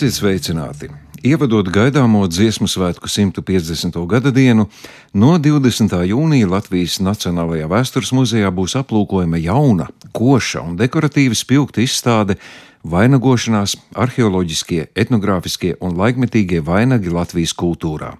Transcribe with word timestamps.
Esiet 0.00 0.16
sveicināti! 0.16 0.86
Ievadot 1.28 1.66
gaidāmo 1.68 2.22
dziesmu 2.24 2.64
svētku 2.72 3.04
150. 3.04 3.98
gada 4.08 4.30
dienu, 4.32 4.64
no 5.12 5.34
20. 5.36 5.92
jūnija 6.08 6.48
Latvijas 6.48 6.94
Nacionālajā 7.04 7.66
vēstures 7.68 8.14
muzejā 8.16 8.48
būs 8.48 8.78
aplūkojama 8.80 9.36
jauna, 9.44 9.90
koša 10.16 10.62
un 10.70 10.78
dekoratīva 10.80 11.36
spilgta 11.36 11.84
izstāde 11.84 12.38
vainagošanās, 12.80 13.76
arheoloģiskie, 13.92 14.86
etnogrāfiskie 14.96 15.74
un 15.84 16.00
laikmetīgie 16.00 16.64
vainagi 16.64 17.12
Latvijas 17.12 17.52
kultūrā. 17.52 18.14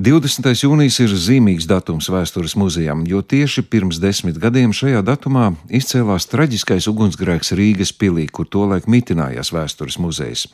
20. 0.00 0.46
jūnijas 0.56 0.96
ir 1.04 1.12
zīmīgs 1.12 1.66
datums 1.68 2.08
vēstures 2.08 2.54
muzejam, 2.56 3.02
jo 3.04 3.20
tieši 3.20 3.60
pirms 3.68 3.98
desmit 4.00 4.38
gadiem 4.40 4.72
šajā 4.72 5.02
datumā 5.04 5.50
izcēlās 5.68 6.24
traģiskais 6.32 6.88
ugunsgrēks 6.88 7.52
Rīgas 7.52 7.92
pilī, 7.92 8.24
kur 8.32 8.48
tolaik 8.48 8.88
mitinājās 8.88 9.52
vēstures 9.52 10.00
muzejs. 10.00 10.46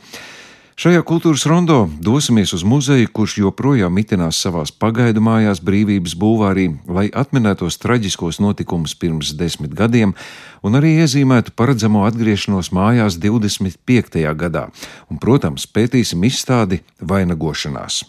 Šajā 0.78 1.05
kultūras 1.06 1.42
rondo 1.51 1.88
dosimies 2.02 2.52
uz 2.55 2.64
muzeju, 2.66 3.09
kurš 3.14 3.38
joprojām 3.41 3.95
mitinās 3.95 4.42
savās 4.42 4.74
pagaidu 4.74 5.23
mājās 5.23 5.62
brīvības 5.62 6.19
būvārī, 6.19 6.69
lai 6.86 7.06
atminētos 7.11 7.78
traģiskos 7.83 8.39
notikumus 8.42 8.95
pirms 8.98 9.33
desmit 9.39 9.75
gadiem 9.75 10.14
un 10.62 10.78
arī 10.78 10.97
iezīmētu 11.05 11.55
paredzamo 11.55 12.02
atgriešanos 12.11 12.75
mājās 12.75 13.19
25. 13.23 14.23
gadā. 14.34 14.69
Un, 15.11 15.23
protams, 15.23 15.66
pētīsim 15.66 16.27
izstādi 16.27 16.83
vainagošanās. 16.98 18.03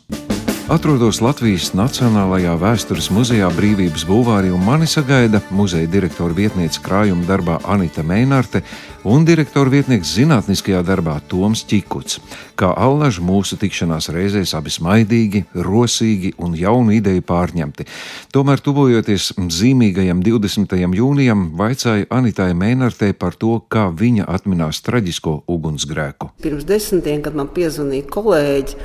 Atrodos 0.70 1.18
Latvijas 1.18 1.72
Nacionālajā 1.74 2.52
vēstures 2.62 3.08
muzejā 3.10 3.48
Brīvības 3.56 4.04
būvārī 4.06 4.52
un 4.54 4.62
mani 4.62 4.86
sagaida 4.86 5.40
muzeja 5.50 5.90
direktora 5.90 6.36
vietniece 6.38 6.78
krājuma 6.86 7.26
darbā 7.26 7.56
Anita 7.66 8.04
Meinarte 8.06 8.62
un 9.02 9.26
direktora 9.26 9.74
vietnieks 9.74 10.12
zinātniskajā 10.14 10.84
darbā 10.86 11.16
Toms 11.26 11.66
Čikuts. 11.66 12.20
Kā 12.54 12.70
allaž 12.70 13.18
mūsu 13.18 13.58
tikšanās 13.58 14.12
reizēs 14.14 14.54
abi 14.54 14.70
smaidīgi, 14.70 15.44
rosīgi 15.58 16.36
un 16.38 16.54
jaunu 16.54 16.94
ideju 17.00 17.26
pārņemti. 17.26 17.90
Tomēr, 18.30 18.62
tuvojoties 18.62 19.32
zīmīgajam 19.42 20.22
20. 20.22 20.80
jūnijam, 21.02 21.48
vaicāja 21.58 22.06
Anitai 22.14 22.52
Meinartei 22.54 23.18
par 23.18 23.34
to, 23.34 23.58
kā 23.74 23.90
viņa 23.90 24.30
atminās 24.30 24.86
traģisko 24.86 25.40
ugunsgrēku. 25.50 26.36
Pirms 26.46 26.70
desmitiem, 26.70 27.26
kad 27.26 27.34
man 27.34 27.50
piezvanīja 27.58 28.12
kolēģi, 28.14 28.84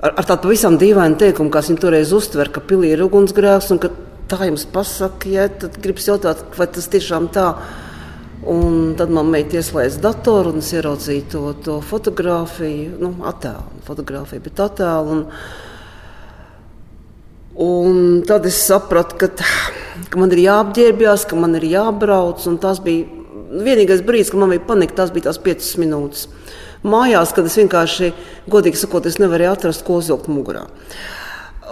ar, 0.00 0.12
ar 0.12 0.26
tādu 0.26 0.48
pavisam 0.48 0.76
dīvainu 0.80 1.18
teikumu, 1.20 1.52
kā 1.52 1.62
viņi 1.64 1.82
toreiz 1.82 2.12
uztver, 2.16 2.50
ka 2.52 2.62
pilī 2.64 2.92
ir 2.94 3.04
ugunsgrēks 3.06 3.72
un 3.74 3.82
ka 3.82 3.92
tā 4.30 4.48
jums 4.48 4.66
pasaka, 4.72 5.30
ja 5.30 5.46
tad 5.48 5.78
gribas 5.82 6.08
jautāt, 6.10 6.42
vai 6.58 6.68
tas 6.72 6.90
tiešām 6.92 7.30
tā. 7.34 7.50
Un 8.46 8.92
tad 8.94 9.10
man 9.10 9.26
meita 9.32 9.56
ieslēdza 9.58 9.98
datoru 10.04 10.52
un 10.52 10.60
es 10.62 10.68
ieraudzīju 10.76 11.22
to, 11.32 11.40
to 11.66 11.78
fotografiju, 11.82 12.92
nu, 13.02 13.10
attēlu, 13.26 13.80
fotografiju, 13.88 14.44
bet 14.44 14.60
attēlu. 14.62 15.16
Un, 15.16 15.24
un 17.64 17.98
tad 18.28 18.46
es 18.46 18.60
sapratu, 18.68 19.18
ka, 19.18 19.32
ka 20.12 20.20
man 20.20 20.30
ir 20.36 20.44
jāapģērbjas, 20.44 21.26
ka 21.26 21.40
man 21.40 21.58
ir 21.58 21.66
jābrauc. 21.72 22.44
Tas 22.62 22.78
bija 22.84 23.08
vienīgais 23.66 24.04
brīdis, 24.06 24.30
kad 24.30 24.44
man 24.44 24.54
bija 24.54 24.66
panika, 24.68 25.00
tas 25.00 25.10
bija 25.16 25.32
tās 25.32 25.42
piecas 25.42 25.74
minūtes 25.82 26.28
mājās, 26.88 27.34
kad 27.36 27.48
es 27.48 27.58
vienkārši, 27.60 28.12
godīgi 28.50 28.80
sakot, 28.80 29.06
nevarēju 29.20 29.52
atrast, 29.52 29.84
ko 29.86 30.00
uzvilkt 30.00 30.30
mugurā. 30.32 30.66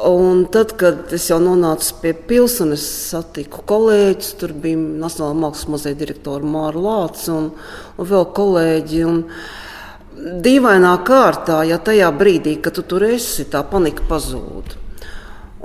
Un 0.05 0.43
tad, 0.51 0.75
kad 0.77 1.13
es 1.15 1.29
jau 1.31 1.39
nonācu 1.41 1.93
pie 2.03 2.11
pilsētas, 2.29 2.73
es 2.75 3.11
satiku 3.13 3.63
kolēģus. 3.71 4.33
Tur 4.41 4.53
bija 4.59 4.77
Nacionālā 4.77 5.37
mākslas 5.39 5.71
muzeja 5.71 5.99
direktora 6.01 6.45
Māra 6.45 6.83
Lācis 6.83 7.31
un, 7.33 7.53
un 7.95 8.09
vēl 8.11 8.27
kolēģi. 8.35 9.05
Un 9.07 9.23
dīvainā 10.45 10.97
kārtā, 11.07 11.63
ja 11.69 11.79
tajā 11.79 12.11
brīdī, 12.19 12.57
kad 12.63 12.75
tu 12.75 12.83
tur 12.91 13.07
esi, 13.07 13.47
tā 13.51 13.63
panika 13.71 14.07
pazūd. 14.11 14.75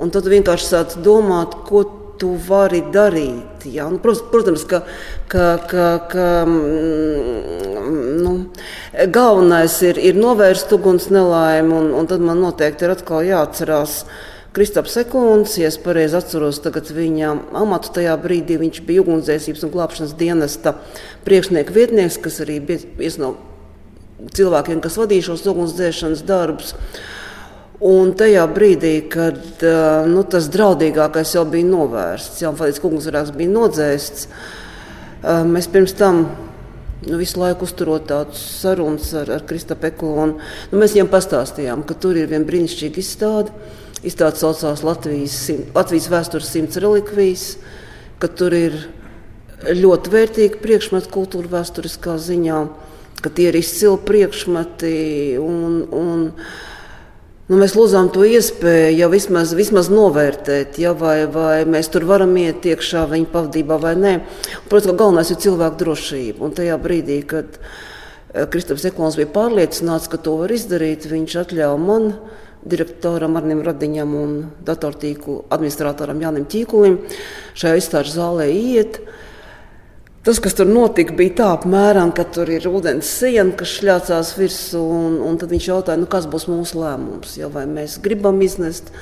Un 0.00 0.14
tad 0.14 0.30
vienkārši 0.30 0.68
sāc 0.70 0.96
domāt, 1.04 1.58
ko 1.66 1.84
tu 2.20 2.34
vari 2.46 2.82
darīt. 2.92 3.64
Ja? 3.72 3.88
Nu, 3.90 3.98
protams, 4.02 4.64
ka, 4.68 4.82
ka, 5.30 5.46
ka, 5.70 5.86
ka 6.12 6.26
mm, 6.46 8.10
nu, 8.20 8.34
galvenais 9.12 9.78
ir, 9.86 10.00
ir 10.00 10.20
novērst 10.20 10.72
uguns 10.76 11.08
nelaimi, 11.12 11.72
un, 11.76 11.94
un 11.96 12.10
tad 12.10 12.22
man 12.24 12.42
noteikti 12.44 12.86
ir 12.86 12.94
atkal 12.96 13.24
jāatcerās. 13.26 14.04
Kristaps 14.50 14.96
Sekunds, 14.96 15.52
ja 15.60 15.68
es 15.70 15.76
pareizi 15.78 16.16
atceros, 16.18 16.58
viņa 16.90 17.28
amatu 17.54 17.92
tajā 17.94 18.16
brīdī 18.18 18.56
viņš 18.58 18.80
bija 18.82 19.04
ugunsdzēsības 19.04 19.62
un 19.62 19.70
glābšanas 19.76 20.16
dienesta 20.18 20.72
priekšnieka 21.22 21.70
vietnieks, 21.70 22.18
kas 22.18 22.40
arī 22.42 22.58
bija 22.58 22.82
viens 22.98 23.20
no 23.22 23.36
cilvēkiem, 24.34 24.82
kas 24.82 24.98
vadīja 24.98 25.28
šos 25.30 25.46
ugunsdzēšanas 25.52 26.26
darbus. 26.26 26.74
Un 27.80 28.10
tajā 28.12 28.42
brīdī, 28.52 28.98
kad 29.08 29.62
nu, 30.04 30.20
tas 30.28 30.50
draudīgākais 30.52 31.30
jau 31.32 31.46
bija 31.48 31.64
novērsts, 31.64 32.42
jau 32.42 32.52
faktiski 32.58 32.84
ugunsgrēks 32.84 33.32
bija 33.32 33.54
nodzēsts, 33.54 34.26
mēs 35.48 35.68
pirms 35.72 35.96
tam 35.96 36.26
nu, 37.06 37.16
visu 37.16 37.40
laiku 37.40 37.64
uzturot 37.64 38.04
tādas 38.10 38.42
sarunas 38.60 39.08
ar, 39.16 39.32
ar 39.32 39.46
Kristapeku. 39.48 40.12
Un, 40.12 40.36
nu, 40.68 40.80
mēs 40.82 40.92
viņam 40.92 41.08
pastāstījām, 41.08 41.86
ka 41.88 41.96
tur 41.96 42.20
ir 42.20 42.28
viena 42.28 42.44
brīnišķīga 42.48 43.00
izstāde. 43.00 43.56
Izstāde 44.04 44.40
saucās 44.40 44.84
Latvijas, 44.84 45.40
Latvijas 45.72 46.12
vēstures 46.12 46.52
simts 46.52 46.80
relikvijas, 46.84 47.46
ka 48.20 48.28
tur 48.28 48.56
ir 48.56 48.76
ļoti 49.72 50.12
vērtīgi 50.12 50.60
priekšmeti 50.60 51.12
kultūra 51.12 51.56
vēsturiskā 51.56 52.20
ziņā, 52.20 52.60
ka 53.24 53.32
tie 53.32 53.48
ir 53.48 53.56
izcili 53.60 53.96
priekšmeti. 54.04 54.98
Un, 55.40 55.80
un, 55.96 56.28
Nu, 57.50 57.56
mēs 57.58 57.72
lūdzām 57.74 58.12
to 58.14 58.22
iespēju, 58.22 58.92
ja 58.94 59.08
vismaz, 59.10 59.50
vismaz 59.58 59.88
novērtēt, 59.90 60.76
ja, 60.78 60.92
vai, 60.94 61.24
vai 61.26 61.64
mēs 61.66 61.88
tur 61.90 62.04
varam 62.06 62.36
iet 62.38 62.62
iekšā 62.70 63.08
viņa 63.10 63.26
pavadībā 63.32 63.78
vai 63.82 63.96
nē. 63.98 64.12
Protams, 64.68 64.92
ka 64.92 65.00
galvenais 65.00 65.32
ir 65.34 65.40
cilvēku 65.42 65.80
drošība. 65.80 66.44
Un 66.46 66.54
tajā 66.54 66.76
brīdī, 66.78 67.16
kad 67.32 67.58
eh, 67.58 68.46
Kristaps 68.52 68.86
Eklons 68.86 69.18
bija 69.18 69.32
pārliecināts, 69.34 70.06
ka 70.12 70.20
to 70.22 70.36
var 70.44 70.54
izdarīt, 70.54 71.08
viņš 71.10 71.34
atļāva 71.42 71.80
man, 71.82 72.06
direktoram 72.62 73.34
Arnim 73.42 73.64
Radiņam 73.66 74.14
un 74.20 74.38
datortīklu 74.70 75.40
administratoram 75.50 76.22
Jānim 76.22 76.46
Tīkulim 76.46 77.00
šajā 77.58 77.82
izstāžu 77.82 78.14
zālē 78.14 78.46
iet. 78.46 79.02
Tas, 80.20 80.36
kas 80.36 80.52
tur 80.52 80.68
notika, 80.68 81.14
bija 81.16 81.32
tā 81.38 81.44
apmēram, 81.54 82.10
ka 82.12 82.26
tur 82.28 82.50
ir 82.52 82.66
ūdens 82.68 83.08
siena, 83.08 83.54
kas 83.56 83.70
šļācās 83.78 84.34
virsū. 84.36 84.80
Un, 84.84 85.14
un 85.24 85.38
tad 85.40 85.48
viņš 85.48 85.68
jautāja, 85.70 86.00
nu, 86.02 86.08
kas 86.12 86.26
būs 86.28 86.44
mūsu 86.50 86.76
lēmums. 86.82 87.38
Ja, 87.40 87.48
vai 87.52 87.62
mēs 87.64 87.96
gribam 88.04 88.42
iznest? 88.44 88.92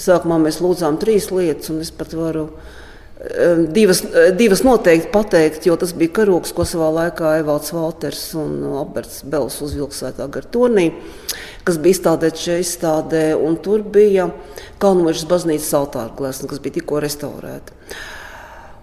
Sākumā 0.00 0.38
mēs 0.40 0.62
lūdzām 0.64 0.96
trīs 1.02 1.28
lietas, 1.28 1.68
un 1.68 1.82
es 1.84 1.90
pat 1.92 2.14
varu 2.16 2.46
eh, 2.48 3.60
divas, 3.68 4.00
eh, 4.08 4.30
divas 4.32 4.64
noteikti 4.64 5.10
pateikt, 5.12 5.68
jo 5.68 5.76
tas 5.76 5.92
bija 5.92 6.14
karoks, 6.22 6.54
ko 6.56 6.64
savā 6.64 6.88
laikā 6.96 7.34
Evalds 7.42 7.74
Valters 7.76 8.24
un 8.40 8.56
Alberts 8.70 9.20
Bels 9.28 9.60
uzvilka 9.68 9.98
svētā 9.98 10.30
gartonī, 10.32 10.88
kas 11.68 11.76
bija 11.84 11.98
izstādēts 11.98 12.48
šajā 12.48 12.64
izstādē. 12.64 13.22
Tur 13.60 13.84
bija 13.84 14.30
Kalnomežas 14.80 15.28
baznīcas 15.28 15.70
altāra 15.76 16.16
glezna, 16.16 16.48
kas 16.48 16.64
bija 16.64 16.80
tikko 16.80 17.04
restaurēta. 17.04 17.76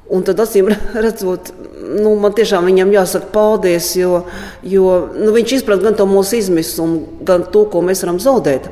Un 0.09 0.25
tad, 0.25 0.40
acīm 0.42 0.72
redzot, 1.06 1.52
nu, 2.00 2.16
man 2.22 2.34
tiešām 2.38 2.66
viņam 2.70 2.96
jāsaka 2.96 3.30
paldies, 3.34 3.92
jo, 4.00 4.24
jo 4.66 4.95
nu, 5.13 5.30
viņš 5.36 5.60
izprot 5.60 5.86
gan 5.86 5.98
to 5.98 6.07
mūsu 6.10 6.39
izmisumu, 6.39 7.22
gan 7.25 7.45
to, 7.54 7.66
ko 7.69 7.84
mēs 7.86 8.04
varam 8.06 8.19
zaudēt. 8.22 8.69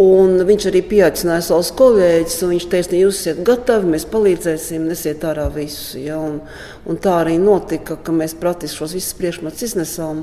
Un 0.00 0.36
viņš 0.46 0.68
arī 0.70 0.84
pieaicināja 0.86 1.42
savus 1.48 1.72
kolēģus, 1.74 2.36
un 2.46 2.52
viņš 2.54 2.66
teica, 2.70 2.94
jūs 2.94 3.20
esat 3.24 3.40
gatavi, 3.46 3.90
mēs 3.96 4.06
palīdzēsim, 4.12 4.84
nesiet 4.86 5.24
ārā 5.26 5.48
visu. 5.50 5.98
Ja? 5.98 6.20
Un, 6.22 6.38
un 6.86 7.00
tā 7.02 7.16
arī 7.24 7.40
notika, 7.42 7.98
ka 7.98 8.14
mēs 8.14 8.36
praktiski 8.38 8.78
šos 8.78 8.94
visus 8.94 9.16
priekšmetus 9.18 9.66
iznesām. 9.72 10.22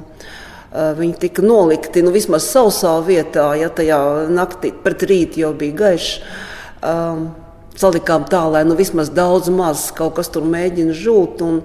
Uh, 0.68 0.94
viņi 0.96 1.18
tika 1.20 1.44
nolikti 1.44 2.04
nu, 2.04 2.14
vismaz 2.16 2.48
sausā 2.48 2.96
vietā, 3.08 3.50
ja 3.60 3.68
tajā 3.68 4.00
naktī 4.32 4.72
pret 4.72 5.04
rītu 5.08 5.44
jau 5.44 5.52
bija 5.58 5.76
gaišs. 5.84 6.16
Um, 6.88 7.28
salikām 7.78 8.28
tā, 8.30 8.44
lai 8.52 8.66
nu, 8.68 8.78
vismaz 8.80 9.12
daudz 9.14 9.52
maz 9.54 9.90
kaut 9.96 10.18
kas 10.18 10.32
tur 10.34 10.46
mēģina 10.48 10.96
žūt. 10.98 11.46
Un, 11.46 11.62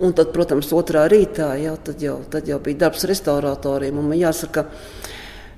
un 0.00 0.16
tad, 0.16 0.32
protams, 0.32 0.70
otrā 0.72 1.04
rītā 1.12 1.52
jā, 1.60 1.76
tad 1.84 2.02
jau, 2.02 2.20
tad 2.32 2.48
jau 2.48 2.60
bija 2.62 2.86
darbs 2.86 3.04
restauratoriem. 3.10 4.00
Man 4.00 4.18
jāsaka, 4.18 4.68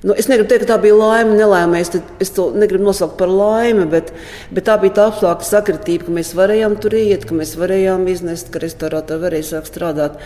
Nu, 0.02 0.16
es 0.18 0.26
negribu 0.26 0.48
teikt, 0.50 0.64
ka 0.64 0.72
tā 0.72 0.76
bija 0.82 0.96
laime, 0.98 1.36
nelaime. 1.38 1.78
Es, 1.78 1.92
es 2.18 2.32
to 2.34 2.48
negribu 2.58 2.88
nosaukt 2.88 3.14
par 3.20 3.30
laimi, 3.30 3.84
bet, 3.86 4.10
bet 4.50 4.66
tā 4.66 4.74
bija 4.82 4.96
tā 4.96 5.04
apstākļa 5.12 5.46
sakritība, 5.46 6.08
ka 6.08 6.14
mēs 6.16 6.32
varējām 6.34 6.74
tur 6.82 6.96
iet, 6.98 7.26
ka 7.28 7.36
mēs 7.38 7.52
varējām 7.60 8.08
iznest, 8.10 8.50
ka 8.50 8.64
restaurātori 8.64 9.22
varēja 9.22 9.48
sākt 9.52 9.70
strādāt. 9.70 10.18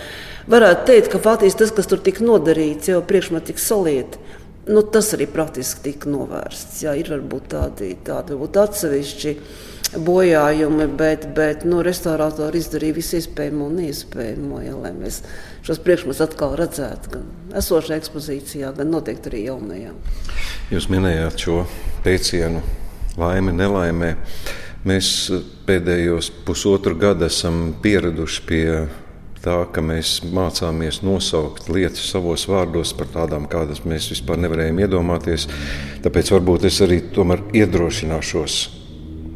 Varētu 0.48 0.88
teikt, 0.88 1.10
ka 1.12 1.20
faktiski 1.20 1.60
tas, 1.60 1.74
kas 1.76 1.92
tur 1.92 2.00
tika 2.00 2.24
nodarīts, 2.24 2.88
jau 2.88 3.02
priekšmeti 3.04 3.52
tika 3.52 3.64
salieti. 3.66 4.22
Nu, 4.66 4.82
tas 4.82 5.12
arī 5.14 5.28
praktiski 5.30 5.84
tika 5.84 6.10
novērsts. 6.10 6.80
Jā, 6.82 6.96
ir 6.98 7.10
varbūt 7.12 7.52
tādi, 7.52 7.92
tādi 8.06 8.34
varbūt 8.34 8.56
atsevišķi 8.64 9.34
bojājumi, 10.02 10.88
bet, 10.98 11.28
bet 11.36 11.62
nu, 11.68 11.78
restaurātori 11.86 12.58
izdarīja 12.58 12.96
visu 12.96 13.20
iespējamo 13.20 13.68
un 13.68 13.78
neiespējamo, 13.80 14.58
ja, 14.64 14.74
lai 14.80 14.90
mēs 14.96 15.20
šos 15.66 15.78
priekšmetus 15.84 16.24
atkal 16.26 16.56
redzētu 16.58 17.12
gan 17.14 17.28
esošajā 17.62 18.00
ekspozīcijā, 18.02 18.72
gan 18.76 18.90
noteikti 18.90 19.30
arī 19.30 19.44
jaunajā. 19.46 19.94
Jūs 20.74 20.90
minējāt 20.90 21.46
šo 21.46 21.62
teicienu 22.02 22.64
laime, 23.20 23.54
nelaimē. 23.54 24.16
Mēs 24.86 25.08
pēdējos 25.66 26.32
pusotru 26.46 26.98
gadu 26.98 27.26
esam 27.26 27.70
pieraduši 27.82 28.42
pie 28.46 28.66
tā, 29.46 29.56
ka 29.72 29.82
mēs 29.84 30.18
mācāmies 30.34 31.02
nosaukt 31.06 31.70
lietas 31.72 32.10
savos 32.10 32.46
vārdos 32.50 32.92
par 32.98 33.10
tādām, 33.14 33.46
kādas 33.50 33.84
mēs 33.86 34.10
vispār 34.12 34.40
nevarējām 34.42 34.82
iedomāties. 34.82 35.46
Tāpēc 36.04 36.32
varbūt 36.34 36.66
es 36.70 36.80
arī 36.84 37.00
tomēr 37.14 37.44
iedrošināšos 37.62 38.58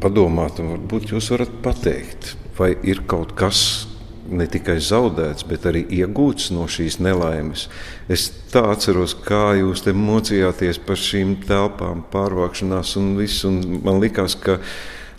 padomāt, 0.01 0.59
un 0.59 0.75
varbūt 0.75 1.13
jūs 1.13 1.31
varat 1.33 1.55
pateikt, 1.63 2.35
vai 2.57 2.73
ir 2.87 3.03
kaut 3.09 3.35
kas 3.37 3.87
ne 4.31 4.47
tikai 4.47 4.77
zaudēts, 4.83 5.45
bet 5.47 5.65
arī 5.67 5.83
iegūts 5.99 6.51
no 6.55 6.67
šīs 6.71 6.99
nelaimes. 7.03 7.67
Es 8.11 8.29
tā 8.51 8.63
atceros, 8.71 9.15
kā 9.25 9.51
jūs 9.59 9.83
te 9.85 9.93
mocījāties 9.95 10.79
par 10.85 10.99
šīm 10.99 11.35
telpām, 11.47 12.05
pārvākšanās 12.13 12.95
un 13.01 13.13
viss. 13.19 13.43
Un 13.47 13.59
man 13.83 13.99
liekas, 14.03 14.37
ka 14.39 14.59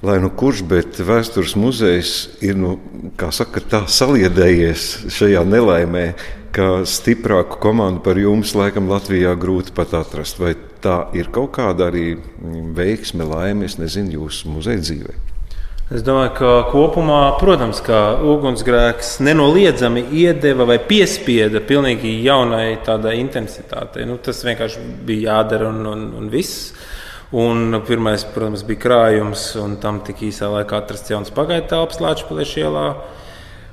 lai 0.03 0.19
nu 0.23 0.31
kurš, 0.35 0.65
bet 0.67 0.99
vēstures 0.99 1.55
muzejs 1.59 2.13
ir 2.43 2.59
nu, 2.59 2.77
saka, 3.31 3.63
tā 3.63 3.85
saliedējies 3.87 5.09
šajā 5.15 5.45
nelaimē, 5.47 6.07
ka 6.53 6.83
stiprāku 6.89 7.61
komandu 7.63 8.03
par 8.05 8.19
jums 8.21 8.53
laikam 8.59 8.91
Latvijā 8.91 9.33
grūti 9.41 9.73
pat 9.77 9.95
atrast. 10.03 10.41
Vai 10.43 10.55
tā 10.83 11.07
ir 11.17 11.31
kaut 11.33 11.55
kāda 11.57 11.89
arī 11.89 12.17
veiksme, 12.77 13.25
laime, 13.25 13.69
es 13.71 13.79
nezinu, 13.81 14.19
jūsu 14.19 14.51
muzeja 14.53 14.83
dzīvē? 14.83 15.15
Es 15.93 16.01
domāju, 16.05 16.31
ka 16.39 16.51
kopumā, 16.73 17.35
protams, 17.37 17.83
ka 17.85 18.15
ugunsgrēks 18.25 19.19
nenoliedzami 19.27 20.07
iedeva 20.23 20.65
vai 20.71 20.79
piespieda 20.81 21.61
pilnīgi 21.69 22.15
jaunai 22.25 22.79
tādai 22.87 23.19
intensitātei. 23.21 24.07
Nu, 24.09 24.17
tas 24.17 24.41
vienkārši 24.47 24.81
bija 25.05 25.35
jādara 25.35 25.69
un, 25.69 25.83
un, 25.91 26.07
un 26.17 26.31
viss. 26.33 26.73
Un 27.32 27.79
pirmais, 27.88 28.26
protams, 28.29 28.61
bija 28.69 28.82
krājums, 28.82 29.46
un 29.56 29.79
tam 29.81 30.02
tik 30.05 30.19
īsā 30.29 30.50
laikā 30.52 30.82
atrasts 30.82 31.08
jauns 31.08 31.32
pagaidu 31.32 31.70
telpas 31.70 32.02
Latvijas 32.05 32.52
ielā. 32.61 32.87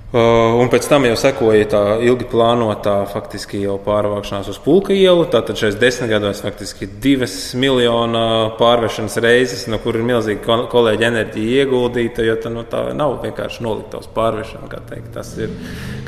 Uh, 0.10 0.56
un 0.58 0.72
pēc 0.74 0.88
tam 0.90 1.04
jau 1.06 1.14
sekoja 1.22 1.66
tā 1.70 1.80
ilgi 2.02 2.26
plānotā 2.32 2.96
faktiski 3.12 3.60
jau 3.62 3.76
pārvākšanās 3.86 4.48
uz 4.50 4.58
Pulka 4.64 4.96
ielu. 4.96 5.28
Tātad 5.30 5.60
šajos 5.62 5.78
desmit 5.78 6.10
gados 6.10 6.42
faktiski 6.42 6.88
divas 7.04 7.36
miljonu 7.54 8.24
pārvešanas 8.58 9.20
reizes, 9.22 9.68
no 9.70 9.78
kuras 9.84 10.02
ir 10.02 10.08
milzīga 10.10 10.58
kolēģa 10.74 11.12
enerģija 11.12 11.62
ieguldīta. 11.62 12.26
Jo 12.26 12.40
tā, 12.42 12.50
nu, 12.50 12.66
tā 12.66 12.88
nav 12.98 13.20
vienkārši 13.22 13.62
noliktavas 13.68 14.10
pārvešana. 14.18 14.82
Tas 15.14 15.36
ir 15.38 15.54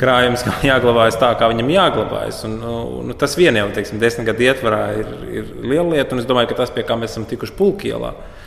krājums, 0.02 0.48
kam 0.50 0.66
jāglabājas 0.72 1.22
tā, 1.22 1.36
kā 1.38 1.54
viņam 1.54 1.70
jāglabājas. 1.78 2.42
Un, 2.50 2.58
nu, 2.66 2.76
nu, 3.06 3.22
tas 3.22 3.38
vien 3.38 3.62
jau 3.62 3.70
teiksim, 3.78 4.02
desmit 4.02 4.34
gadu 4.34 4.50
ietvarā 4.50 4.84
ir, 4.98 5.18
ir 5.30 5.58
liela 5.62 5.92
lieta. 5.94 6.18
Un 6.18 6.26
es 6.26 6.32
domāju, 6.34 6.50
ka 6.50 6.64
tas, 6.64 6.74
pie 6.74 6.90
kā 6.90 6.98
mēs 6.98 7.14
esam 7.14 7.30
tikuši 7.30 7.54
Pulka 7.62 7.94
ielā, 7.94 8.16
Uh, 8.18 8.41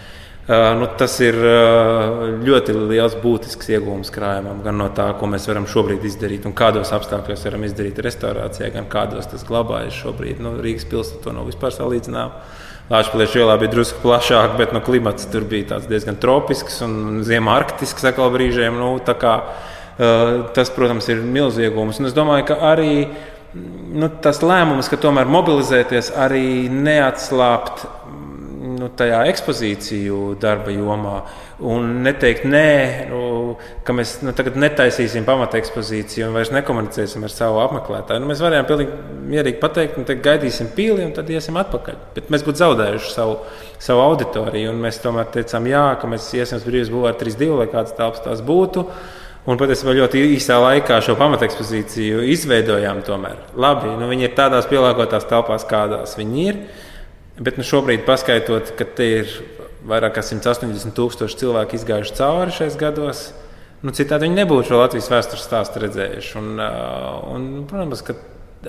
nu, 0.48 0.88
tas 1.00 1.14
ir 1.24 1.38
uh, 1.40 2.24
ļoti 2.44 2.74
liels 2.76 3.14
būtisks 3.22 3.70
iegūms 3.72 4.10
krājumam, 4.12 4.58
gan 4.64 4.76
no 4.76 4.90
tā, 4.92 5.06
ko 5.16 5.28
mēs 5.32 5.46
varam 5.48 5.64
šobrīd 5.70 6.04
izdarīt, 6.04 6.44
un 6.44 6.52
kādos 6.56 6.92
apstākļos 6.92 7.46
varam 7.48 7.64
izdarīt 7.64 8.02
restaurācijā, 8.04 8.68
gan 8.74 8.90
kādos 8.92 9.30
tas 9.30 9.46
glabājas 9.48 9.96
šobrīd. 10.02 10.42
Nu, 10.44 10.58
Rīgas 10.60 10.84
pilsēta 10.90 11.22
to 11.24 11.32
nav 11.32 11.48
vispār 11.48 11.72
salīdzināma. 11.72 12.44
Latvijas 12.92 13.38
ielā 13.40 13.56
bija 13.62 13.72
drusku 13.72 14.02
plašāk, 14.02 14.58
bet 14.58 14.74
nu, 14.76 14.84
klimats 14.84 15.30
tur 15.32 15.46
bija 15.48 15.80
diezgan 15.88 16.20
tropisks 16.20 16.82
un 16.84 17.22
ziemā 17.24 17.56
arktisks 17.62 18.04
atkal 18.04 18.28
brīžiem. 18.34 18.76
Nu, 18.76 18.98
kā, 19.00 19.38
uh, 19.40 20.34
tas, 20.52 20.68
protams, 20.76 21.08
ir 21.08 21.24
milzīgs 21.24 21.70
iegūms. 21.70 22.02
Un 22.02 22.12
es 22.12 22.16
domāju, 22.16 22.50
ka 22.52 22.60
arī 22.74 23.06
nu, 23.54 24.12
tas 24.20 24.42
lēmums, 24.44 24.92
ka 24.92 25.00
tomēr 25.00 25.30
mobilizēties, 25.30 26.12
arī 26.20 26.68
neatslāpt 26.68 27.86
nu, 28.84 28.90
tajā 28.92 29.22
ekspozīciju 29.32 30.34
darba 30.40 30.72
jomā. 30.74 31.16
Un 31.64 32.02
neteikt, 32.04 32.44
nē, 32.50 32.68
nu, 33.08 33.22
ka 33.86 33.94
mēs 33.96 34.18
nu, 34.26 34.34
tagad 34.36 34.58
netaisīsim 34.60 35.24
pamata 35.26 35.56
ekspozīciju 35.60 36.28
un 36.28 36.36
vairs 36.36 36.52
nekomunicēsim 36.52 37.24
ar 37.24 37.32
savu 37.32 37.62
apmeklētāju. 37.62 38.20
Nu, 38.20 38.28
mēs 38.30 38.42
varējām 38.44 38.68
pilnīgi 38.68 38.96
mierīgi 39.32 39.60
pateikt, 39.62 39.98
nu, 40.00 40.18
gaidīsim 40.28 40.72
pīli 40.76 41.06
un 41.06 41.14
tad 41.16 41.30
iesim 41.32 41.56
atpakaļ. 41.62 42.00
Bet 42.16 42.32
mēs 42.34 42.44
būtu 42.46 42.62
zaudējuši 42.62 43.12
savu, 43.14 43.38
savu 43.82 44.04
auditoriju. 44.04 44.74
Mēs 44.84 45.00
tomēr 45.04 45.30
teicām, 45.34 45.68
jā, 45.70 45.84
ka 46.00 46.10
mēs 46.10 46.30
iesim 46.36 46.60
uz 46.60 46.66
brīvības 46.66 46.94
būvēt 46.94 47.22
3-2, 47.22 47.52
lai 47.62 47.70
kāds 47.72 47.94
telpas 47.96 48.26
tās 48.26 48.44
būtu. 48.44 48.88
Un 49.44 49.58
patiesībā 49.60 49.92
ļoti 49.92 50.22
īsā 50.34 50.56
laikā 50.56 51.02
šo 51.04 51.18
pamatekspozīciju 51.20 52.22
izveidojām. 52.32 53.02
Tomēr. 53.04 53.42
Labi, 53.60 53.90
nu, 54.00 54.08
viņi 54.08 54.30
ir 54.30 54.36
tādās 54.38 54.66
pielāgotās 54.70 55.28
telpās, 55.28 55.66
kādās 55.68 56.16
viņi 56.16 56.46
ir. 56.48 56.60
Bet 57.34 57.56
nu, 57.58 57.64
šobrīd, 57.66 58.04
paskaitot, 58.06 58.76
ka 58.78 58.86
te 58.86 59.06
ir 59.20 59.30
vairāk 59.88 60.14
kā 60.18 60.22
180 60.22 60.94
tūkstoši 60.94 61.40
cilvēku 61.40 61.74
izgājuši 61.78 62.14
cauri 62.20 62.54
šajos 62.54 62.76
gados, 62.78 63.24
nu, 63.82 63.90
citādi 63.96 64.28
viņi 64.28 64.38
nebūtu 64.38 64.70
šo 64.70 64.78
Latvijas 64.78 65.10
vēstures 65.10 65.42
stāstu 65.48 65.82
redzējuši. 65.82 66.36
Un, 66.38 66.62
un, 67.34 67.48
protams, 67.70 68.04
ka 68.06 68.14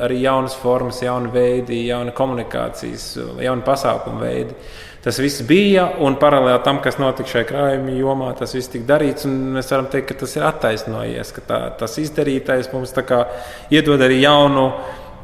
arī 0.02 0.18
jaunas 0.24 0.58
formas, 0.58 1.04
jauni 1.06 1.30
veidi, 1.32 1.86
jauna 1.92 2.12
komunikācijas, 2.16 3.14
jauni 3.46 3.66
pasākumu 3.68 4.26
veidi. 4.26 4.58
Tas 5.06 5.22
viss 5.22 5.46
bija, 5.46 5.86
un 6.02 6.18
paralēli 6.18 6.64
tam, 6.66 6.82
kas 6.82 6.98
notika 6.98 7.36
šajā 7.36 7.46
krājuma 7.52 7.94
jomā, 7.94 8.32
tas 8.40 8.56
viss 8.58 8.72
tika 8.74 8.96
darīts. 8.96 9.28
Mēs 9.30 9.70
varam 9.70 9.92
teikt, 9.94 10.10
ka 10.10 10.24
tas 10.24 10.34
ir 10.34 10.48
attaisnojies, 10.48 11.34
ka 11.36 11.44
tā, 11.46 11.60
tas 11.78 12.00
izdarītais 12.02 12.72
mums 12.74 12.96
iedod 13.70 14.02
arī 14.02 14.24
jaunu 14.24 14.72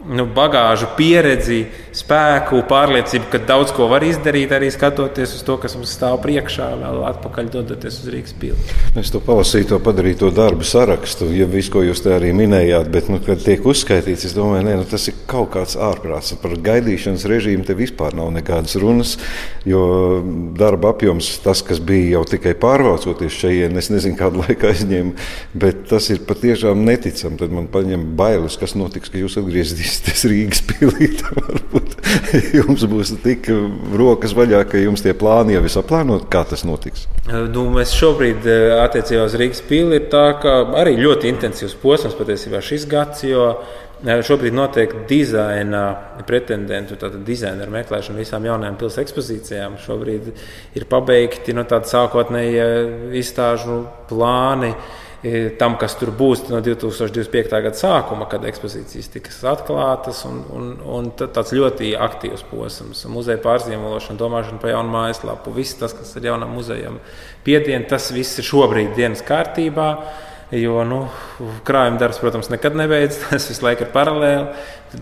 nu, 0.09 0.25
bagāžu, 0.25 0.89
pieredzi, 0.97 1.65
spēku, 1.95 2.61
pārliecību, 2.69 3.27
ka 3.31 3.41
daudz 3.45 3.73
ko 3.75 3.87
var 3.91 4.03
izdarīt, 4.05 4.53
arī 4.55 4.71
skatoties 4.73 5.35
uz 5.37 5.43
to, 5.45 5.57
kas 5.61 5.75
mums 5.77 5.93
stāv 5.93 6.17
priekšā, 6.23 6.69
vēl 6.79 7.01
atpakaļ 7.11 7.51
dodoties 7.53 7.99
uz 8.01 8.09
Rīgas 8.13 8.35
pilsētu. 8.41 8.77
Es 9.01 9.11
to 9.13 9.21
palasīju, 9.23 9.67
to 9.73 9.79
padarīju 9.83 10.31
darbu 10.35 10.65
sarakstu, 10.67 11.29
ja 11.35 11.47
visu, 11.49 11.73
ko 11.75 11.83
jūs 11.85 12.03
te 12.05 12.13
arī 12.15 12.31
minējāt, 12.37 12.89
bet, 12.93 13.11
nu, 13.11 13.19
kad 13.23 13.43
tiek 13.43 13.65
uzskaitīts, 13.67 14.25
es 14.29 14.35
domāju, 14.37 14.65
ne, 14.67 14.77
nu, 14.81 14.87
tas 14.89 15.05
ir 15.11 15.19
kaut 15.29 15.51
kāds 15.55 15.77
ārprāts. 15.79 16.33
Par 16.41 16.55
gaidīšanas 16.63 17.27
režīmu 17.29 17.67
te 17.67 17.75
vispār 17.77 18.15
nav 18.17 18.31
nekādas 18.33 18.77
runas, 18.81 19.17
jo 19.67 19.83
darba 20.57 20.95
apjoms, 20.95 21.33
tas, 21.43 21.61
kas 21.65 21.81
bija 21.83 22.17
jau 22.17 22.23
tikai 22.33 22.55
pārvācoties 22.59 23.37
šeit, 23.43 23.77
es 23.77 23.91
nezinu, 23.91 24.17
kādu 24.19 24.41
laiku 24.41 24.71
aizņēma, 24.71 25.27
bet 25.61 25.85
tas 25.91 26.07
ir 26.13 26.23
patiešām 26.27 26.85
neticami. 26.87 27.37
Tad 27.41 27.53
man 27.53 27.67
paņem 27.71 28.05
bailes, 28.17 28.57
kas 28.59 28.77
notiks, 28.79 29.11
ka 29.11 29.19
jūs 29.19 29.37
atgriezīsieties 29.41 29.90
attīstīsies 29.91 30.29
Rīgas 30.31 30.61
pilī. 30.69 31.09
Varbūt 31.35 31.97
jums 32.55 32.85
būs 32.89 33.13
tik 33.23 33.49
rokas 33.97 34.35
vaļā, 34.37 34.63
ka 34.69 34.79
jums 34.79 35.03
tie 35.03 35.13
plāni 35.17 35.55
jau 35.57 35.63
ir 35.65 35.73
saplānoti. 35.73 36.29
Kā 36.31 36.43
tas 36.47 36.65
notiks? 36.67 37.07
Nu, 37.27 37.67
mēs 37.73 37.93
šobrīd 37.97 38.47
attiecībā 38.79 39.27
uz 39.27 39.37
Rīgas 39.39 39.63
pili 39.67 39.99
ir 39.99 40.09
tā, 40.13 40.31
ka 40.41 40.61
arī 40.81 40.97
ļoti 40.99 41.31
intensīvs 41.31 41.77
posms 41.81 42.17
patiesībā 42.19 42.63
šis 42.63 42.87
gads. 42.91 43.25
Šobrīd 44.01 44.55
notiek 44.57 44.95
dizaina 45.05 45.83
pretendentu, 46.25 46.95
tātad 46.97 47.21
dizaineru 47.27 47.75
meklēšana 47.75 48.17
visām 48.17 48.47
jaunajām 48.47 48.79
pilsētas 48.79 49.11
ekspozīcijām. 49.11 49.77
Šobrīd 49.83 50.31
ir 50.79 50.87
pabeigti 50.89 51.53
no 51.53 51.61
nu, 51.61 51.69
tādi 51.69 51.91
sākotnēji 51.91 52.65
izstāžu 53.21 53.83
plāni. 54.09 54.73
Uh, 55.21 55.51
tam, 55.61 55.75
kas 55.77 55.93
tur 55.99 56.09
būs 56.17 56.47
no 56.49 56.63
2025. 56.65 57.51
gada 57.51 57.77
sākuma, 57.77 58.25
kad 58.29 58.45
ekspozīcijas 58.49 59.11
tiks 59.13 59.43
atklātas. 59.45 60.23
Un, 60.25 60.39
un, 60.49 60.71
un 60.81 61.11
tāds 61.19 61.53
ļoti 61.53 61.91
aktīvs 61.93 62.41
posms, 62.49 63.03
muzeja 63.11 63.37
pārzīmološana, 63.43 64.17
domāšana 64.17 64.57
par 64.63 64.73
jaunu 64.73 64.89
mājaslapu, 64.95 65.53
viss 65.53 65.77
tas, 65.77 65.93
kas 65.93 66.15
ir 66.17 66.31
jaunam 66.31 66.55
muzejam 66.57 66.97
piedien, 67.45 67.85
tas 67.85 68.09
viss 68.15 68.41
ir 68.41 68.49
šobrīd 68.49 68.95
dienas 68.97 69.21
kārtībā. 69.27 69.93
Jo 70.51 70.81
nu, 70.83 71.05
krājuma 71.63 72.01
darbs, 72.01 72.17
protams, 72.19 72.49
nekad 72.51 72.75
nebeidzas. 72.75 73.21
Tas 73.29 73.45
visu 73.47 73.63
laiku 73.63 73.85
ir 73.85 73.93
paralēli. 73.93 74.49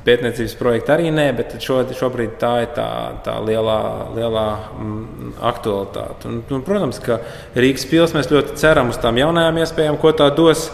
Pētniecības 0.05 0.53
projekti 0.59 0.91
arī 0.93 1.09
nē, 1.13 1.25
bet 1.37 1.55
šo, 1.63 1.79
šobrīd 1.97 2.35
tā 2.41 2.51
ir 2.63 2.69
tā, 2.75 2.89
tā 3.25 3.35
lielā, 3.41 3.79
lielā 4.13 4.45
mm, 4.77 5.31
aktualitāte. 5.49 6.29
Un, 6.29 6.39
un, 6.53 6.63
protams, 6.65 6.99
ka 7.01 7.17
Rīgas 7.57 7.87
pilsēta 7.89 8.19
mēs 8.19 8.29
ļoti 8.29 8.57
ceram 8.61 8.91
uz 8.93 8.99
tām 9.01 9.17
jaunajām 9.17 9.57
iespējām, 9.63 9.97
ko 10.01 10.13
tā 10.13 10.29
dos. 10.37 10.67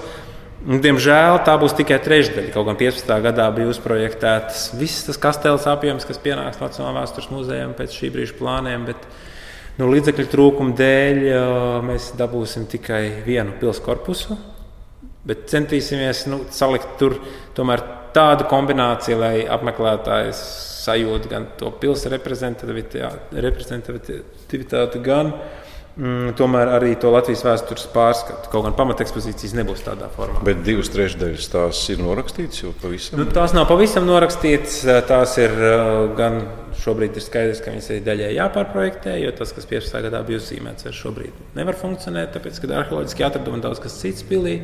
Diemžēl 0.65 1.39
tā 1.45 1.53
būs 1.61 1.75
tikai 1.77 1.99
trešdaļa. 2.03 2.51
Kaut 2.55 2.67
gan 2.67 2.79
15. 2.79 3.13
gadā 3.27 3.45
bija 3.55 3.69
uzprojektēts 3.69 4.65
viss 4.79 5.05
tas 5.07 5.21
kastels 5.21 5.67
apjoms, 5.69 6.07
kas 6.09 6.19
pienāks 6.23 6.59
Nacionālajā 6.59 6.97
vēstures 7.03 7.29
muzejam 7.31 7.75
pēc 7.77 7.95
šī 7.95 8.09
brīža 8.15 8.35
plāniem. 8.39 8.87
Bet, 8.89 9.05
nu, 9.77 9.87
līdzekļu 9.93 10.27
trūkuma 10.33 10.75
dēļ 10.81 11.23
mēs 11.85 12.11
dabūsim 12.19 12.67
tikai 12.71 13.03
vienu 13.27 13.55
pilsētu 13.61 13.85
korpusu 13.85 14.39
Bet 15.25 15.47
centīsimies 15.49 16.27
nu, 16.29 16.43
salikt 16.53 16.99
tur 17.01 17.17
tomēr 17.57 17.81
tādu 18.15 18.47
kombināciju, 18.51 19.19
lai 19.19 19.35
apmeklētājs 19.51 20.39
sajūta 20.85 21.29
gan 21.31 21.45
to 21.59 21.71
pilsētas 21.81 22.13
reprezentativitāti, 23.45 25.01
gan 25.05 25.31
mm, 25.97 26.35
tomēr 26.39 26.67
arī 26.77 26.91
to 27.01 27.11
Latvijas 27.13 27.43
vēstures 27.47 27.87
pārskatu. 27.93 28.51
Kaut 28.53 28.63
gan 28.67 28.75
pamatekspozīcijas 28.77 29.55
nebūs 29.57 29.81
tādā 29.85 30.07
formā. 30.13 30.43
Bet 30.45 30.61
divas 30.67 30.89
trešdaļas 30.93 31.49
tās 31.53 31.77
ir 31.93 32.03
norakstītas 32.03 32.63
jau 32.63 32.71
pavisam? 32.81 33.19
Nu, 33.21 33.25
tās 33.35 33.51
nav 33.57 33.65
pavisam 33.71 34.03
norakstītas. 34.09 34.75
Tās 35.09 35.31
ir 35.41 35.51
gan 36.19 36.33
šobrīd 36.85 37.13
ir 37.17 37.23
skaidrs, 37.23 37.63
ka 37.63 37.73
viņas 37.73 37.89
ir 37.95 38.05
daļai 38.05 38.33
jāpārprojektē, 38.35 39.15
jo 39.23 39.31
tas, 39.37 39.49
kas 39.55 39.65
15. 39.69 40.03
gadā 40.05 40.19
bija 40.27 40.41
uzzīmēts, 40.41 40.87
ar 40.89 40.95
šobrīd 40.95 41.57
nevar 41.57 41.75
funkcionēt, 41.79 42.35
tāpēc, 42.35 42.61
ka 42.61 42.71
arheoloģiski 42.83 43.25
atradumi 43.25 43.63
daudz 43.63 43.81
kas 43.83 43.97
cits 44.01 44.25
pilī. 44.27 44.59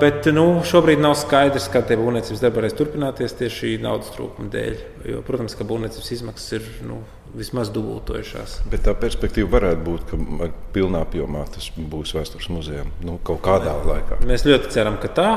Bet 0.00 0.24
nu, 0.32 0.46
šobrīd 0.64 1.02
nav 1.04 1.18
skaidrs, 1.20 1.66
kā 1.72 1.82
tie 1.84 1.98
būvniecības 2.00 2.40
darbi 2.40 2.62
varēs 2.62 2.76
turpināties 2.78 3.36
tieši 3.36 3.74
naudas 3.82 4.08
trūkuma 4.14 4.48
dēļ. 4.52 4.78
Jo, 5.10 5.20
protams, 5.26 5.56
ka 5.58 5.66
būvniecības 5.68 6.12
izmaksas 6.16 6.56
ir 6.56 6.68
nu, 6.88 7.02
vismaz 7.36 7.68
dubultojušās. 7.74 8.62
Bet 8.72 8.86
tā 8.86 8.94
perspektīva 8.96 9.58
varētu 9.58 9.84
būt, 9.84 10.06
ka 10.08 10.50
pilnā 10.72 11.04
apjomā 11.04 11.44
tas 11.52 11.68
būs 11.76 12.14
vēstures 12.16 12.48
muzejā 12.54 12.86
nu, 13.04 13.18
kaut 13.26 13.42
kādā 13.44 13.74
laikā. 13.84 14.22
Mēs 14.24 14.46
ļoti 14.48 14.72
ceram, 14.72 14.96
ka 15.02 15.12
tā. 15.12 15.32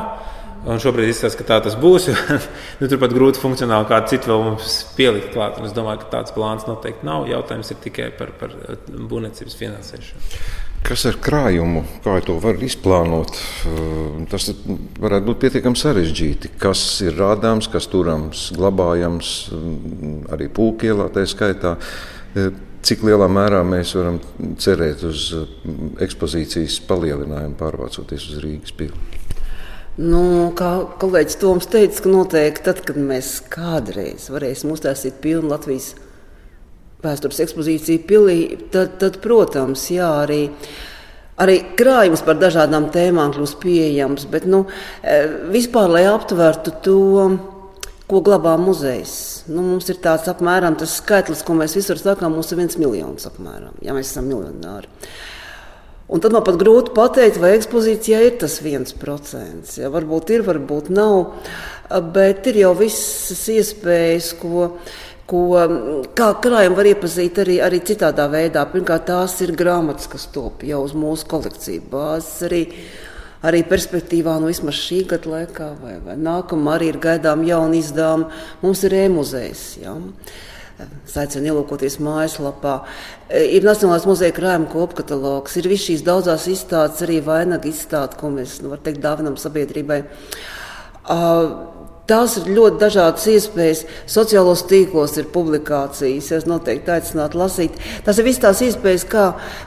Un 0.67 0.79
šobrīd 0.81 1.11
izskatās, 1.11 1.35
ka 1.37 1.45
tā 1.47 1.57
tas 1.67 1.75
būs. 1.79 2.07
Jo, 2.09 2.15
nu, 2.79 2.87
Turpat 2.89 3.11
grūti 3.13 3.41
funkcionāli 3.43 3.89
kādu 3.91 4.13
citu 4.13 4.31
vēl 4.31 4.45
mums 4.47 4.77
pielikt 4.97 5.29
klāt. 5.35 5.59
Es 5.67 5.75
domāju, 5.75 6.01
ka 6.05 6.15
tāds 6.15 6.33
plāns 6.35 6.65
noteikti 6.69 7.07
nav. 7.07 7.27
Jautājums 7.29 7.75
ir 7.75 7.83
tikai 7.83 8.07
par, 8.17 8.31
par 8.39 8.55
būvniecības 8.87 9.59
finansēšanu. 9.59 10.31
Kas 10.85 11.03
ar 11.09 11.17
krājumu, 11.19 11.81
kā 12.05 12.19
to 12.23 12.37
var 12.43 12.61
izplānot? 12.63 13.33
Tas 14.31 14.47
varētu 15.01 15.27
būt 15.27 15.41
pietiekami 15.41 15.79
sarežģīti. 15.79 16.53
Kas 16.61 16.83
ir 17.03 17.17
rādāms, 17.19 17.67
kas 17.71 17.89
turams, 17.91 18.47
glabājams, 18.55 19.33
arī 20.31 20.47
pūkielā 20.53 21.09
tā 21.15 21.25
skaitā. 21.27 21.75
Cik 22.87 23.03
lielā 23.03 23.27
mērā 23.27 23.63
mēs 23.67 23.91
varam 23.97 24.21
cerēt 24.61 25.03
uz 25.09 25.27
ekspozīcijas 26.05 26.79
palielinājumu, 26.87 27.57
pārvācoties 27.59 28.29
uz 28.31 28.41
Rīgas 28.45 28.75
pilsētu? 28.77 29.17
Nu, 29.97 30.53
kā 30.53 30.71
kolēģis 31.01 31.39
Toms 31.41 31.65
teica, 31.73 32.03
ka 32.05 32.11
noteikti 32.13 32.67
tad, 32.67 32.83
kad 32.85 32.99
mēs 33.01 33.39
kādreiz 33.49 34.27
varēsim 34.29 34.69
uztaisīt 34.75 35.17
pilnu 35.23 35.49
Latvijas 35.49 35.95
vēstures 37.05 37.41
ekspozīciju 37.45 38.05
pilī, 38.07 38.39
tad, 38.73 38.97
tad 39.01 39.19
protams, 39.23 39.89
jā, 39.93 40.11
arī. 40.25 40.45
Arī 41.37 41.59
krājums 41.77 42.23
par 42.25 42.39
dažādām 42.41 42.87
tēmām 42.89 43.29
kļūst 43.35 43.59
pieejams, 43.61 44.23
bet 44.33 44.47
nu, 44.49 44.63
e, 45.05 45.19
vispār, 45.53 45.91
lai 45.93 46.01
aptvertu 46.09 46.73
to, 46.81 46.95
ko 48.09 48.21
glabā 48.25 48.55
muzejs. 48.57 49.13
Nu, 49.51 49.61
mums 49.61 49.85
ir 49.91 49.99
tāds 50.01 50.25
apmēram 50.31 50.79
tas 50.79 50.95
skaitlis, 50.97 51.43
ko 51.45 51.53
mēs 51.59 51.75
visur 51.77 51.99
sakām, 52.01 52.33
mums 52.33 52.49
ir 52.49 52.61
viens 52.63 52.79
miljons 52.79 53.29
apmēram, 53.29 53.77
ja 53.85 53.93
mēs 53.93 54.13
esam 54.13 54.29
miljonāri. 54.31 54.89
Un 56.07 56.23
tad 56.23 56.31
man 56.31 56.45
pat 56.47 56.55
grūti 56.55 56.93
pateikt, 56.95 57.37
vai 57.43 57.51
ekspozīcijā 57.57 58.21
ir 58.23 58.37
tas 58.39 58.61
viens 58.63 58.95
procents. 58.95 59.73
Ja, 59.75 59.89
varbūt 59.91 60.31
ir, 60.31 60.45
varbūt 60.47 60.87
nav, 60.95 61.33
bet 62.15 62.47
ir 62.47 62.61
jau 62.61 62.71
visas 62.79 63.41
iespējas, 63.51 64.31
ko 64.39 64.69
ko 65.27 65.41
kā 66.17 66.29
krājumu 66.43 66.77
var 66.77 66.89
iepazīt 66.93 67.41
arī, 67.43 67.57
arī 67.63 67.81
citādā 67.85 68.27
veidā. 68.31 68.63
Pirmkārt, 68.71 69.07
tās 69.09 69.35
ir 69.43 69.53
grāmatas, 69.59 70.07
kas 70.11 70.27
top 70.33 70.63
jau 70.67 70.81
uz 70.85 70.95
mūsu 70.97 71.27
kolekciju 71.31 71.83
bāzes. 71.91 72.33
Arī, 72.47 72.61
arī 73.47 73.63
perspektīvā, 73.67 74.37
nu, 74.41 74.51
vismaz 74.51 74.79
šī 74.79 75.03
gada 75.11 75.33
laikā, 75.35 75.71
vai, 75.83 75.97
vai 76.05 76.17
nākamā 76.19 76.77
arī 76.77 76.91
ir 76.93 77.01
gaidām 77.03 77.43
jauna 77.47 77.79
izdevuma. 77.79 78.31
Mums 78.63 78.85
ir 78.87 78.97
e-muzejs. 79.03 79.65
Ja? 79.83 79.97
Aicinu 81.17 81.49
ielūkoties 81.49 81.97
mājaslapā. 82.05 82.79
Ir 83.33 83.65
Nacionālais 83.65 84.05
muzeja 84.07 84.35
krājuma 84.37 84.69
kopkatalogs, 84.69 85.55
ir 85.57 85.71
visas 85.71 85.87
šīs 85.89 86.03
daudzās 86.05 86.45
izstādes, 86.51 87.01
arī 87.03 87.17
vainaga 87.25 87.67
izstāde, 87.67 88.19
ko 88.19 88.29
mēs 88.35 88.59
nu, 88.61 88.77
teikt, 88.77 89.01
dāvinam 89.03 89.39
sabiedrībai. 89.41 90.03
Uh, 91.07 91.76
Tās 92.07 92.37
ir 92.39 92.45
ļoti 92.55 92.79
dažādas 92.79 93.25
iespējas. 93.27 93.81
Sociālos 94.07 94.61
tīklos 94.69 95.17
ir 95.19 95.25
publikācijas, 95.33 96.29
es 96.37 96.45
noteikti 96.47 96.93
aicinātu 96.93 97.41
lasīt. 97.41 97.75
Tas 98.05 98.15
ir 98.15 98.27
visas 98.29 98.45
tās 98.45 98.61
iespējas, 98.63 99.03
kā, 99.11 99.25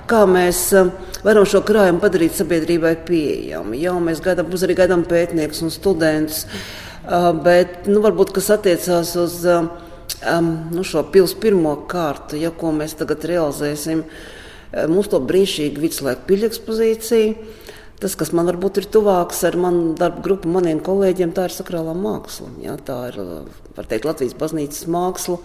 kā 0.08 0.22
mēs 0.30 0.62
um, 0.80 0.88
varam 1.26 1.44
šo 1.48 1.60
krājumu 1.68 2.00
padarīt 2.00 2.38
sabiedrībai 2.38 2.94
pieejamu. 3.04 3.76
Jā, 3.76 3.92
mēs 4.00 4.24
gaidām, 4.24 4.48
būs 4.48 4.64
arī 4.64 4.78
gaidām 4.78 5.04
pētniekus 5.10 5.60
un 5.66 5.74
studentus, 5.74 6.46
uh, 6.46 7.28
bet 7.44 7.84
nu, 7.92 8.00
varbūt 8.06 8.32
kas 8.38 8.48
attiecās 8.56 9.12
uz 9.20 9.36
um, 9.44 9.68
um 10.32 10.52
nu, 10.72 10.84
šo 10.86 11.04
pilsētu 11.12 11.44
pirmo 11.44 11.76
kārtu, 11.92 12.40
ja, 12.40 12.54
ko 12.56 12.72
mēs 12.72 12.96
tagad 13.02 13.28
realizēsim, 13.28 14.00
uh, 14.00 14.86
mums 14.88 15.12
to 15.12 15.20
brīnišķīgu 15.28 15.84
viduslaiku 15.84 16.24
piļu 16.32 16.48
ekspozīciju. 16.54 17.36
Tas, 18.00 18.14
kas 18.16 18.30
man 18.32 18.48
varbūt 18.48 18.78
ir 18.80 18.86
tuvāks 18.88 19.42
ar 19.44 19.58
manu 19.60 19.90
darbu 19.98 20.22
grupu, 20.24 20.48
maniem 20.48 20.78
kolēģiem, 20.80 21.34
tā 21.36 21.44
ir 21.50 21.52
sakrālā 21.52 21.92
māksla. 21.92 22.48
Jā, 22.64 22.78
tā 22.80 22.96
ir 23.10 23.18
teikt, 23.76 24.06
Latvijas 24.08 24.36
baznīcas 24.40 24.86
māksla, 24.88 25.36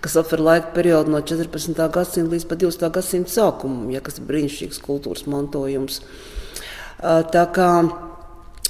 kas 0.00 0.16
aptver 0.16 0.40
laika 0.40 0.72
periodu 0.72 1.12
no 1.12 1.20
14. 1.20 1.76
gadsimta 1.92 2.32
līdz 2.32 2.46
20. 2.48 2.86
gadsimta 2.94 3.34
sākumam, 3.34 3.90
ja, 3.92 4.00
kas 4.04 4.16
ir 4.16 4.24
brīnišķīgs 4.30 4.80
kultūras 4.86 5.28
mantojums. 5.28 6.00
Tā 7.00 7.48
kā 7.56 7.72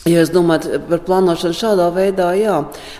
Ja 0.09 0.23
es 0.25 0.31
domāju 0.33 0.79
par 0.89 1.03
plānošanu 1.05 1.55
šādā 1.59 1.91
veidā, 1.93 2.31
jā, 2.41 2.55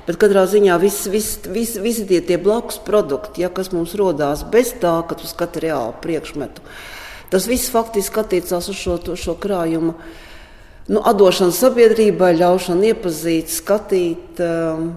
bet 0.05 0.19
katrā 0.21 0.43
ziņā 0.45 0.75
vis, 0.83 0.99
vis, 1.09 1.31
vis, 1.49 1.73
visi 1.81 2.05
tie, 2.05 2.19
tie 2.21 2.37
blakus 2.37 2.77
produkti, 2.85 3.41
ja, 3.41 3.49
kas 3.49 3.73
mums 3.73 3.95
radās 3.97 4.43
bez 4.53 4.75
tā, 4.83 4.99
ka 5.09 5.17
tu 5.17 5.25
skati 5.25 5.63
reāli 5.65 5.97
priekšmetu, 6.05 6.61
uh, 6.61 7.00
Tas 7.31 7.47
viss 7.47 7.71
faktiski 7.71 8.23
attiecās 8.23 8.69
uz 8.73 8.79
šo, 8.79 8.97
šo 9.19 9.37
krājumu. 9.39 9.95
Nu, 10.91 11.03
atdošana 11.07 11.55
sabiedrībai, 11.55 12.33
ļaušana 12.41 12.91
iepazīt, 12.91 13.53
skatīt. 13.55 14.43
Um, 14.43 14.91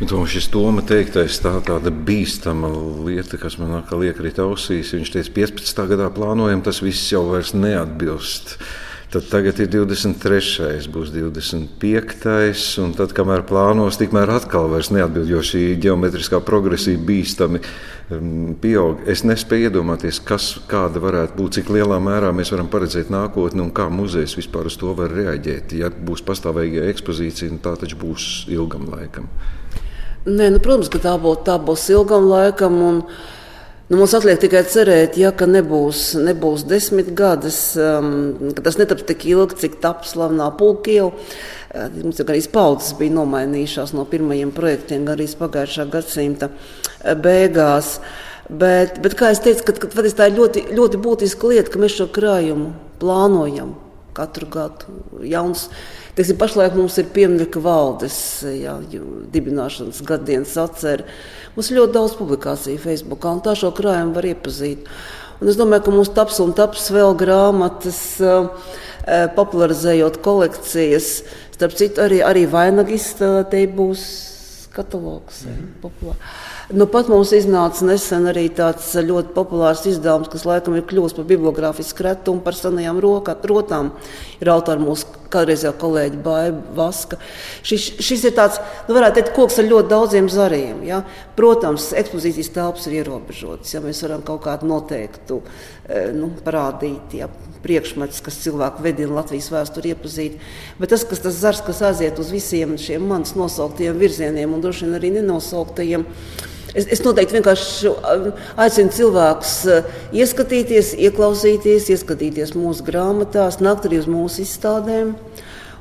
Bet 0.00 0.10
man 0.10 0.26
šis 0.28 0.48
Toma 0.52 0.82
teiktais 0.84 1.38
tā 1.40 1.52
tāda 1.64 1.92
bīstama 1.94 2.68
lieta, 3.06 3.38
kas 3.40 3.56
man 3.60 3.76
atkal 3.78 4.02
iekrīt 4.04 4.40
ausīs. 4.42 4.90
Viņš 4.96 5.12
teica, 5.14 5.32
15. 5.38 5.84
gadā 5.94 6.08
plānojam, 6.12 6.64
tas 6.66 6.82
viss 6.84 7.12
jau 7.12 7.22
vairs 7.30 7.54
neatbilst. 7.56 8.58
Tad 9.14 9.28
tagad 9.30 9.60
ir 9.62 9.68
23. 9.70 10.88
būs 10.90 11.12
25. 11.14 12.62
un 12.82 12.94
tad, 12.98 13.12
kamēr 13.14 13.44
plānos, 13.46 13.94
tikmēr 14.00 14.32
atkal 14.34 14.72
neatbild, 14.74 15.28
jo 15.30 15.38
šī 15.38 15.76
geometriskā 15.78 16.40
progresija 16.42 16.98
bīstami 16.98 17.60
pieaug. 18.58 19.04
Es 19.06 19.22
nespēju 19.22 19.68
iedomāties, 19.68 20.18
kas, 20.18 20.48
kāda 20.66 20.98
varētu 21.04 21.38
būt, 21.38 21.60
cik 21.60 21.70
lielā 21.76 22.00
mērā 22.02 22.32
mēs 22.34 22.50
varam 22.56 22.66
paredzēt 22.72 23.12
nākotni 23.14 23.62
un 23.62 23.70
kā 23.70 23.86
muzejs 23.86 24.34
vispār 24.40 24.66
uz 24.66 24.80
to 24.82 24.90
var 24.98 25.14
reaģēt. 25.14 25.76
Ja 25.78 25.92
būs 25.94 26.26
pastāvīga 26.26 26.88
ekspozīcija, 26.90 27.54
nu, 27.54 27.62
tā 27.62 27.76
taču 27.78 28.00
būs 28.02 28.48
ilgam 28.50 28.90
laikam. 28.96 29.30
Nē, 30.26 30.50
nu, 30.56 30.58
protams, 30.58 30.90
ka 30.90 30.98
tā, 31.06 31.14
būt, 31.22 31.46
tā 31.46 31.60
būs 31.62 31.86
ilgam 31.94 32.26
laikam. 32.34 32.82
Un... 32.82 33.02
Nu, 33.84 33.98
mums 34.00 34.14
atliek 34.16 34.38
tikai 34.40 34.62
cerēt, 34.64 35.18
ja, 35.20 35.28
ka 35.36 35.44
nebūs, 35.44 36.14
nebūs 36.16 36.62
desmit 36.64 37.10
gadus, 37.12 37.58
um, 37.76 38.30
ka 38.56 38.62
tas 38.64 38.78
netaps 38.80 39.04
tik 39.04 39.26
ilgi, 39.28 39.58
cik 39.60 39.76
taps 39.82 40.14
slavenā 40.14 40.46
pulkiela. 40.56 41.10
Uh, 41.12 41.90
mums 41.98 42.16
jau 42.16 42.24
arī 42.32 42.40
paudzes 42.48 42.94
bija 42.96 43.12
nomainījušās 43.18 43.92
no 43.92 44.06
pirmajiem 44.08 44.54
projektiem, 44.56 45.04
arī 45.12 45.28
pagājušā 45.36 45.84
gadsimta 45.92 46.48
uh, 46.48 47.12
beigās. 47.12 47.98
Bet, 48.48 49.02
bet 49.04 49.18
kā 49.20 49.34
jau 49.34 49.42
teicu, 49.50 49.68
kad, 49.68 49.82
kad, 49.84 50.00
tā 50.16 50.30
ir 50.30 50.40
ļoti, 50.40 50.64
ļoti 50.80 51.04
būtiska 51.04 51.52
lieta, 51.52 51.68
ka 51.76 51.84
mēs 51.84 51.98
šo 52.00 52.08
krājumu 52.16 52.72
plānojam 53.04 53.76
katru 54.16 54.48
gadu. 54.48 54.96
Jauns, 55.28 55.68
teiksim, 56.16 56.40
pašlaik 56.40 56.72
mums 56.78 56.96
ir 57.02 57.12
pieminiekta 57.12 57.60
valdes 57.60 58.16
jā, 58.48 58.78
dibināšanas 59.36 60.00
gadsimta 60.08 60.70
atcerība. 60.70 61.18
Mums 61.54 61.70
ir 61.70 61.78
ļoti 61.78 61.94
daudz 61.94 62.16
publikāciju 62.18 62.82
Facebook, 62.82 63.24
un 63.30 63.42
tā 63.44 63.54
šo 63.58 63.70
krājumu 63.74 64.16
var 64.16 64.26
iepazīt. 64.26 64.88
Un 65.40 65.50
es 65.50 65.58
domāju, 65.58 65.84
ka 65.86 65.94
mums 65.94 66.12
taps 66.14 66.40
un 66.42 66.54
taps 66.56 66.88
vēl 66.94 67.14
grāmatas, 67.18 68.00
popularizējot 69.36 70.20
kolekcijas. 70.24 71.10
Starp 71.54 71.74
citu, 71.78 72.02
arī, 72.02 72.22
arī 72.26 72.46
vainagistē 72.50 73.44
būs 73.76 74.04
katalogs. 74.74 75.44
Mm 75.44 75.50
-hmm. 75.82 76.14
Nu, 76.72 76.86
pat 76.86 77.08
mums 77.08 77.32
iznāca 77.32 77.84
nesen 77.84 78.24
arī 78.26 78.48
tāds 78.48 78.94
ļoti 78.94 79.34
populārs 79.34 79.86
izdevums, 79.86 80.28
kas 80.28 80.44
laikam 80.44 80.76
ir 80.76 80.82
kļuvis 80.82 81.14
par 81.16 81.24
bibliogrāfisku 81.24 81.98
kretumu 81.98 82.40
par 82.40 82.54
senajām 82.54 83.00
roka, 83.00 83.36
rotām. 83.42 83.90
Ir 84.40 84.48
autori 84.48 84.80
mūsu 84.80 85.06
kādreizējā 85.32 85.72
kolēģa 85.80 86.20
Baiva 86.24 86.76
Vaska. 86.76 87.18
Šis, 87.66 87.90
šis 88.04 88.26
ir 88.28 88.36
tāds, 88.36 88.60
nu, 88.88 88.96
varētu 88.96 89.20
teikt, 89.20 89.32
koks 89.36 89.60
ar 89.62 89.70
ļoti 89.70 89.92
daudziem 89.92 90.28
zariem. 90.32 90.84
Ja? 90.88 91.02
Protams, 91.38 91.92
ekspozīcijas 91.96 92.52
telpas 92.54 92.88
ir 92.88 93.00
ierobežotas, 93.00 93.74
ja 93.74 93.82
mēs 93.84 94.02
varam 94.06 94.22
kaut 94.26 94.44
kādu 94.46 94.68
noteiktu 94.70 95.40
e, 95.40 96.06
nu, 96.16 96.32
parādīt. 96.44 97.18
Ja? 97.20 97.32
priekšmets, 97.64 98.20
kas 98.24 98.42
cilvēku 98.44 98.84
vedina 98.84 99.20
Latvijas 99.20 99.50
vēsturi 99.52 99.94
iepazīt. 99.94 100.40
Bet 100.76 100.92
tas, 100.92 101.04
kas 101.08 101.22
tas 101.24 101.38
zars, 101.40 101.62
kas 101.64 101.80
aiziet 101.88 102.20
uz 102.20 102.32
visiem 102.34 102.76
šiem 102.80 103.06
manis 103.08 103.34
nosauktajiem 103.38 104.00
virzieniem 104.00 104.52
un 104.52 104.64
droši 104.64 104.84
vien 104.84 104.98
arī 104.98 105.14
nenosauktajiem, 105.14 106.04
Es, 106.74 106.88
es 106.90 107.02
noteikti 107.04 107.38
vienkārši 107.38 107.90
um, 107.90 108.28
aicinu 108.64 108.90
cilvēkus 108.96 109.54
uh, 109.70 109.90
ieskatīties, 110.16 110.94
ieklausīties, 111.06 111.86
ieskatīties 111.94 112.56
mūsu 112.58 112.86
grāmatās, 112.86 113.60
nākt 113.62 113.86
arī 113.86 114.02
uz 114.02 114.08
mūsu 114.10 114.42
izstādēm. 114.42 115.14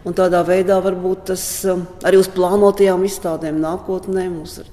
Un 0.03 0.17
tādā 0.17 0.43
veidā 0.45 0.77
varbūt 0.83 1.29
tas 1.31 1.43
um, 1.71 1.87
arī 2.05 2.19
uz 2.21 2.29
plānotajām 2.33 3.07
izstādēm 3.07 3.57
nākotnē 3.63 4.27
mums 4.29 4.59
ir 4.61 4.69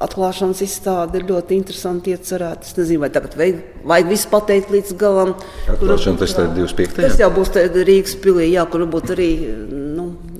atklāšanas 0.00 0.62
izstāde 0.64 1.20
ir 1.20 1.26
ļoti 1.28 1.56
interesanti 1.58 2.14
iecerēta. 2.14 2.64
Es 2.66 2.76
nezinu, 2.78 3.02
vai 3.04 3.10
tagad 3.12 3.34
vajag, 3.38 3.60
vajag 3.90 4.10
visu 4.10 4.30
pateikt 4.32 4.72
līdz 4.72 4.94
galam. 5.00 5.34
Atklāšana 5.70 6.20
tas 6.22 6.34
ir 6.36 6.52
25. 6.56 6.96
Tas 7.00 7.18
jau 7.20 7.30
būs 7.34 7.52
Rīgas 7.90 8.16
pilī, 8.22 8.50
jā, 8.54 8.64
kur 8.70 8.84
varbūt 8.86 9.12
arī, 9.16 9.28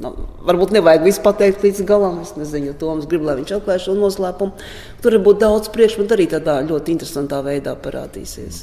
nu, 0.00 0.10
varbūt 0.46 0.72
nevajag 0.74 1.04
visu 1.04 1.22
pateikt 1.24 1.64
līdz 1.64 1.82
galam. 1.88 2.20
Es 2.24 2.32
nezinu, 2.38 2.72
Toms 2.80 3.06
grib, 3.10 3.24
lai 3.26 3.36
viņš 3.40 3.52
atklāj 3.58 3.80
šo 3.84 3.96
noslēpumu. 3.98 4.66
Tur 5.04 5.16
būt 5.24 5.40
daudz 5.40 5.70
priekšmetu 5.72 6.16
arī 6.16 6.26
tādā 6.30 6.58
ļoti 6.66 6.94
interesantā 6.94 7.40
veidā 7.44 7.74
parādīsies. 7.80 8.62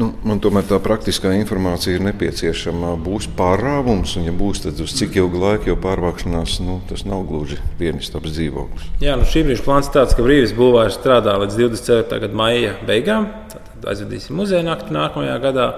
Nu, 0.00 0.10
man 0.26 0.42
tomēr 0.44 0.66
tā 0.68 0.80
praktiskā 0.84 1.32
informācija 1.38 1.96
ir 1.96 2.04
nepieciešama. 2.08 2.94
Būs 3.04 3.28
pārāvums, 3.38 4.16
un 4.20 4.28
ja 4.28 4.34
būs, 4.36 4.64
tad 4.66 4.80
uz 4.84 4.96
cik 4.98 5.16
ilgu 5.20 5.40
laiku 5.42 5.72
jau 5.72 5.78
pārvākšanās, 5.84 6.58
nu, 6.64 6.80
tas 6.90 7.04
nav 7.08 7.24
gluži 7.28 7.60
vienistabs 7.80 8.34
dzīvoklis. 8.36 8.90
Jā, 9.04 9.16
nu 9.20 9.28
šī 9.28 9.46
brīža 9.48 9.64
plāns 9.66 9.92
tāds, 9.94 10.16
ka 10.16 10.26
brīvis 10.26 10.56
būvārs 10.56 10.98
strādā 11.00 11.36
līdz 11.44 11.60
24. 11.62 12.20
gada 12.24 12.42
maija 12.42 12.74
beigām. 12.88 13.30
Tad 13.52 13.88
aizvedīsim 13.94 14.36
muzeja 14.38 14.64
nakti 14.66 14.94
nākamajā 14.96 15.38
gadā. 15.44 15.70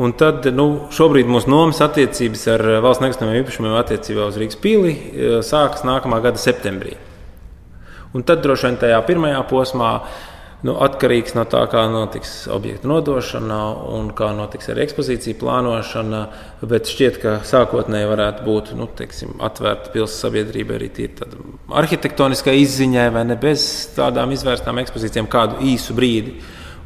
Un 0.00 0.14
tad 0.16 0.46
nu, 0.54 0.86
šobrīd 0.94 1.28
mūsu 1.28 1.50
nomas 1.50 1.82
attiecības 1.84 2.46
ar 2.54 2.66
valsts 2.84 3.02
nekustamiem 3.04 3.42
īpašumiem 3.42 3.76
attiecībā 3.80 4.30
uz 4.30 4.38
Rīgas 4.40 4.60
pīli 4.62 4.92
eh, 4.94 5.38
sākas 5.44 5.84
nākamā 5.88 6.22
gada 6.24 6.40
septembrī. 6.40 6.96
Un 8.14 8.24
tad 8.26 8.42
droši 8.42 8.66
vien 8.66 8.78
tajā 8.80 8.98
pirmajā 9.06 9.40
posmā 9.50 9.90
nu, 10.66 10.74
atkarīgs 10.82 11.34
no 11.36 11.44
tā, 11.48 11.62
kā 11.70 11.84
notiks 11.90 12.32
objektu 12.52 12.88
nodošana 12.90 13.58
un 13.96 14.10
kā 14.16 14.30
notiks 14.36 14.70
arī 14.72 14.84
ekspozīcija 14.86 15.38
plānošana. 15.40 16.22
Bet 16.70 16.90
šķiet, 16.90 17.20
ka 17.22 17.34
sākotnēji 17.46 18.10
varētu 18.10 18.46
būt 18.46 18.72
nu, 18.78 18.88
teiksim, 18.98 19.36
atvērta 19.46 19.92
pilsētas 19.94 20.24
sabiedrība 20.26 20.76
arī 20.76 20.90
arhitektoniskai 21.82 22.58
izziņai, 22.64 23.08
vai 23.14 23.24
ne 23.30 23.38
bez 23.40 23.64
tādām 23.96 24.34
izvērstām 24.36 24.82
ekspozīcijām 24.82 25.30
kādu 25.30 25.62
īsu 25.70 25.96
brīdi. 25.96 26.40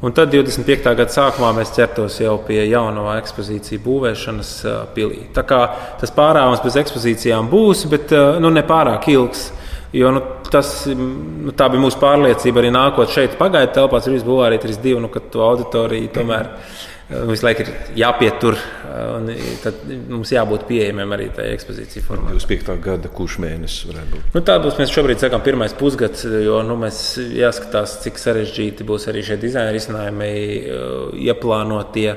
Un 0.05 0.13
tad 0.13 0.35
25. 0.35 0.91
gada 0.99 1.09
sākumā 1.09 1.55
mēs 1.57 1.71
ķertos 1.73 2.19
jau 2.21 2.35
pie 2.45 2.61
jaunā 2.69 3.17
ekspozīciju 3.23 3.81
būvēšanas 3.87 4.51
pilī. 4.93 5.23
Tā 5.33 5.45
kā 5.49 5.61
tas 6.01 6.13
pārāvums 6.13 6.61
bez 6.65 6.77
ekspozīcijām 6.83 7.49
būs, 7.49 7.87
bet 7.89 8.13
nu, 8.43 8.51
ne 8.53 8.65
pārāk 8.69 9.09
ilgs. 9.15 9.47
Jo 9.95 10.11
nu, 10.11 10.21
tas, 10.51 10.73
nu, 10.91 11.53
tā 11.57 11.69
bija 11.71 11.83
mūsu 11.85 12.01
pārliecība 12.03 12.61
arī 12.61 12.73
nākot 12.75 13.13
šeit, 13.15 13.37
pagaidu 13.39 13.77
telpās, 13.77 14.09
ir 14.11 14.27
Bulgārija 14.27 14.65
32, 14.65 15.01
nu, 15.05 15.11
ka 15.13 15.23
to 15.31 15.45
auditoriju 15.47 16.11
tomēr 16.17 16.49
eh, 16.51 16.83
visu 17.09 17.45
laiku 17.45 17.65
ir 17.65 17.71
jāpietur. 17.99 18.57
Eh, 18.95 19.57
tad 19.63 19.83
mums 20.09 20.31
jābūt 20.33 20.67
pieejamiem 20.69 21.13
arī 21.17 21.29
tajā 21.35 21.57
ekspozīcijā 21.57 22.05
formā. 22.07 22.33
25. 22.33 22.77
gada 22.85 23.11
kurš 23.13 23.39
mēnesis 23.43 23.89
varētu 23.91 24.15
būt? 24.15 24.31
Nu, 24.37 24.45
tā 24.47 24.57
būs, 24.63 24.79
mēs 24.81 24.93
šobrīd 24.95 25.21
sakām, 25.25 25.43
pirmais 25.45 25.75
pusgads, 25.77 26.25
jo 26.45 26.63
nu, 26.67 26.79
mēs 26.81 27.03
jāskatās, 27.19 27.99
cik 28.05 28.21
sarežģīti 28.23 28.87
būs 28.89 29.09
arī 29.13 29.25
šie 29.27 29.39
dizaina 29.43 29.75
risinājumi 29.75 30.31
eh, 30.31 30.89
ieplānotie. 31.29 32.11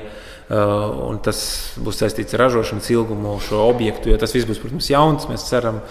Uh, 0.48 1.18
tas 1.20 1.38
būs 1.76 1.98
saistīts 2.00 2.32
ar 2.32 2.46
ražošanas 2.46 2.86
ilgumu, 2.94 3.34
šo 3.44 3.66
objektu, 3.68 4.08
jo 4.08 4.16
tas 4.16 4.32
viss 4.32 4.48
būs, 4.48 4.56
protams, 4.62 4.86
jauns. 4.88 5.26
Mēs 5.28 5.44
ceram, 5.44 5.82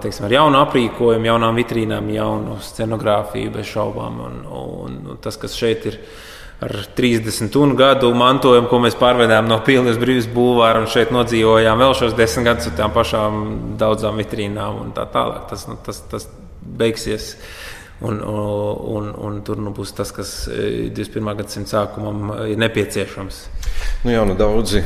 teiksim, 0.00 0.24
ar 0.24 0.32
jaunu 0.32 0.62
aprīkojumu, 0.62 1.28
jaunām 1.28 1.60
vitrīnām, 1.60 2.08
jaunu 2.14 2.56
scenogrāfiju 2.64 3.52
bez 3.58 3.68
šaubām. 3.68 4.16
Un, 4.24 4.40
un, 4.48 4.96
un 5.12 5.20
tas, 5.20 5.36
kas 5.36 5.58
šeit 5.60 5.84
ir 5.90 6.00
ar 6.60 6.74
30 6.96 7.74
gadu 7.76 8.10
mantojumu, 8.16 8.68
ko 8.68 8.80
mēs 8.84 8.96
pārvedām 9.00 9.48
no 9.48 9.60
pilnas 9.64 9.98
brīvības 10.00 10.28
būvāra 10.34 10.82
un 10.82 10.90
šeit 10.92 11.12
nodzīvojām 11.14 11.80
vēl 11.80 11.96
šos 11.96 12.16
desmit 12.18 12.50
gadus 12.50 12.68
ar 12.68 12.76
tām 12.82 12.92
pašām 12.96 13.40
daudzām 13.80 14.20
vitrīnām 14.20 14.82
un 14.82 14.92
tā 14.96 15.06
tālāk. 15.14 15.46
Tas, 15.52 15.64
nu, 15.70 15.78
tas, 15.86 16.02
tas 16.12 16.28
beigsies. 16.60 17.32
Un, 18.00 18.22
un, 18.24 19.10
un 19.12 19.40
tur 19.44 19.58
nu, 19.60 19.74
būs 19.76 19.90
tas, 19.92 20.08
kas 20.16 20.30
21. 20.48 21.34
gadsimta 21.36 21.74
sākumam 21.74 22.30
ir 22.48 22.56
nepieciešams. 22.60 23.40
Nu, 24.06 24.12
jā, 24.14 24.22
nu, 24.24 24.32
daudzi 24.38 24.80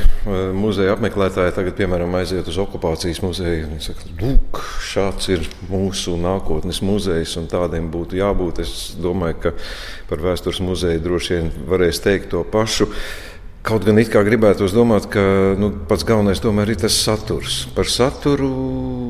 muzeja 0.55 0.97
apmeklētāji 0.97 1.53
tagad, 1.55 1.77
piemēram, 1.77 2.17
aiziet 2.19 2.49
uz 2.51 2.57
okupācijas 2.59 3.21
muzeju. 3.23 3.69
Viņi 3.71 3.85
saka, 3.85 4.09
lūk, 4.19 4.59
šāds 4.83 5.29
ir 5.31 5.47
mūsu 5.69 6.17
nākotnes 6.19 6.81
muzejs, 6.83 7.37
un 7.39 7.47
tādiem 7.51 7.87
būtu 7.93 8.19
jābūt. 8.19 8.59
Es 8.65 8.73
domāju, 8.99 9.39
ka 9.45 9.53
par 10.11 10.25
vēstures 10.25 10.59
muzeju 10.65 11.05
droši 11.07 11.37
vien 11.37 11.49
varēs 11.71 12.03
teikt 12.03 12.33
to 12.35 12.43
pašu. 12.51 12.89
Kaut 13.65 13.81
gan 13.81 13.97
it 13.97 14.11
kā 14.13 14.21
gribētu 14.21 14.67
domāt, 14.69 15.07
ka 15.09 15.21
nu, 15.57 15.71
pats 15.89 16.05
galvenais 16.05 16.37
tomēr 16.37 16.69
ir 16.69 16.77
tas 16.83 16.93
saturs. 17.01 17.63
Par 17.73 17.87
saturu 17.89 18.49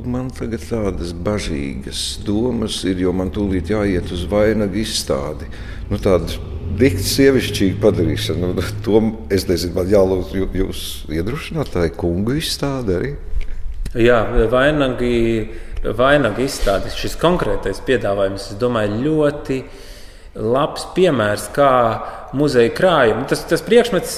man 0.08 0.30
tagad 0.32 0.62
tādas 0.63 1.10
bažīgas 1.12 2.22
domas 2.24 2.78
ir, 2.88 3.02
jo 3.04 3.12
man 3.12 3.34
tūlīt 3.36 3.74
jāiet 3.74 4.13
uz 4.15 4.22
vainagu 4.32 4.80
izstādi. 4.80 5.50
Nu, 5.89 6.00
tāda 6.00 6.38
dikti 6.80 7.04
sievišķīga 7.04 7.82
padarīšana. 7.84 8.54
Nu, 8.56 8.63
to 8.86 9.02
es 9.36 9.44
nezinu, 9.50 9.76
man 9.76 9.91
jālūdz 9.91 10.32
jūs 10.62 10.84
iedrošināt, 11.12 11.74
tā 11.74 11.89
ir 11.89 11.98
kungu 12.00 12.38
izstāde 12.39 12.96
arī. 12.96 13.12
Jā, 13.91 14.22
vainagi, 14.54 15.18
vainagi 16.00 16.48
izstāde. 16.48 16.94
Šis 16.96 17.18
konkrētais 17.20 17.84
piedāvājums, 17.84 18.54
es 18.54 18.63
domāju, 18.63 19.04
ļoti 19.04 19.60
labs 20.39 20.88
piemērs, 20.96 21.50
kā 21.60 21.74
muzeja 22.39 22.72
krājuma. 22.76 23.28
Tas, 23.28 23.44
tas 23.52 23.63
priekšmets 23.68 24.15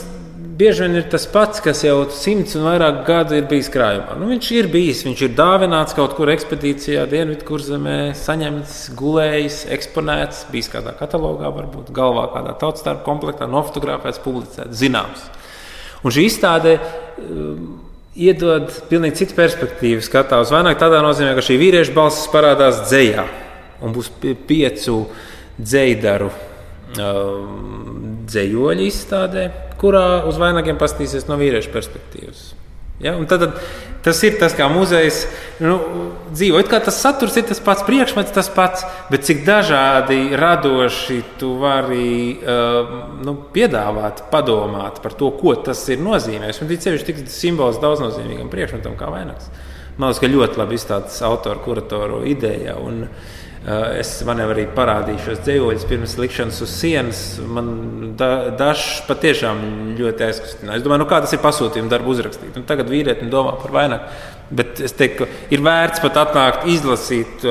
bieži 0.58 0.84
vien 0.86 0.98
ir 0.98 1.06
tas 1.12 1.28
pats, 1.30 1.62
kas 1.64 1.84
jau 1.86 2.00
simts 2.14 2.56
un 2.58 2.66
vairāk 2.66 3.04
gadu 3.08 3.38
ir 3.38 3.46
bijis 3.50 3.70
krājumā. 3.74 4.16
Nu, 4.18 4.30
viņš 4.32 4.50
ir 4.56 4.70
bijis, 4.74 5.04
viņš 5.06 5.24
ir 5.28 5.34
dāvināts 5.38 5.96
kaut 5.98 6.16
kur 6.18 6.32
ekspedīcijā, 6.34 7.06
Dienvidkurzemē, 7.12 7.98
saņemts, 8.18 8.78
gulējis, 8.98 9.60
eksponēts, 9.78 10.46
bijis 10.54 10.72
kādā 10.74 10.96
katalogā, 10.98 11.52
varbūt 11.54 11.92
galvā 11.96 12.28
kādā 12.34 12.56
tautstarp 12.62 13.04
komplektā, 13.06 13.50
nofotografēts, 13.52 14.24
publicēts, 14.26 14.82
zināms. 14.82 15.28
Un 16.06 16.14
šī 16.14 16.26
izstāde 16.30 16.78
um, 16.80 17.78
iedod 18.18 18.72
pilnīgi 18.90 19.22
citu 19.22 19.38
perspektīvu, 19.38 20.02
skatā 20.06 20.42
uz 20.42 20.54
vainagu 20.54 20.82
tādā 20.82 21.04
nozīmē, 21.06 21.36
ka 21.38 21.46
šī 21.46 21.60
vīrieša 21.62 21.94
balss 21.96 22.30
parādās 22.34 22.82
dzējā 22.90 23.26
un 23.86 23.94
būs 23.94 24.10
piecu 24.50 25.04
dzējdaru 25.58 26.32
um, 26.96 28.22
dzējoļu 28.28 28.88
izstādē 28.88 29.48
kurā 29.82 30.24
uz 30.28 30.40
vainagiem 30.42 30.80
pastīsies 30.80 31.28
no 31.30 31.38
vīriešu 31.40 31.74
perspektīvas. 31.74 32.48
Ja? 33.04 33.14
Tad, 33.30 33.44
tad, 33.44 33.60
tas 34.06 34.20
ir 34.26 34.40
tas, 34.42 34.56
kā 34.58 34.66
muzejs 34.72 35.20
nu, 35.62 35.78
dzīvo. 36.32 36.62
It 36.64 36.72
kā 36.72 36.80
tas 36.84 36.98
saturs 37.04 37.38
ir 37.38 37.46
tas 37.50 37.62
pats, 37.64 37.86
priekšmets 37.86 38.34
tas 38.34 38.50
pats, 38.54 38.86
bet 39.12 39.28
cik 39.28 39.44
dažādi 39.46 40.34
radoši 40.38 41.20
tu 41.38 41.54
vari 41.62 42.34
uh, 42.42 42.92
nu, 43.22 43.38
piedāvāt, 43.54 44.26
padomāt 44.34 45.02
par 45.04 45.18
to, 45.20 45.30
ko 45.38 45.54
tas 45.70 45.84
ir 45.94 46.02
nozīmējis. 46.02 46.64
Un 46.64 46.74
tīpaši 46.74 47.10
tik 47.12 47.26
simbols 47.32 47.82
daudznozīmīgam 47.84 48.50
priekšmetam 48.54 48.98
kā 48.98 49.12
vainags. 49.14 49.52
Man 49.98 50.12
liekas, 50.12 50.22
ka 50.22 50.30
ļoti 50.30 50.62
labi 50.62 50.78
izstāstīts 50.78 51.26
autoru, 51.26 51.62
kuratoru 51.66 52.24
ideja. 52.30 52.78
Un, 52.82 53.06
uh, 53.06 53.38
es 54.00 54.14
man 54.28 54.40
jau 54.40 54.48
arī 54.54 54.64
parādīju 54.72 55.24
šos 55.26 55.42
dzīvoļus 55.44 55.88
pirms 55.90 56.16
likšanas 56.22 56.62
uz 56.64 56.72
sienas. 56.72 57.24
Man 57.44 58.14
da, 58.20 58.50
dažs 58.56 59.02
patiešām 59.10 59.60
ļoti 59.98 60.28
aizkustināja. 60.30 60.80
Es 60.80 60.86
domāju, 60.86 61.04
nu, 61.04 61.10
kā 61.10 61.20
tas 61.24 61.36
ir 61.36 61.44
pasūtījuma 61.44 61.92
darbu 61.92 62.14
uzrakstīt. 62.16 62.56
Un 62.56 62.68
tagad 62.70 62.88
vīrietim 62.92 63.32
domā 63.34 63.58
par 63.60 63.76
vainagu. 63.76 64.08
Bet 64.56 64.80
es 64.80 64.96
teiktu, 64.96 65.26
ka 65.26 65.52
ir 65.52 65.66
vērts 65.66 66.04
pat 66.06 66.22
atnākt 66.24 66.70
izlasīt 66.72 67.44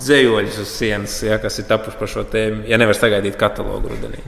dzējoļus 0.00 0.58
uz 0.62 0.72
sienas, 0.72 1.18
ja, 1.24 1.36
kas 1.42 1.60
ir 1.60 1.68
tapuši 1.68 1.98
par 2.00 2.10
šo 2.10 2.24
tēmu, 2.32 2.64
ja 2.70 2.78
nevar 2.80 2.96
sagaidīt 2.96 3.36
katalogu 3.40 3.92
rudenī. 3.92 4.22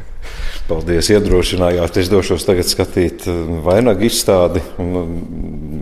Paldies, 0.69 1.09
iedrošinājāt. 1.13 1.99
Es 2.03 2.11
došos 2.13 2.45
tagad 2.47 2.69
skatīt 2.69 3.27
eh, 3.31 3.43
vainagu 3.65 4.07
izstādi 4.07 4.63
un 4.83 5.17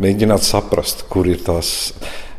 mēģināt 0.01 0.47
saprast, 0.47 1.05
kur 1.11 1.29
ir 1.31 1.43
tās 1.45 1.93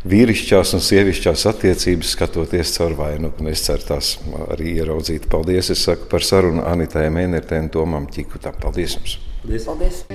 vīrišķās 0.07 0.75
un 0.77 0.83
sievišķās 0.85 1.47
attiecības, 1.51 2.13
skatoties 2.15 2.75
caur 2.77 2.95
vainagu. 2.97 3.47
Es 3.51 3.65
ceru, 3.67 3.85
tās 3.93 4.13
arī 4.49 4.77
ieraudzīt. 4.81 5.29
Paldies! 5.31 5.73
Es 5.73 5.85
saku 5.87 6.09
par 6.11 6.25
sarunu 6.25 6.65
Anitai 6.67 7.09
Mēnertē 7.13 7.61
un 7.61 7.69
Tomam 7.73 8.09
Čikutam. 8.11 8.57
Paldies 8.61 8.97
jums! 8.97 9.19
Paldies! 9.41 9.65
Paldies. 9.65 10.05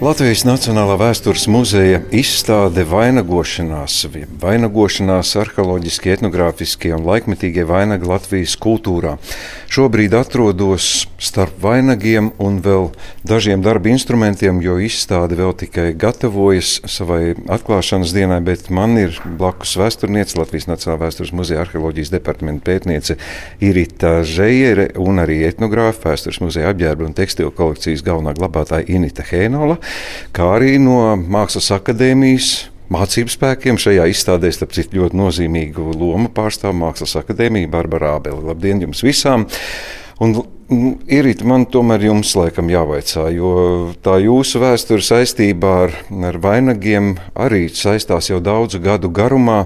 Latvijas 0.00 0.46
Nacionālā 0.48 0.94
vēstures 0.96 1.42
muzeja 1.52 1.98
izstāde 2.16 2.86
vainagošanās, 2.88 4.06
vainagošanās 4.40 5.34
arheoloģiskie, 5.42 6.14
etnogrāfiskie 6.14 6.94
un 6.96 7.04
laikmetīgie 7.04 7.66
vainagi 7.68 8.08
Latvijas 8.08 8.54
kultūrā. 8.56 9.18
Šobrīd 9.68 10.16
atrodos 10.16 11.04
starp 11.20 11.58
vainagiem 11.60 12.30
un 12.40 12.56
vēl 12.64 12.88
dažiem 13.28 13.60
darba 13.60 13.92
instrumentiem, 13.92 14.62
jo 14.64 14.78
izstāde 14.80 15.36
vēl 15.36 15.52
tikai 15.66 15.90
gatavojas 16.00 16.78
savai 16.88 17.34
atklāšanas 17.52 18.16
dienai, 18.16 18.40
bet 18.40 18.72
man 18.72 18.96
ir 19.02 19.20
blakus 19.36 19.76
vēsturniece, 19.76 20.40
Latvijas 20.40 20.70
Nacionālā 20.70 21.02
vēstures 21.04 21.34
muzeja 21.36 21.60
arheoloģijas 21.66 22.14
departamenta 22.16 22.70
pētniece 22.70 23.18
Irita 23.60 24.22
Žējere 24.24 24.94
un 24.96 25.20
arī 25.20 25.42
etnogrāfa 25.50 26.14
vēstures 26.14 26.40
muzeja 26.40 26.72
apģērba 26.72 27.04
un 27.04 27.20
tekstilu 27.20 27.52
kolekcijas 27.52 28.00
galvenā 28.08 28.32
glabātāja 28.40 28.69
Inita 28.86 29.26
Hēnola 29.26 29.80
kā 30.36 30.46
arī 30.56 30.76
no 30.82 31.16
Mākslas 31.18 31.72
akadēmijas. 31.74 32.52
Mācību 32.90 33.30
spēkiem 33.30 33.76
šajā 33.78 34.08
izstādē, 34.10 34.48
starp 34.50 34.72
citu, 34.74 34.98
ļoti 34.98 35.18
nozīmīgu 35.18 35.92
lomu 35.94 36.30
pārstāv 36.34 36.74
Mākslas 36.74 37.14
akadēmija 37.20 37.70
Barbara 37.70 38.16
Ābele. 38.16 38.42
Labdien 38.48 38.82
jums 38.82 39.04
visām! 39.06 39.46
Un, 40.20 40.34
nu, 40.34 40.42
Irīt, 41.10 41.40
man 41.42 41.64
tomēr 41.66 42.04
jums 42.06 42.30
laikam 42.38 42.68
jāvaicā, 42.70 43.24
jo 43.34 43.52
tā 44.04 44.20
jūsu 44.22 44.60
vēsture 44.62 45.02
saistībā 45.02 45.72
ar, 45.86 45.96
ar 46.28 46.38
vainagiem 46.42 47.16
arī 47.34 47.64
saistās 47.74 48.28
jau 48.30 48.38
daudzu 48.44 48.82
gadu 48.84 49.10
garumā. 49.10 49.64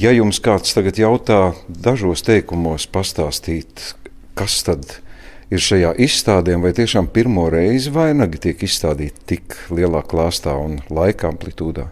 Ja 0.00 0.12
jums 0.12 0.40
kāds 0.44 0.74
tagad 0.76 0.98
jautā 1.00 1.52
dažos 1.68 2.24
teikumos 2.26 2.88
pastāstīt, 2.90 3.92
kas 4.36 4.58
tad 4.66 5.01
ir? 5.52 5.62
šajā 5.62 5.94
izstādē, 6.02 6.56
vai 6.60 6.72
tiešām 6.76 7.08
pirmo 7.12 7.48
reizi 7.52 7.92
vainagi 7.92 8.40
tiek 8.48 8.62
izstādīti 8.66 9.26
tik 9.34 9.56
lielā 9.70 10.02
klāstā 10.08 10.54
un 10.58 10.80
laika 10.90 11.30
amplitūdā? 11.32 11.88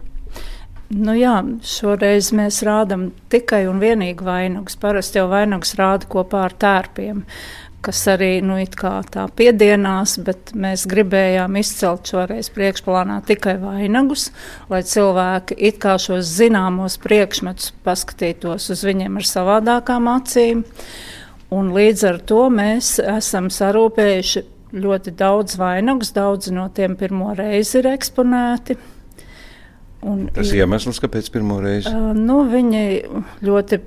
Nu 0.91 1.15
jā, 1.15 1.37
šoreiz 1.63 2.33
mēs 2.35 2.59
rādām 2.67 3.11
tikai 3.31 3.63
un 3.71 3.79
vienīgi 3.79 4.25
vainagus. 4.27 4.75
Parasti 4.75 5.21
jau 5.21 5.29
vainagus 5.31 5.77
rāda 5.79 6.09
kopā 6.11 6.41
ar 6.49 6.55
tērpiem, 6.59 7.21
kas 7.81 8.01
arī 8.11 8.41
nu, 8.43 8.57
tā 8.67 9.23
piedienās, 9.39 10.17
bet 10.25 10.51
mēs 10.51 10.83
gribējām 10.91 11.55
izcelt 11.61 12.11
šoreiz 12.11 12.51
priekšplānā 12.51 13.21
tikai 13.29 13.55
vainagus, 13.61 14.29
lai 14.69 14.83
cilvēki 14.83 15.55
it 15.69 15.79
kā 15.81 15.95
šos 15.95 16.27
zināmos 16.27 16.99
priekšmetus 17.01 17.71
paskatītos 17.87 18.67
uz 18.75 18.83
viņiem 18.83 19.15
ar 19.21 19.31
savādākām 19.31 20.11
acīm. 20.11 20.67
Uh, 20.67 21.20
Un 21.51 21.73
līdz 21.75 22.03
ar 22.07 22.17
to 22.23 22.45
mēs 22.53 22.95
esam 23.03 23.49
sarūpējuši 23.51 24.45
ļoti 24.71 25.11
daudz 25.19 25.57
vainagus, 25.59 26.13
daudzi 26.15 26.53
no 26.55 26.69
tiem 26.71 26.95
pirmo 26.99 27.33
reizi 27.35 27.81
ir 27.81 27.89
eksponēti. 27.91 28.77
Un, 30.07 30.29
Tas 30.33 30.49
ir 30.49 30.63
iemesls, 30.63 31.01
kāpēc 31.03 31.27
pirmo 31.33 31.59
reizi? 31.61 31.91
Uh, 31.91 32.15
nu, 32.17 32.39
viņi 32.49 32.85
ļoti 33.45 33.81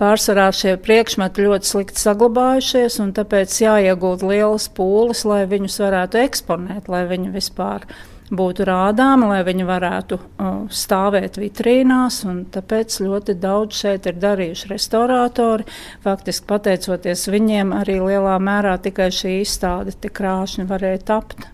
pārsvarā 0.00 0.46
šie 0.54 0.76
priekšmeti 0.80 1.44
ļoti 1.44 1.68
slikti 1.68 2.00
saglabājušies, 2.00 2.96
un 3.02 3.12
tāpēc 3.16 3.58
jāiegūt 3.64 4.24
lielas 4.24 4.70
pūles, 4.72 5.26
lai 5.28 5.42
viņus 5.50 5.82
varētu 5.82 6.22
eksponēt, 6.24 6.88
lai 6.90 7.04
viņi 7.10 7.34
vispār 7.34 7.84
būtu 8.32 8.64
rādāmi, 8.68 9.28
lai 9.28 9.40
viņi 9.46 9.66
varētu 9.68 10.18
uh, 10.18 10.52
stāvēt 10.72 11.38
vitrīnās. 11.40 12.22
Tāpēc 12.54 13.00
ļoti 13.04 13.36
daudz 13.40 13.80
šeit 13.84 14.08
ir 14.10 14.20
darījuši 14.22 14.70
restauratori. 14.72 15.66
Faktiski 16.04 16.48
pateicoties 16.48 17.26
viņiem, 17.32 17.74
arī 17.76 17.98
lielā 18.00 18.38
mērā 18.40 18.78
tikai 18.84 19.10
šī 19.14 19.40
izstāde 19.42 19.96
tik 19.98 20.16
krāšņi 20.20 20.68
varēja 20.70 21.02
tapt. 21.12 21.50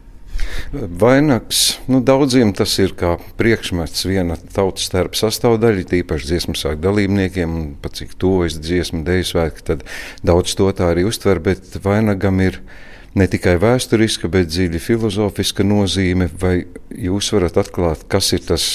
Vainags 0.72 1.80
nu, 1.90 2.00
daudziem 2.04 2.52
tas 2.56 2.72
ir 2.80 2.94
kā 2.98 3.16
priekšmets, 3.40 4.04
viena 4.08 4.36
tautas 4.54 4.86
starp 4.88 5.16
sastāvdaļa, 5.18 5.86
tīpaši 5.90 6.30
dziesmu 6.30 6.54
svētku 6.58 6.84
dalībniekiem, 6.84 7.56
un 7.56 7.66
pat 7.82 7.98
cik 7.98 8.14
tuvojas 8.20 8.56
dziesmu 8.62 9.02
deju 9.06 9.26
svētki, 9.32 9.66
tad 9.66 9.84
daudz 10.26 10.54
to 10.58 10.70
tā 10.76 10.92
arī 10.94 11.04
uztver, 11.08 11.42
bet 11.44 11.76
vainagam 11.84 12.40
ir 12.44 12.60
ielikās 12.60 12.89
ne 13.14 13.26
tikai 13.30 13.56
vēsturiska, 13.60 14.30
bet 14.32 14.50
dziļi 14.50 14.80
filozofiska 14.82 15.66
nozīme. 15.66 16.30
Vai 16.40 16.54
jūs 16.94 17.32
varat 17.34 17.58
atklāt, 17.60 18.06
kas 18.10 18.32
ir 18.36 18.44
tas 18.46 18.66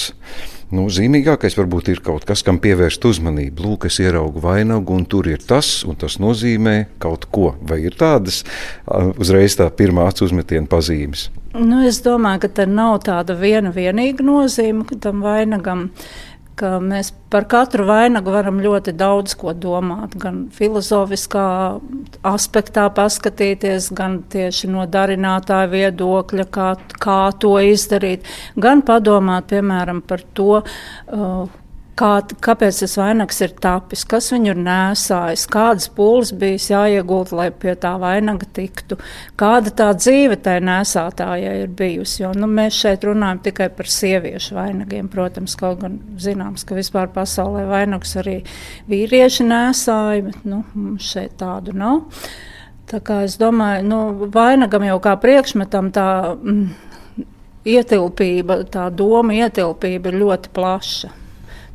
nu, 0.74 0.86
zīmīgākais? 0.92 1.56
Varbūt 1.58 1.90
ir 1.92 2.02
kaut 2.04 2.26
kas, 2.28 2.44
kam 2.46 2.60
pievērst 2.62 3.04
uzmanību. 3.08 3.64
Lūk, 3.64 3.88
es 3.90 4.00
ieraugu 4.02 4.42
vainagu, 4.44 4.98
un 4.98 5.08
tur 5.08 5.30
ir 5.30 5.42
tas, 5.46 5.80
un 5.88 5.98
tas 6.00 6.18
nozīmē 6.22 6.76
kaut 7.02 7.28
ko. 7.32 7.54
Vai 7.62 7.82
ir 7.86 7.96
tādas 7.98 8.42
uzreiz 9.16 9.58
tā 9.58 9.70
pirmā 9.72 10.08
acu 10.10 10.28
uzmetiena 10.28 10.68
pazīmes? 10.70 11.30
Nu, 11.56 11.80
es 11.88 12.02
domāju, 12.04 12.42
ka 12.44 12.52
tā 12.60 12.66
nav 12.68 12.98
tāda 13.06 13.36
viena 13.38 13.70
vienīga 13.72 14.24
nozīme 14.26 14.98
tam 15.00 15.22
vainagam 15.24 15.86
ka 16.56 16.76
mēs 16.80 17.12
par 17.32 17.44
katru 17.50 17.84
vainagu 17.88 18.32
varam 18.32 18.58
ļoti 18.64 18.94
daudz 18.96 19.36
ko 19.38 19.52
domāt. 19.52 20.16
Gan 20.20 20.46
filozofiskā 20.56 21.44
aspektā 22.26 22.86
paskatīties, 22.96 23.90
gan 23.96 24.22
tieši 24.32 24.70
no 24.72 24.86
darinātāja 24.90 25.68
viedokļa, 25.74 26.48
kā, 26.56 26.70
kā 27.02 27.20
to 27.42 27.54
izdarīt, 27.60 28.26
gan 28.56 28.82
padomāt, 28.86 29.50
piemēram, 29.52 30.02
par 30.06 30.24
to. 30.36 30.62
Uh, 31.06 31.46
kā, 31.96 32.10
kāpēc 32.44 32.80
tas 32.82 32.94
vainags 33.00 33.40
ir 33.44 33.54
tapis, 33.62 34.04
kas 34.08 34.28
viņu 34.34 34.52
ir 34.52 34.60
nēsājis, 34.60 35.46
kādas 35.52 35.88
pūles 35.96 36.32
bijis 36.36 36.68
jāiegūt, 36.70 37.32
lai 37.36 37.48
pie 37.50 37.74
tā 37.80 37.94
vainaga 38.00 38.48
tiktu, 38.58 38.98
kāda 39.40 39.72
tā 39.80 39.88
dzīve 39.96 40.38
tai 40.44 40.58
nēsātājai 40.66 41.54
ir 41.62 41.72
bijusi. 41.78 42.22
Jo 42.24 42.32
nu, 42.36 42.48
mēs 42.50 42.78
šeit 42.82 43.06
runājam 43.08 43.42
tikai 43.48 43.70
par 43.76 43.90
sieviešu 43.92 44.58
vainagiem. 44.58 45.10
Protams, 45.12 45.56
kaut 45.58 45.80
gan 45.84 45.98
zināms, 46.20 46.66
ka 46.68 46.78
vispār 46.78 47.10
pasaulē 47.14 47.66
vainagus 47.70 48.16
arī 48.20 48.38
vīrieši 48.90 49.48
nēsāja, 49.48 50.26
bet 50.28 50.48
nu, 50.48 50.62
šeit 51.02 51.38
tādu 51.40 51.76
nav. 51.76 52.04
Tā 52.86 53.00
kā 53.02 53.24
es 53.26 53.34
domāju, 53.40 53.82
nu, 53.88 54.00
vainagam 54.34 54.84
jau 54.86 55.00
kā 55.02 55.16
priekšmetam 55.18 55.90
tā 55.94 56.08
mm, 56.36 56.66
ietilpība, 57.66 58.60
tā 58.70 58.86
doma 58.94 59.34
ietilpība 59.34 60.12
ir 60.12 60.20
ļoti 60.22 60.52
plaša. 60.54 61.16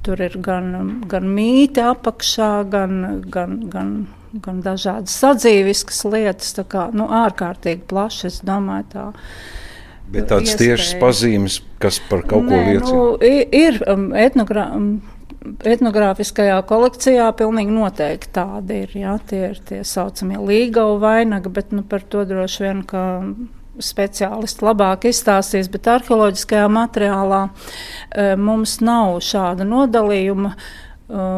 Tur 0.02 0.22
ir 0.26 0.38
gan, 0.42 0.72
gan 1.10 1.28
mīte 1.30 1.84
apakšā, 1.86 2.52
gan, 2.74 3.22
gan, 3.30 3.58
gan, 3.70 3.92
gan 4.34 4.62
dažādas 4.66 5.14
sadzīviskas 5.22 6.04
lietas. 6.10 6.56
Tā 6.58 6.66
kā 6.66 6.88
nu, 6.96 7.06
ārkārtīgi 7.06 7.86
plaši, 7.92 8.28
es 8.32 8.40
domāju, 8.46 8.88
tā. 8.96 9.08
Bet 10.12 10.28
tādas 10.32 10.58
tiešas 10.60 10.96
pazīmes, 11.00 11.62
kas 11.80 12.02
par 12.10 12.26
kaut 12.28 12.50
ko 12.50 12.58
liecina? 12.66 12.90
Nu, 12.90 13.04
ir 13.22 13.78
um, 13.88 14.10
etnogra 14.18 14.72
um, 14.76 14.96
etnogrāfiskajā 15.42 16.58
kolekcijā 16.70 17.30
pilnīgi 17.38 17.74
noteikti 17.74 18.34
tādi 18.36 18.82
ir. 18.86 18.94
Jā, 19.04 19.16
tie 19.28 19.42
ir 19.52 19.62
tie 19.68 19.82
saucamie 19.88 20.40
līgau 20.42 20.98
vainagi, 21.02 21.52
bet 21.54 21.74
nu, 21.76 21.86
par 21.88 22.06
to 22.06 22.26
droši 22.30 22.66
vien, 22.66 22.84
ka 22.88 23.04
speciālisti 23.80 24.66
labāk 24.66 25.08
izstāstīs, 25.10 25.70
bet 25.72 25.88
arheoloģiskajā 25.92 26.68
materiālā 26.72 27.46
e, 27.48 28.34
mums 28.36 28.80
nav 28.84 29.22
šāda 29.24 29.68
nodalījuma. 29.68 30.56
E, 31.12 31.30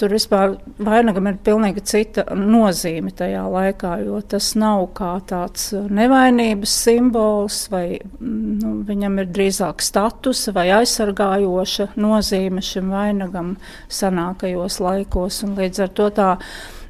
tur 0.00 0.14
vispār 0.14 0.54
vainagam 0.80 1.28
ir 1.28 1.38
pilnīgi 1.44 1.82
cita 1.84 2.24
nozīme 2.36 3.12
tajā 3.16 3.42
laikā, 3.52 3.92
jo 4.06 4.20
tas 4.24 4.54
nav 4.58 4.86
kā 4.96 5.12
tāds 5.28 5.70
nevainības 5.92 6.76
simbols, 6.86 7.66
vai 7.72 8.00
nu, 8.20 8.78
viņam 8.88 9.20
ir 9.20 9.30
drīzāk 9.34 9.84
status 9.84 10.46
vai 10.56 10.70
aizsargājoša 10.78 11.90
nozīme 12.00 12.64
šim 12.64 12.88
vainagam 12.94 13.54
senākajos 13.92 14.80
laikos. 14.80 15.42
Līdz 15.58 15.84
ar 15.84 15.94
to 16.00 16.10
tā, 16.16 16.30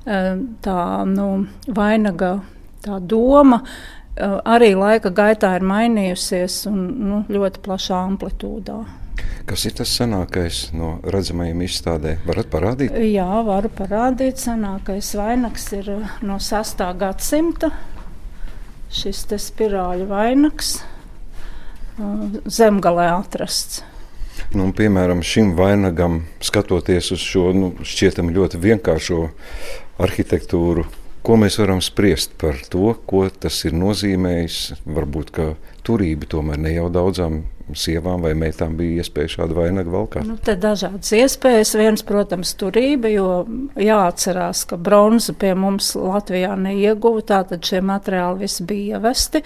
e, 0.06 0.20
tā 0.62 0.80
nu, 1.10 1.30
vainaga 1.66 2.36
tā 2.84 3.00
doma 3.02 3.64
arī 4.18 4.72
laika 4.74 5.12
gaitā 5.14 5.54
ir 5.58 5.66
mainījusies 5.66 6.64
un 6.70 6.80
nu, 7.10 7.20
ļoti 7.30 7.62
plašā 7.64 8.00
amplitūdā. 8.08 8.80
Kas 9.48 9.64
ir 9.66 9.74
tas 9.76 9.90
senākais 9.98 10.70
no 10.76 10.98
redzamajiem 11.04 11.64
izstādē? 11.66 12.16
Varat 12.26 12.48
parādīt? 12.52 12.94
Jā, 13.10 13.28
varu 13.44 13.70
parādīt. 13.72 14.40
Senākais 14.40 15.10
vainags 15.18 15.66
ir 15.76 15.90
no 16.24 16.38
6. 16.40 16.84
gadsimta. 17.00 17.72
Šis 18.90 19.24
te 19.30 19.38
spirāļu 19.38 20.08
vainags 20.10 20.80
zemgalē 22.48 23.10
atrasts. 23.12 23.82
Nu, 24.56 24.70
piemēram, 24.74 25.20
šim 25.22 25.52
vainagam, 25.58 26.24
skatoties 26.42 27.12
uz 27.14 27.22
šo 27.22 27.50
nu, 27.54 27.68
šķietami 27.86 28.34
ļoti 28.34 28.58
vienkāršo 28.62 29.20
arhitektūru, 30.02 30.86
Ko 31.22 31.36
mēs 31.36 31.58
varam 31.60 31.82
spriest 31.84 32.32
par 32.40 32.56
to, 32.72 32.94
ko 33.06 33.26
tas 33.28 33.58
ir 33.68 33.74
nozīmējis? 33.76 34.60
Varbūt, 34.88 35.32
ka 35.36 35.48
turība 35.84 36.28
tomēr 36.30 36.60
ne 36.60 36.72
jau 36.78 36.88
daudzām 36.92 37.42
sievām 37.76 38.22
vai 38.24 38.32
meitām 38.38 38.74
bija 38.78 39.02
iespēja 39.02 39.34
šādu 39.36 39.56
vainagu 39.58 39.92
valkāt? 39.92 40.24
Nu, 40.26 40.36
te 40.42 40.56
dažādas 40.58 41.12
iespējas. 41.14 41.74
Viens, 41.78 42.04
protams, 42.06 42.54
turība, 42.58 43.10
jo 43.12 43.28
jāatcerās, 43.78 44.64
ka 44.70 44.78
bronzu 44.80 45.36
pie 45.38 45.52
mums 45.58 45.92
Latvijā 45.98 46.56
neieguva, 46.58 47.22
tātad 47.34 47.64
šie 47.66 47.82
materiāli 47.84 48.46
visi 48.46 48.66
bija 48.66 48.98
ievesti. 48.98 49.44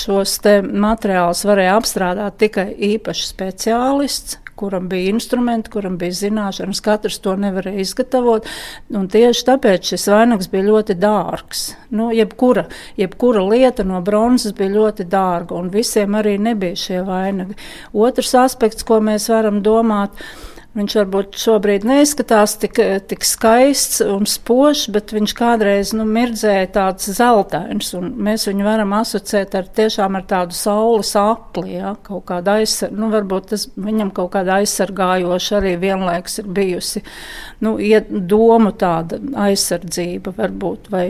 Šos 0.00 0.38
te 0.44 0.58
materiālus 0.66 1.46
varēja 1.48 1.78
apstrādāt 1.80 2.40
tikai 2.42 2.70
īpaši 2.94 3.30
speciālists 3.30 4.40
kuram 4.56 4.88
bija 4.88 5.12
instrumenti, 5.12 5.70
kuram 5.74 5.98
bija 6.00 6.14
zināšanas, 6.20 6.80
katrs 6.84 7.20
to 7.24 7.36
nevarēja 7.40 7.84
izgatavot. 7.84 8.48
Tieši 8.88 9.46
tāpēc 9.50 9.92
šis 9.92 10.08
vainags 10.12 10.50
bija 10.52 10.66
ļoti 10.70 10.96
dārgs. 11.00 11.66
Nu, 11.96 12.08
jebkura, 12.16 12.66
jebkura 13.00 13.44
lieta 13.46 13.86
no 13.86 14.00
bronzas 14.04 14.56
bija 14.56 14.74
ļoti 14.78 15.08
dārga, 15.12 15.60
un 15.60 15.70
visiem 15.74 16.18
arī 16.18 16.36
nebija 16.42 16.82
šie 16.86 17.04
vainagi. 17.06 17.56
Otrs 17.92 18.34
aspekts, 18.46 18.86
ko 18.86 19.00
mēs 19.04 19.30
varam 19.32 19.62
domāt, 19.64 20.16
ir 20.16 20.55
Viņš 20.76 20.94
varbūt 20.98 21.38
šobrīd 21.40 21.86
neizskatās 21.88 22.58
tik, 22.60 22.76
tik 23.08 23.24
skaists 23.24 24.02
un 24.04 24.26
spožs, 24.28 24.90
bet 24.92 25.14
viņš 25.16 25.32
kādreiz 25.38 25.94
nu, 25.96 26.04
mirdzēja 26.04 26.66
tāds 26.74 27.08
zeltains, 27.16 27.94
mēs 27.96 28.44
viņu 28.50 28.66
varam 28.66 28.92
asociēt 28.98 29.56
ar 29.56 29.70
ar 30.20 30.26
tādu 30.28 30.56
saules 30.58 31.14
apli, 31.16 31.78
ja, 31.78 31.94
kaut 32.04 32.26
kāda 32.28 32.58
aizsar, 32.60 32.92
nu, 32.92 33.08
varbūt 33.14 33.48
tas 33.54 33.64
viņam 33.72 34.12
kaut 34.16 34.34
kāda 34.36 34.60
aizsargājoša 34.60 35.58
arī 35.62 35.74
vienlaiks 35.80 36.42
ir 36.42 36.52
bijusi, 36.58 37.04
nu, 37.64 37.78
iet 37.80 38.12
domu 38.12 38.74
tāda 38.76 39.22
aizsardzība 39.46 40.36
varbūt, 40.36 40.90
vai, 40.92 41.06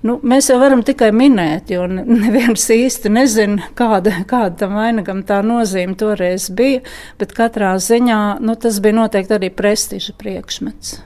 Nu, 0.00 0.16
mēs 0.24 0.48
jau 0.48 0.56
varam 0.60 0.80
tikai 0.86 1.10
minēt, 1.12 1.72
jo 1.74 1.84
neviens 2.24 2.64
īsti 2.72 3.12
nezina, 3.12 3.70
kāda, 3.76 4.22
kāda 4.28 4.62
tam 4.62 4.78
vainagam 4.78 5.20
tā 5.28 5.42
nozīme 5.44 5.96
toreiz 6.00 6.48
bija. 6.56 6.80
Bet 7.20 7.34
katrā 7.36 7.74
ziņā 7.80 8.20
nu, 8.40 8.56
tas 8.60 8.80
bija 8.80 8.96
noteikti 9.02 9.36
arī 9.36 9.50
prestiža 9.52 10.16
priekšmets. 10.20 10.96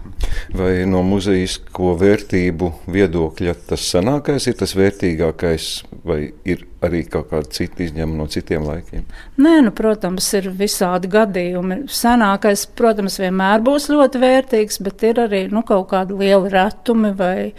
Vai 0.55 0.85
no 0.89 1.03
muzejisko 1.07 1.97
vērtību 2.01 2.71
viedokļa 2.95 3.57
tas 3.71 3.89
senākais 3.91 4.47
ir 4.49 4.59
tas 4.63 4.77
vērtīgākais, 4.79 5.73
vai 6.07 6.21
ir 6.47 6.63
arī 6.87 7.03
kaut 7.11 7.31
kāda 7.33 7.51
cita 7.55 7.85
izņēmuma 7.85 8.21
no 8.23 8.27
citiem 8.31 8.65
laikiem? 8.69 9.05
Nē, 9.41 9.55
nu, 9.67 9.73
protams, 9.77 10.29
ir 10.39 10.51
visādi 10.55 11.11
gadījumi. 11.13 11.85
Senākais, 11.93 12.67
protams, 12.79 13.19
vienmēr 13.23 13.65
būs 13.65 13.91
ļoti 13.93 14.23
vērtīgs, 14.23 14.81
bet 14.85 15.05
ir 15.09 15.23
arī 15.27 15.45
nu, 15.53 15.65
kaut 15.67 15.89
kādi 15.93 16.17
lieli 16.21 16.53
retumi 16.53 17.13
vai, 17.19 17.53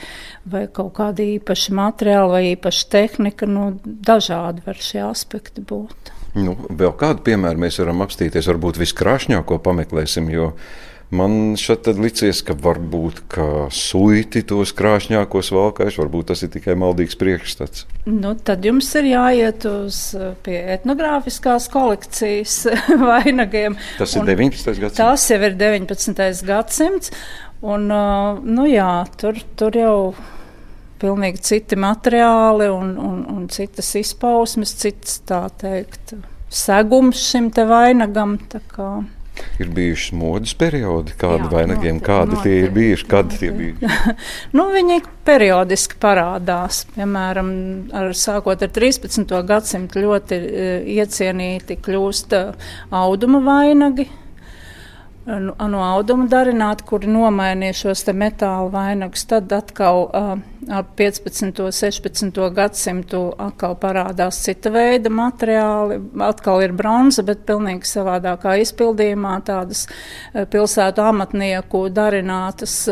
vai 0.49 0.65
kaut 0.71 0.93
kādi 0.99 1.35
īpaši 1.37 1.75
materiāli 1.77 2.35
vai 2.35 2.43
īpaša 2.53 2.89
tehnika. 2.97 3.49
Nu, 3.49 3.71
dažādi 3.83 4.65
var 4.65 4.81
šie 4.81 5.03
aspekti 5.07 5.65
būt. 5.65 6.13
Nu, 6.35 6.57
vēl 6.67 6.91
kādu 6.99 7.23
piemēru 7.23 7.61
mēs 7.63 7.79
varam 7.79 8.03
apstīties, 8.03 8.49
varbūt 8.51 8.81
viskrāšņāko 8.81 9.61
pameklēsim, 9.63 10.27
jo 10.33 10.49
Man 11.13 11.53
šeit 11.59 11.85
licies, 12.01 12.39
ka 12.41 12.55
varbūt 12.57 13.19
ka 13.29 13.47
suiti 13.73 14.41
tos 14.47 14.71
krāšņākos 14.73 15.51
valkājus, 15.53 15.99
varbūt 16.01 16.31
tas 16.31 16.41
ir 16.41 16.49
tikai 16.55 16.73
maldīgs 16.81 17.17
priekšstats. 17.21 17.85
Nu, 18.09 18.33
tad 18.33 18.65
jums 18.65 18.89
ir 18.97 19.11
jāiet 19.11 19.67
uz 19.69 19.99
pie 20.45 20.57
etnogrāfiskās 20.75 21.69
kolekcijas 21.73 22.57
vainagiem. 23.09 23.77
Tas 23.99 24.17
ir 24.17 24.25
19. 24.25 24.73
gadsimts. 24.81 24.97
Tas 24.97 25.27
jau 25.29 25.41
ir 25.45 25.59
19. 25.61 26.47
gadsimts. 26.49 27.13
Un, 27.65 27.85
nu 28.45 28.65
jā, 28.69 29.05
tur, 29.21 29.37
tur 29.57 29.77
jau 29.77 29.97
pilnīgi 31.01 31.41
citi 31.45 31.77
materiāli 31.79 32.67
un, 32.73 32.95
un, 32.97 33.19
un 33.29 33.45
citas 33.53 33.93
izpausmes, 33.99 34.73
cits 34.81 35.19
tā 35.29 35.45
teikt 35.61 36.15
segums 36.49 37.21
šim 37.29 37.51
te 37.53 37.65
vainagam. 37.69 38.37
Ir 39.59 39.69
bijuši 39.75 40.15
modes 40.19 40.53
periodi, 40.59 41.15
kādi 41.19 41.49
vainagiem, 41.51 42.01
kādi 42.03 42.39
tie 42.43 42.57
ir 42.65 42.73
bijuši, 42.75 43.07
kad 43.11 43.31
tie 43.35 43.51
bija? 43.55 43.91
nu, 44.57 44.67
viņi 44.73 45.01
periodiski 45.27 45.99
parādās. 46.01 46.83
Piemēram, 46.95 47.49
ar, 47.95 48.11
sākot 48.17 48.65
ar 48.65 48.73
13. 48.75 49.31
gadsimtu 49.47 50.03
ļoti 50.05 50.41
uh, 50.41 50.91
iecienīti 50.97 51.79
kļūst 51.85 52.37
uh, 52.39 52.69
auduma 53.03 53.43
vainagi 53.45 54.09
no 55.25 55.81
auduma 55.81 56.27
darināti, 56.29 56.85
kuri 56.85 57.09
nomainīja 57.09 57.77
šos 57.79 58.05
metāla 58.13 58.69
vainagus. 58.73 59.25
Tad 59.29 59.51
atkal 59.55 60.09
ap 60.13 60.91
15. 60.97 61.61
un 61.65 61.73
16. 61.73 62.41
gadsimtu 62.53 63.23
atkal 63.41 63.75
parādās 63.81 64.43
cita 64.45 64.71
veida 64.73 65.09
materiāli. 65.09 65.99
Atkal 66.21 66.61
ir 66.65 66.75
bronza, 66.77 67.25
bet 67.25 67.45
pilnīgi 67.49 67.89
savādākā 67.89 68.57
izpildījumā 68.61 69.39
tādas 69.45 69.87
pilsētu 70.33 71.05
amatnieku 71.05 71.87
darinātas. 71.93 72.83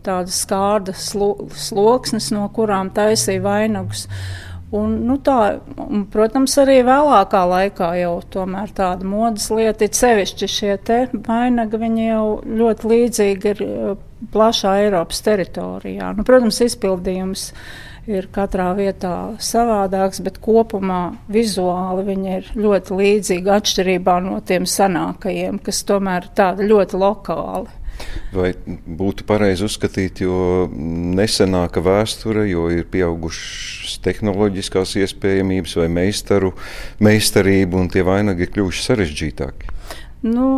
Tādas 0.00 0.38
skārdas 0.46 1.10
slo, 1.10 1.34
sloksnes, 1.52 2.30
no 2.32 2.46
kurām 2.56 2.88
taisīja 2.96 3.42
vainagus. 3.44 4.06
Uh, 4.06 4.49
Un, 4.70 4.92
nu, 5.02 5.16
tā, 5.18 5.58
un, 5.82 6.04
protams, 6.12 6.52
arī 6.62 6.76
vēlākā 6.86 7.40
laikā 7.50 7.88
jau 7.98 8.12
tomēr 8.30 8.70
tāda 8.74 9.06
modes 9.08 9.48
lieta, 9.50 9.88
ir 9.88 9.96
sevišķi 9.98 10.48
šie 10.50 10.76
te 10.86 10.98
vainagi, 11.26 11.80
viņi 11.82 12.06
jau 12.06 12.26
ļoti 12.46 12.90
līdzīgi 12.92 13.50
ir 13.50 13.62
uh, 13.66 13.96
plašā 14.30 14.76
Eiropas 14.84 15.24
teritorijā. 15.26 16.12
Nu, 16.14 16.22
protams, 16.28 16.60
izpildījums 16.62 17.48
ir 18.10 18.28
katrā 18.30 18.68
vietā 18.78 19.14
savādāks, 19.42 20.22
bet 20.22 20.38
kopumā 20.42 21.16
vizuāli 21.30 22.06
viņi 22.06 22.32
ir 22.36 22.54
ļoti 22.54 23.02
līdzīgi 23.02 23.52
atšķirībā 23.56 24.16
no 24.22 24.38
tiem 24.46 24.70
senākajiem, 24.70 25.58
kas 25.66 25.82
tomēr 25.88 26.30
tādi 26.38 26.70
ļoti 26.70 27.02
lokāli. 27.02 27.79
Vai 28.34 28.52
būtu 28.66 29.26
pareizi 29.28 29.66
uzskatīt, 29.66 30.22
jo 30.24 30.68
nesenāka 31.18 31.82
vēsture, 31.84 32.46
jo 32.50 32.68
ir 32.72 32.86
pieaugušas 32.90 33.98
tehnoloģiskās 34.04 34.96
iespējamības 35.02 35.78
vai 35.82 35.88
meistaru, 36.00 36.52
meistarība 37.02 37.80
un 37.80 37.90
tie 37.92 38.04
vainagi 38.06 38.46
ir 38.46 38.52
kļuvuši 38.54 38.86
sarežģītāki? 38.86 39.74
Nu, 40.30 40.50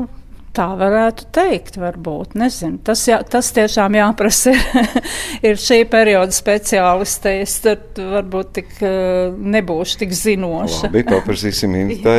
Tā 0.52 0.66
varētu 0.76 1.31
teikt, 1.33 1.78
varbūt. 1.81 2.35
Nezinu. 2.37 2.76
Tas, 2.85 3.07
jā, 3.09 3.22
tas 3.24 3.48
tiešām 3.57 3.96
jāprasa 3.96 4.52
ir, 4.52 4.98
ir 5.48 5.61
šī 5.61 5.78
perioda 5.88 6.35
speciāliste. 6.37 7.38
Es 7.40 7.57
tad 7.64 7.96
varbūt 7.96 8.50
tik 8.59 8.74
uh, 8.85 9.33
nebūšu 9.33 10.02
tik 10.05 10.12
zinoša. 10.16 10.90
Labi, 10.90 11.07
paprasīsim 11.09 11.76
Initai. 11.83 12.18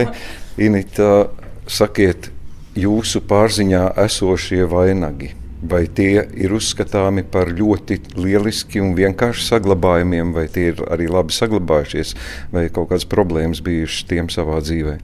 Inita, 0.66 1.28
sakiet, 1.70 2.32
jūsu 2.78 3.22
pārziņā 3.30 3.86
esošie 4.06 4.66
vainagi? 4.70 5.34
Vai 5.64 5.86
tie 5.88 6.26
ir 6.36 6.52
uzskatāmi 6.58 7.24
par 7.32 7.48
ļoti 7.56 8.02
lieliski 8.18 8.82
un 8.84 8.92
vienkārši 8.98 9.46
saglabājumiem, 9.48 10.34
vai 10.36 10.50
tie 10.52 10.74
ir 10.74 10.82
arī 10.92 11.08
labi 11.08 11.32
saglabājušies, 11.32 12.12
vai 12.52 12.66
kaut 12.68 12.90
kādas 12.90 13.08
problēmas 13.08 13.62
bijušas 13.64 14.10
tiem 14.10 14.28
savā 14.34 14.60
dzīvē? 14.66 14.98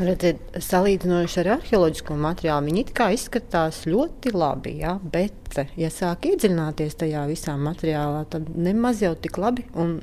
Redziet, 0.00 0.40
salīdzinoši 0.56 1.42
ar 1.42 1.50
arheoloģisko 1.58 2.16
materiālu, 2.16 2.70
viņi 2.70 2.86
izskatās 3.12 3.82
ļoti 3.84 4.32
labi, 4.32 4.78
ja? 4.80 4.94
bet, 5.04 5.60
ja 5.76 5.92
sāk 5.92 6.30
iedziļināties 6.30 6.96
tajā 7.02 7.26
visā 7.28 7.58
materiālā, 7.60 8.24
tad 8.32 8.48
nemaz 8.56 9.04
jau 9.04 9.12
tik 9.20 9.36
labi 9.36 9.66
un 9.76 9.98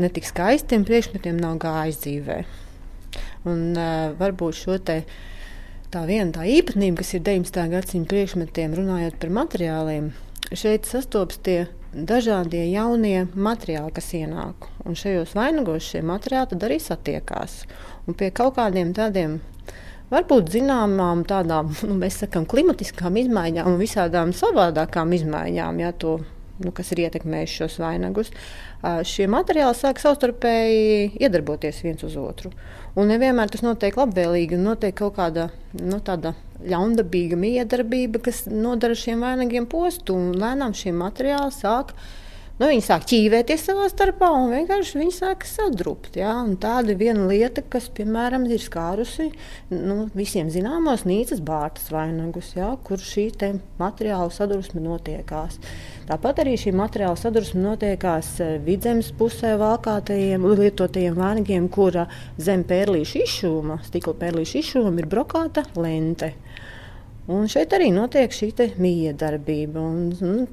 ne 0.00 0.08
tik 0.08 0.24
skaistiem 0.24 0.88
priekšmetiem 0.88 1.36
nav 1.36 1.60
gājis 1.60 2.00
dzīvē. 2.00 2.40
Un, 3.44 3.76
uh, 3.76 4.16
varbūt 4.16 4.56
šo 4.56 4.80
te 4.80 5.02
uh, 5.02 5.20
tā 5.94 6.02
viena 6.08 6.32
tā 6.34 6.44
īpatnība, 6.50 7.02
kas 7.02 7.14
ir 7.14 7.22
19. 7.26 7.64
gadsimta 7.70 8.10
priekšmetiem, 8.10 8.74
runājot 8.78 9.18
par 9.22 9.32
materiāliem, 9.38 10.10
šeit 10.50 10.88
sastopas 10.90 11.38
tie 11.46 11.58
dažādie 11.94 12.64
jaunie 12.72 13.28
materiāli, 13.34 13.92
kas 13.94 14.10
ienāk. 14.18 14.68
Un 14.84 14.98
šajos 14.98 15.36
vainagos 15.38 15.86
šie 15.86 16.02
materiāli 16.06 16.58
arī 16.66 16.80
satiekās. 16.82 17.62
Un 18.08 18.18
pie 18.18 18.32
kaut 18.34 18.56
kādiem 18.58 18.90
tādiem 18.96 19.38
varbūt 20.10 20.50
zināmām 20.56 21.22
tādām, 21.30 21.70
nu, 21.88 21.98
mēs 22.00 22.18
sakām, 22.24 22.48
klimatiskām 22.50 23.20
izmaiņām 23.22 23.70
un 23.70 23.80
visādām 23.80 24.34
savādākām 24.34 25.14
izmaiņām, 25.14 25.82
ja, 25.84 25.92
to, 25.94 26.18
nu, 26.58 26.74
kas 26.74 26.90
ir 26.94 27.06
ietekmējuši 27.06 27.60
šos 27.62 27.78
vainagus, 27.82 28.34
šie 28.82 29.30
materiāli 29.30 29.78
sāk 29.78 30.02
savstarpēji 30.02 31.14
iedarboties 31.22 31.84
viens 31.86 32.02
uz 32.06 32.18
otru. 32.20 32.50
Un 32.94 33.08
nevienmēr 33.10 33.50
tas 33.50 33.64
notiek 33.66 33.96
labvēlīgi, 33.98 34.54
un 34.54 34.68
notiek 34.68 34.94
kaut 34.94 35.16
kāda 35.16 35.48
nu, 35.80 35.98
ļaundabīga 36.62 37.38
miedarbība, 37.38 38.20
kas 38.22 38.44
nodara 38.46 38.94
šiem 38.94 39.24
vainagiem 39.26 39.66
postu. 39.66 40.14
Lēnām 40.38 40.76
šie 40.78 40.92
materiāli 40.94 41.50
sāk 41.56 41.90
Nu, 42.54 42.68
viņi 42.70 42.84
sāk 42.86 43.02
ķīvēties 43.10 43.64
savā 43.66 43.88
starpā 43.90 44.28
un 44.30 44.52
vienkārši 44.52 45.00
viņi 45.00 45.14
sāk 45.16 45.42
sadrupt. 45.48 46.14
Ja? 46.14 46.36
Tāda 46.62 46.92
ir 46.92 47.00
viena 47.00 47.24
lieta, 47.26 47.64
kas, 47.66 47.88
piemēram, 47.90 48.44
ir 48.46 48.62
skārusi 48.62 49.26
nu, 49.74 50.04
visiem 50.14 50.52
zināmos 50.54 51.02
Nīcas 51.02 51.42
bārtas 51.42 51.90
vainagus, 51.90 52.52
ja? 52.54 52.68
kur 52.86 53.02
šī 53.02 53.26
materiāla 53.80 54.30
sadursme 54.30 54.84
notiekās. 54.84 55.58
Tāpat 56.06 56.44
arī 56.44 56.54
šī 56.60 56.70
materiāla 56.78 57.18
sadursme 57.18 57.64
notiekās 57.64 58.30
eh, 58.44 58.54
vidzemes 58.62 59.10
pusē 59.18 59.56
valkātajiem, 59.58 60.46
lietotajiem 60.54 61.18
vainagiem, 61.18 61.66
kura 61.74 62.06
zem 62.38 62.62
pērlīšu 62.70 63.24
izšūma, 63.24 63.80
stikla 63.88 64.14
pērlīšu 64.22 64.60
izšūma 64.62 65.02
ir 65.02 65.10
brokāta 65.10 65.66
lente. 65.74 66.36
Un 67.32 67.46
šeit 67.48 67.72
arī 67.72 67.88
notiek 67.94 68.32
šī 68.34 68.50
miedarbība 68.76 69.80
un 69.80 70.10
nu, 70.20 70.46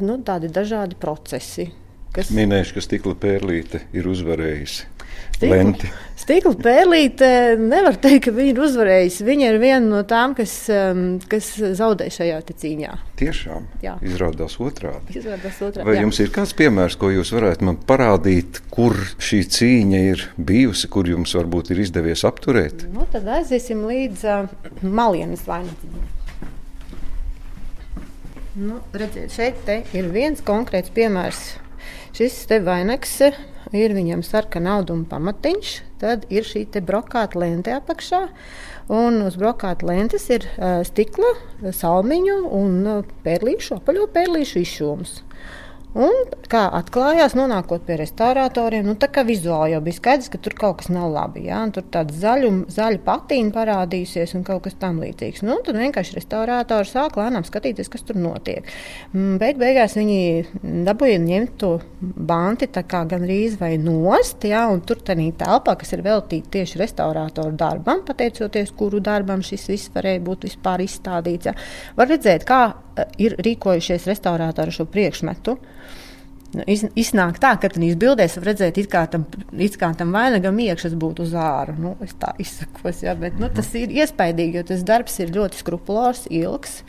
nu, 0.00 0.18
tādi 0.24 0.48
dažādi 0.48 0.96
procesi. 0.96 1.68
Kas... 2.14 2.30
Minēšu, 2.32 2.76
ka 2.76 2.84
stikla 2.84 3.16
pērlīte 3.18 3.82
ir 3.92 4.08
uzvarējusi. 4.08 4.86
Stikla, 5.34 5.90
stikla 6.24 6.54
pērlīte 6.56 7.28
nevar 7.60 7.98
teikt, 8.00 8.26
ka 8.26 8.34
viņa 8.34 8.52
ir 8.54 8.60
uzvarējusi. 8.64 9.26
Viņa 9.26 9.50
ir 9.50 9.58
viena 9.62 9.84
no 9.84 10.00
tām, 10.08 10.34
kas, 10.38 10.54
um, 10.72 11.04
kas 11.30 11.50
zaudē 11.76 12.08
šajā 12.12 12.40
cīņā. 12.48 12.94
Tiešām 13.20 13.68
jā. 13.84 13.96
izrādās 14.04 14.56
otrādi. 14.62 15.18
Izrādās 15.20 15.60
otrādi 15.60 15.86
Vai 15.88 15.98
jā. 15.98 16.04
jums 16.06 16.20
ir 16.24 16.32
kāds 16.34 16.54
piemērs, 16.56 16.96
ko 17.00 17.10
jūs 17.12 17.32
varētu 17.34 17.68
man 17.68 17.78
parādīt, 17.88 18.62
kur 18.72 18.96
šī 19.22 19.42
cīņa 19.56 20.02
ir 20.14 20.26
bijusi, 20.36 20.90
kur 20.92 21.08
jums 21.10 21.34
varbūt 21.36 21.74
ir 21.74 21.84
izdevies 21.84 22.24
apturēt? 22.28 22.86
Nu, 22.94 23.08
tad 23.12 23.28
aiziesim 23.40 23.84
līdz 23.88 24.28
uh, 24.30 24.52
Malienas 24.84 25.44
vainagam. 25.48 26.04
Nu, 28.54 28.78
redziet, 28.94 29.32
šeit 29.34 29.70
ir 29.98 30.12
viens 30.14 30.38
konkrēts 30.46 30.92
piemērs. 30.94 31.42
Šis 32.14 32.34
te 32.46 32.60
vainags 32.62 33.16
ir 33.74 33.92
viņam 33.96 34.20
sarkana 34.22 34.76
auduma 34.78 35.02
pamatiņš, 35.10 35.70
tad 35.98 36.28
ir 36.30 36.46
šī 36.46 36.60
brokāta 36.86 37.40
lente 37.42 37.72
apakšā. 37.74 38.20
Un 38.94 39.18
uz 39.26 39.34
brokāta 39.40 39.88
lentes 39.88 40.28
ir 40.30 40.46
uh, 40.52 40.84
stikla, 40.86 41.32
salmiņu 41.74 42.36
un 42.54 42.76
uh, 42.86 43.00
pērlīšu, 43.26 43.80
apaļo 43.80 44.06
pērlīšu 44.14 44.62
izšūms. 44.62 45.16
Un, 45.94 46.24
kā 46.50 46.64
atklājās, 46.74 47.36
nonākot 47.38 47.84
pie 47.86 47.94
restauratoriem, 48.00 48.82
nu, 48.88 48.96
tā 48.98 49.06
kā 49.14 49.22
vizuāli 49.26 49.76
jau 49.76 49.80
bija 49.84 49.98
skaidrs, 50.00 50.30
ka 50.32 50.40
tur 50.42 50.56
kaut 50.58 50.80
kas 50.80 50.88
nav 50.90 51.12
labi. 51.14 51.44
Ja? 51.46 51.60
Tur 51.70 51.84
tāda 51.94 52.10
zaļu, 52.18 52.50
zaļa 52.74 52.98
patīna 53.06 53.54
parādījusies 53.54 54.34
un 54.34 54.42
kaut 54.46 54.64
kas 54.64 54.74
tamlīdzīgs. 54.82 55.44
Nu, 55.46 55.60
tad 55.62 55.78
vienkārši 55.78 56.16
restauratori 56.18 56.90
sāk 56.90 57.14
lēnām 57.20 57.46
skatīties, 57.46 57.90
kas 57.92 58.02
tur 58.08 58.18
notiek. 58.18 58.66
Mm, 59.12 59.36
beig 59.38 59.60
beigās 59.60 59.94
viņi 59.94 60.80
dabūja 60.88 61.20
ņemt 61.22 61.54
to 61.62 61.70
banti 62.02 62.66
gandrīz 62.74 63.54
vai 63.60 63.76
nost, 63.78 64.42
ja? 64.50 64.64
un 64.74 64.82
tur 64.82 64.98
tādā 64.98 65.28
telpā, 65.44 65.76
kas 65.78 65.94
ir 65.94 66.02
veltīta 66.02 66.56
tieši 66.58 66.82
restauratoru 66.82 67.54
darbam, 67.54 68.02
pateicoties 68.02 68.74
kuru 68.74 68.98
darbam 68.98 69.46
šis 69.46 69.70
viss 69.70 69.94
varēja 69.94 70.26
būt 70.26 70.50
vispār 70.50 70.82
izstādīts. 70.88 71.52
Ja? 71.52 71.54
Var 71.94 72.10
redzēt, 72.16 72.42
kā 72.50 72.60
eh, 72.98 73.16
ir 73.28 73.38
rīkojušies 73.46 74.10
restauratori 74.10 74.74
šo 74.74 74.90
priekšmetu. 74.90 75.58
Nu, 76.54 76.64
iz, 76.70 76.84
iznāk 76.98 77.40
tā, 77.42 77.54
ka 77.60 77.70
tajās 77.72 77.98
bildēs 78.00 78.36
var 78.38 78.48
redzēt, 78.50 78.78
it 78.78 78.90
kā 78.92 79.04
tam, 79.10 79.26
it 79.58 79.76
kā 79.80 79.90
tam 79.98 80.14
vainagam 80.14 80.58
iekšas 80.62 80.94
būtu 81.00 81.26
uz 81.26 81.34
āru. 81.38 81.74
Nu, 81.80 81.94
es 82.04 82.14
tā 82.20 82.32
izsakos, 82.42 83.02
ja, 83.04 83.16
bet 83.18 83.38
nu, 83.40 83.50
tas 83.54 83.72
ir 83.78 83.92
iespaidīgi, 83.94 84.60
jo 84.60 84.64
tas 84.70 84.86
darbs 84.86 85.18
ir 85.22 85.34
ļoti 85.34 85.60
skrupulos, 85.60 86.26
ilgs. 86.30 86.80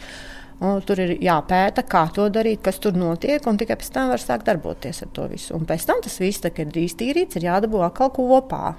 Un 0.64 0.80
tur 0.88 1.02
ir 1.04 1.18
jāpēta, 1.20 1.84
kā 1.84 2.06
to 2.16 2.30
darīt, 2.32 2.62
kas 2.64 2.78
tur 2.80 2.96
notiek, 2.96 3.44
un 3.50 3.58
tikai 3.60 3.76
pēc 3.82 3.90
tam 3.92 4.14
var 4.14 4.22
sākt 4.24 4.48
darboties 4.48 5.04
ar 5.04 5.10
to 5.16 5.26
visu. 5.28 5.52
Un 5.58 5.66
pēc 5.68 5.84
tam 5.90 6.00
tas 6.06 6.16
viss, 6.22 6.46
kad 6.46 6.70
ir 6.70 6.86
iztīrīts, 6.86 7.36
ir 7.36 7.50
jādabū 7.50 7.84
atkal 7.84 8.14
kopā. 8.16 8.76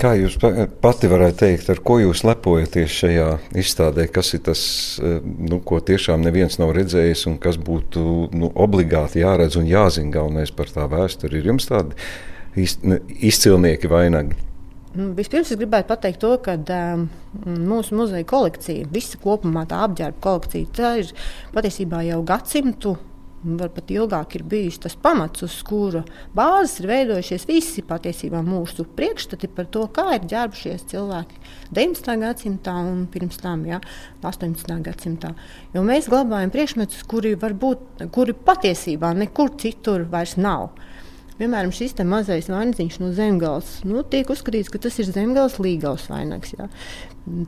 Kā 0.00 0.14
jūs 0.18 0.38
pati 0.82 1.10
varētu 1.10 1.38
teikt, 1.44 1.68
ar 1.70 1.80
ko 1.84 1.98
jūs 2.02 2.24
lepojaties 2.26 2.94
šajā 3.02 3.26
izstādē? 3.62 4.08
Kas 4.10 4.32
ir 4.34 4.42
tas, 4.48 4.62
e, 4.98 5.18
nu, 5.22 5.60
ko 5.64 5.78
tiešām 5.84 6.24
neviens 6.24 6.58
nav 6.58 6.72
redzējis 6.76 7.26
un 7.30 7.36
kas 7.42 7.58
būtu 7.60 8.04
nu, 8.34 8.50
obligāti 8.66 9.22
jāredz 9.22 9.58
un 9.60 9.68
jāzina 9.70 10.14
galvenais 10.16 10.54
par 10.56 10.72
tā 10.72 10.88
vēsturi? 10.90 11.38
Ir 11.38 11.52
jums 11.52 11.68
tādi 11.70 11.94
iz, 12.58 12.78
izcilnieki 13.30 13.90
vainagi? 13.92 14.38
Nu, 14.92 15.12
vispirms 15.16 15.48
es 15.54 15.60
gribētu 15.60 15.88
pateikt 15.88 16.20
to, 16.20 16.34
ka 16.44 16.58
um, 16.58 17.06
mūsu 17.46 17.96
muzeja 17.96 18.26
kolekcija, 18.28 18.90
visa 18.92 19.20
kopumā 19.22 19.64
tā 19.70 19.78
apģērba 19.86 20.20
kolekcija, 20.24 20.72
tā 20.76 20.90
ir 21.00 21.14
patiesībā 21.54 22.02
jau 22.10 22.20
gadsimtu 22.28 22.98
varbūt 23.42 23.90
ilgāk 23.94 24.36
ir 24.36 24.44
bijis 24.48 24.78
tas 24.82 24.94
pamats, 24.98 25.42
uz 25.44 25.58
kura 25.66 26.04
bāzes 26.36 26.78
ir 26.80 26.88
veidojušies 26.90 27.46
visi 27.48 27.84
patiesībā 27.86 28.42
mūsu 28.46 28.86
priekšstati 28.96 29.50
par 29.56 29.68
to, 29.74 29.84
kā 29.94 30.16
ir 30.16 30.28
ģērbušies 30.30 30.86
cilvēki 30.92 31.40
19. 31.74 32.14
gadsimtā 32.22 32.76
un 32.92 33.04
pirms 33.12 33.40
tam, 33.42 33.66
ja, 33.68 33.80
18. 34.22 34.78
gadsimtā. 34.86 35.34
Jo 35.74 35.84
mēs 35.86 36.10
glabājam 36.12 36.54
priekšmetus, 36.54 37.02
kuri, 37.10 37.34
varbūt, 37.40 38.06
kuri 38.14 38.36
patiesībā 38.36 39.14
nekur 39.18 39.54
citur 39.62 40.06
vairs 40.12 40.38
nav. 40.38 40.70
Piemēram, 41.40 41.72
šis 41.74 41.96
mazais 42.06 42.46
vainagdziņš 42.52 42.98
no 43.00 43.08
zemgājas 43.16 43.70
nu, 43.88 44.04
tiek 44.06 44.28
uzskatīts, 44.30 44.70
ka 44.70 44.78
tas 44.84 44.98
ir 45.02 45.08
zemgājas 45.10 45.56
līgavas 45.64 46.04
vainags. 46.12 46.52
Jā. 46.54 46.68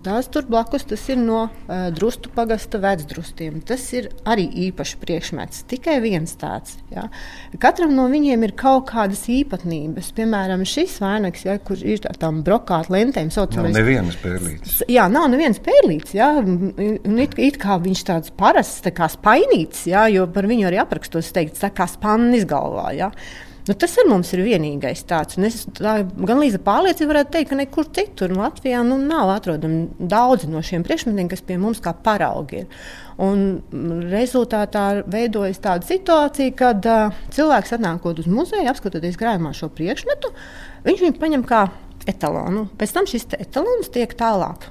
Tās 0.04 0.28
tur 0.30 0.44
blakus 0.46 0.84
tas 0.86 1.02
ir 1.10 1.16
no 1.18 1.48
uh, 1.48 1.88
drustu 1.90 2.30
pagasta 2.30 2.78
vecdrustiem. 2.78 3.56
Tas 3.66 3.82
ir 3.96 4.06
arī 4.30 4.44
īpašs 4.68 4.92
priekšmets. 5.00 5.64
Tikai 5.70 5.96
viens 6.04 6.36
tāds. 6.38 6.76
Ja. 6.94 7.08
Katram 7.58 7.96
no 7.96 8.04
viņiem 8.12 8.46
ir 8.46 8.54
kaut 8.58 8.86
kādas 8.92 9.24
īpatnības. 9.34 10.12
Piemēram, 10.14 10.62
šis 10.68 10.94
vainags, 11.02 11.42
ja, 11.48 11.56
kur 11.58 11.82
ir 11.82 12.04
tādām 12.04 12.44
brokāta 12.46 12.94
lentēm, 12.94 13.32
saucamais. 13.34 13.74
Nav 13.74 13.80
nevienas 13.80 14.18
pērlītes. 14.22 14.76
Jā, 14.94 15.08
nav 15.10 15.26
nevienas 15.32 15.58
pērlītes. 15.64 16.14
Ja. 16.14 16.30
It, 16.38 17.34
it 17.42 17.58
kā 17.62 17.80
viņš 17.82 18.04
tāds 18.12 18.34
parasts, 18.38 18.84
tā 18.86 18.94
kā 18.94 19.10
spainīts, 19.10 19.88
ja, 19.90 20.06
jo 20.12 20.28
par 20.30 20.46
viņu 20.50 20.70
arī 20.70 20.78
aprakstos 20.84 21.34
teikts, 21.34 21.64
tā 21.66 21.74
kā 21.74 21.88
spannis 21.90 22.46
galvā. 22.46 22.92
Ja. 22.94 23.10
Nu, 23.64 23.72
tas 23.80 23.94
ar 23.96 24.08
mums 24.10 24.28
ir 24.36 24.42
vienīgais 24.44 25.06
tāds. 25.08 25.38
Es 25.48 25.62
tā, 25.78 25.94
gan 26.04 26.40
līdz 26.42 26.58
pārliecībai 26.66 27.10
varētu 27.14 27.32
teikt, 27.32 27.48
ka 27.48 27.56
nekur 27.56 27.86
citur 27.96 28.34
Latvijā 28.36 28.82
nu, 28.84 28.98
nav 29.00 29.32
atrodami 29.32 29.86
daudzi 29.98 30.50
no 30.52 30.60
šiem 30.60 30.84
priekšmetiem, 30.84 31.30
kas 31.32 31.40
pie 31.48 31.56
mums 31.60 31.80
kā 31.84 31.94
paraugi 32.04 32.60
ir. 32.60 32.84
Un 33.24 33.62
rezultātā 34.12 34.84
veidojas 35.08 35.62
tāda 35.64 35.88
situācija, 35.88 36.52
kad 36.58 36.90
uh, 36.90 37.24
cilvēks 37.32 37.76
atnākot 37.78 38.20
uz 38.20 38.28
muzeju, 38.28 38.68
apskatoties 38.68 39.16
krājumā 39.20 39.54
šo 39.56 39.70
priekšmetu, 39.72 40.34
viņš 40.84 41.04
viņu 41.06 41.20
paņem 41.22 41.48
kā 41.48 41.64
etalonu. 42.10 42.66
Pēc 42.76 42.96
tam 42.98 43.08
šis 43.08 43.30
etalons 43.38 43.88
tiek 43.94 44.12
tālāk 44.18 44.68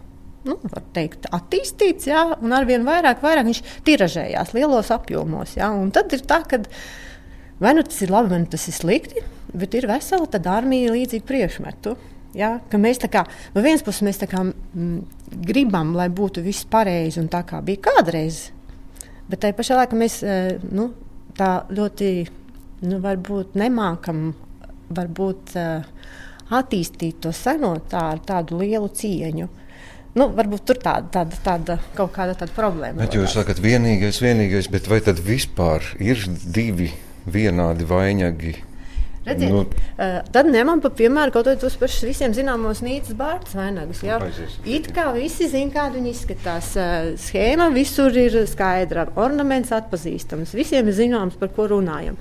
nu, 0.48 0.58
teikt, 0.96 1.30
attīstīts, 1.34 2.10
jā, 2.10 2.24
un 2.44 2.54
ar 2.56 2.68
vien 2.68 2.84
vairāk, 2.86 3.24
vairāk 3.24 3.48
viņš 3.48 3.62
tiražējās 3.88 4.54
lielos 4.58 4.92
apjomos. 4.94 5.56
Jā, 5.58 5.72
tad 5.96 6.14
ir 6.16 6.26
tā, 6.28 6.42
ka 6.48 6.60
Vai 7.64 7.74
nu 7.78 7.86
tas 7.88 8.02
ir 8.04 8.12
labi, 8.12 8.34
vai 8.34 8.42
nu 8.44 8.50
tas 8.52 8.66
ir 8.68 8.76
slikti, 8.76 9.24
bet 9.56 9.78
ir 9.78 9.88
vesela 9.88 10.28
tāda 10.28 10.58
armija 10.60 10.92
līdzīga 10.92 11.28
priekšmetu. 11.30 11.96
Ja, 12.36 12.56
mēs 12.82 13.00
tā 13.00 13.08
kā 13.14 13.28
no 13.54 13.62
vienas 13.62 13.86
puses 13.86 14.04
mēs 14.06 14.20
kā, 14.26 14.42
m, 14.42 14.94
gribam, 15.46 15.94
lai 15.96 16.10
būtu 16.10 16.42
viss 16.44 16.66
pareizi 16.66 17.22
un 17.22 17.30
tā 17.30 17.44
kā 17.46 17.62
bija 17.62 17.84
kādreiz, 17.92 18.48
bet 19.30 19.44
tajā 19.44 19.54
pašā 19.60 19.78
laikā 19.78 20.00
mēs 20.00 20.16
e, 20.26 20.40
nu, 20.74 20.88
tā 21.38 21.52
ļoti 21.70 22.10
nu, 22.90 22.98
nemākam 23.62 24.32
varbūt, 24.94 25.54
uh, 25.62 25.86
attīstīt 26.54 27.22
to 27.24 27.32
seno 27.36 27.76
tā, 27.90 28.10
ar 28.16 28.24
tādu 28.26 28.60
lielu 28.62 28.90
cieņu. 28.90 29.50
Nu, 30.14 30.28
varbūt 30.36 30.66
tur 30.70 30.78
tāda, 30.78 31.08
tāda, 31.10 31.40
tāda 31.42 31.78
kaut 31.98 32.12
kāda 32.14 32.36
tāda 32.38 32.54
problēma. 32.54 33.00
Bet 33.02 33.16
jūs 33.18 33.34
sakat, 33.34 33.62
vienīgais, 33.64 34.20
vienīgais, 34.22 34.70
bet 34.70 34.90
vai 34.92 35.00
tad 35.06 35.22
vispār 35.24 35.88
ir 35.98 36.22
divi? 36.44 36.92
Vienādi 37.26 37.88
vainagi. 37.88 38.54
Redziet, 39.24 39.54
nu, 39.54 39.62
uh, 39.64 40.18
tad 40.36 40.50
ņemam 40.52 40.82
par 40.84 40.92
piemēru 41.00 41.32
kaut 41.32 41.48
kādus 41.48 41.78
pašus 41.80 42.04
visiem 42.10 42.34
zināmos 42.36 42.82
Nīcas 42.84 43.16
bārdas 43.16 43.54
vainagus. 43.56 44.02
Ja? 44.04 44.18
It 44.68 44.90
kā 44.96 45.06
visi 45.16 45.48
zina, 45.48 45.72
kāda 45.72 45.96
viņi 45.96 46.12
izskatās. 46.12 46.74
Uh, 46.76 47.14
schēma 47.24 47.70
visur 47.72 48.12
ir 48.20 48.36
skaidra, 48.52 49.08
ornaments 49.16 49.72
atpazīstams, 49.76 50.52
visiem 50.58 50.92
ir 50.92 50.98
zināms, 50.98 51.40
par 51.40 51.54
ko 51.56 51.70
runājam. 51.72 52.20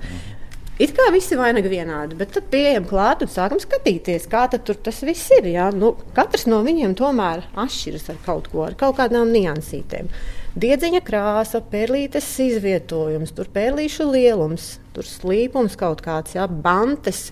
It 0.81 0.95
kā 0.95 1.09
visi 1.13 1.35
vainagi 1.37 1.69
vienādi, 1.69 2.15
bet 2.17 2.31
tad 2.33 2.47
pieejam 2.49 2.87
klāt 2.89 3.21
un 3.21 3.29
sākam 3.29 3.59
skatīties, 3.61 4.23
kā 4.31 4.47
tas 4.49 5.03
viss 5.03 5.33
ir. 5.35 5.51
Ja? 5.51 5.67
Nu, 5.75 5.91
katrs 6.15 6.47
no 6.47 6.61
viņiem 6.63 6.95
tomēr 6.97 7.43
atšķiras 7.51 8.09
ar 8.15 8.23
kaut 8.23 8.47
ko, 8.53 8.63
ar 8.69 8.79
kaut 8.79 8.95
kādām 8.97 9.35
niansītēm. 9.35 10.07
Diedziņa 10.55 11.03
krāsa, 11.03 11.59
pērlītes 11.67 12.31
izvietojums, 12.47 13.35
tur 13.35 13.51
pērlīšu 13.53 14.07
lielums, 14.07 14.77
tur 14.95 15.07
slīpums 15.07 15.77
kaut 15.79 16.03
kāds, 16.05 16.35
jā, 16.37 16.47
bantes. 16.47 17.27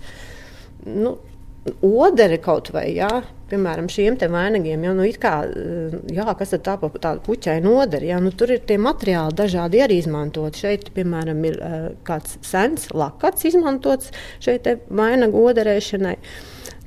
Nu, 0.86 1.18
odere 1.86 2.40
kaut 2.42 2.72
vai, 2.74 2.88
jā, 2.96 3.10
piemēram, 3.52 3.90
šiem 3.92 4.16
te 4.18 4.26
vainagiem, 4.32 4.82
jau, 4.88 4.94
nu, 4.98 5.06
kā, 5.22 5.34
jā, 6.10 6.26
kas 6.40 6.56
tad 6.56 6.64
tā 6.66 6.78
pa 6.82 6.90
tādu 7.04 7.22
puķainu 7.28 7.68
nodara, 7.68 8.08
jā, 8.14 8.22
nu, 8.24 8.32
tur 8.34 8.56
ir 8.56 8.64
tie 8.66 8.80
materiāli 8.82 9.38
dažādi 9.38 9.84
arī 9.86 10.00
izmantot. 10.02 10.58
Šeit, 10.58 10.90
piemēram, 10.96 11.44
ir 11.50 11.60
uh, 11.60 11.84
kāds 12.08 12.40
sens 12.46 12.90
lakats 12.98 13.46
izmantots 13.52 14.10
šeit 14.42 14.66
te 14.66 14.80
vainagu 14.90 15.46
oderēšanai. 15.52 16.16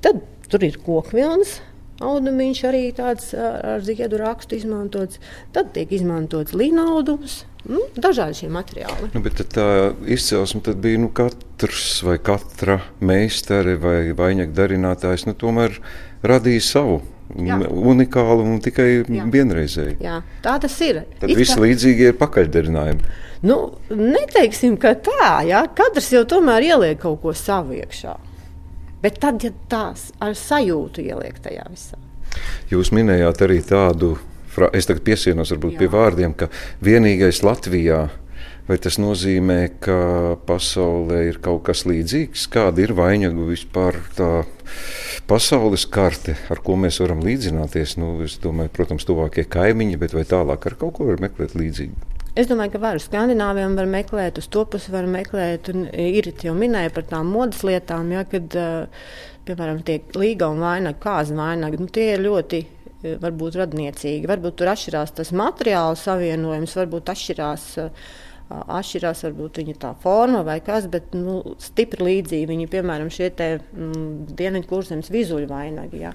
Tad 0.05 0.25
tur 0.51 0.67
ir 0.67 0.81
kokvilnas, 0.83 1.61
Audumiņš 2.03 2.61
arī 2.67 2.85
tāds 2.95 3.29
ar 3.39 3.83
ziedu 3.87 4.19
rakstu 4.19 4.59
izmantots. 4.59 5.21
Tad 5.55 5.71
tiek 5.77 5.93
izmantots 5.95 6.55
līnaudums. 6.57 7.45
Nu, 7.65 7.81
dažādi 7.97 8.43
šie 8.43 8.51
materiāli. 8.53 9.09
Nu, 9.15 9.23
tā 9.25 9.67
izcelsme 10.11 10.75
bija 10.77 11.01
nu, 11.01 11.09
katrs 11.17 12.03
vai 12.05 12.19
katra 12.21 12.81
meistare 13.01 13.79
vai 13.81 14.13
vainagu 14.17 14.53
darinātājs. 14.57 15.25
Nu, 15.29 15.33
tomēr 15.39 15.79
radīja 16.27 16.65
savu 16.67 17.01
Jā. 17.33 17.57
unikālu 17.65 18.45
un 18.45 18.61
tikai 18.63 18.89
Jā. 19.09 19.25
vienreizēju. 19.33 19.97
Jā, 20.05 20.21
tā 20.45 20.59
tas 20.61 20.77
ir. 20.85 21.01
Tad 21.23 21.33
It 21.33 21.41
viss 21.41 21.57
kā... 21.57 21.65
līdzīgi 21.65 22.11
ir 22.11 22.19
pakaļdarinājumi. 22.21 23.15
Nu, 23.49 23.59
neteiksim, 23.93 24.77
ka 24.81 24.95
tā, 25.05 25.41
jā. 25.49 25.65
katrs 25.77 26.13
jau 26.13 26.25
tomēr 26.29 26.69
ieliek 26.69 27.01
kaut 27.01 27.23
ko 27.25 27.33
savu 27.37 27.79
iekšā. 27.81 28.15
Bet 29.05 29.19
tad, 29.21 29.41
ja 29.45 29.53
tās 29.69 30.11
ar 30.25 30.37
sajūtu 30.37 31.03
ieliek 31.05 31.41
tajā 31.45 31.65
visā. 31.69 31.99
Jūs 32.73 32.93
minējāt 32.97 33.43
arī 33.45 33.59
tādu, 33.65 34.15
es 34.73 34.89
tagad 34.89 35.05
piesienos 35.07 35.53
varbūt 35.55 35.77
Jā. 35.77 35.85
pie 35.85 35.89
vārdiem, 35.93 36.37
ka 36.37 36.51
vienīgais 36.85 37.43
Latvijā. 37.47 38.07
Vai 38.65 38.79
tas 38.81 38.97
nozīmē, 38.97 39.59
ka 39.85 39.97
pasaulē 40.49 41.19
ir 41.29 41.37
kaut 41.45 41.67
kas 41.67 41.83
līdzīgs? 41.85 42.47
Kāda 42.49 42.81
ir 42.81 42.95
vainagu 42.97 43.45
vispār 43.51 43.99
tā 44.17 44.47
pasaules 45.29 45.85
karte, 45.85 46.39
ar 46.49 46.63
ko 46.65 46.79
mēs 46.81 46.97
varam 47.03 47.21
līdzināties? 47.27 47.99
Nu, 48.01 48.15
es 48.25 48.39
domāju, 48.41 48.73
protams, 48.73 49.05
tuvākie 49.05 49.45
kaimiņi, 49.53 50.01
bet 50.01 50.17
vai 50.17 50.25
tālāk 50.25 50.65
ar 50.65 50.79
kaut 50.81 50.97
ko 50.97 51.11
var 51.11 51.21
meklēt 51.21 51.53
līdzīgu? 51.61 52.15
Es 52.35 52.49
domāju, 52.51 52.73
ka 52.73 52.81
var 52.83 52.97
uz 52.99 53.05
Skandināviem 53.07 53.77
var 53.79 53.87
meklēt, 53.87 54.41
uz 54.41 54.49
to 54.51 54.65
pusi 54.67 54.91
var 54.91 55.05
meklēt. 55.07 55.69
Ir 55.93 56.33
jau 56.43 56.55
minēja 56.57 56.91
par 56.97 57.05
tām 57.13 57.29
modes 57.31 57.61
lietām, 57.69 58.09
ja, 58.17 58.25
kad, 58.27 58.57
piemēram, 59.45 59.85
tiek 59.87 60.09
līga 60.19 60.49
un 60.51 60.65
vainaga, 60.65 60.99
kāza 61.05 61.37
vainaga. 61.37 61.79
Nu, 61.79 61.87
tie 61.93 62.15
ir 62.17 62.25
ļoti 62.25 62.65
varbūt 63.23 63.59
radniecīgi. 63.61 64.29
Varbūt 64.31 64.59
tur 64.61 64.71
atšķirās 64.73 65.15
tas 65.19 65.33
materiāls 65.37 66.05
savienojums, 66.09 66.77
varbūt 66.81 67.13
atšķirās. 67.15 67.67
Atšķirās 68.55 69.25
varbūt 69.25 69.63
viņa 69.63 69.75
tā 69.81 69.95
forma 70.03 70.43
vai 70.47 70.59
kas, 70.65 70.85
bet 70.93 71.15
nu, 71.17 71.39
stipri 71.65 72.05
līdzīgi. 72.11 72.51
Viņi, 72.51 72.69
piemēram, 72.75 73.09
šie 73.13 73.31
te 73.35 73.49
mm, 73.57 74.35
dienvidkurzemes 74.37 75.09
vizuļu 75.15 75.49
vainagi. 75.51 76.03
Ja. 76.05 76.13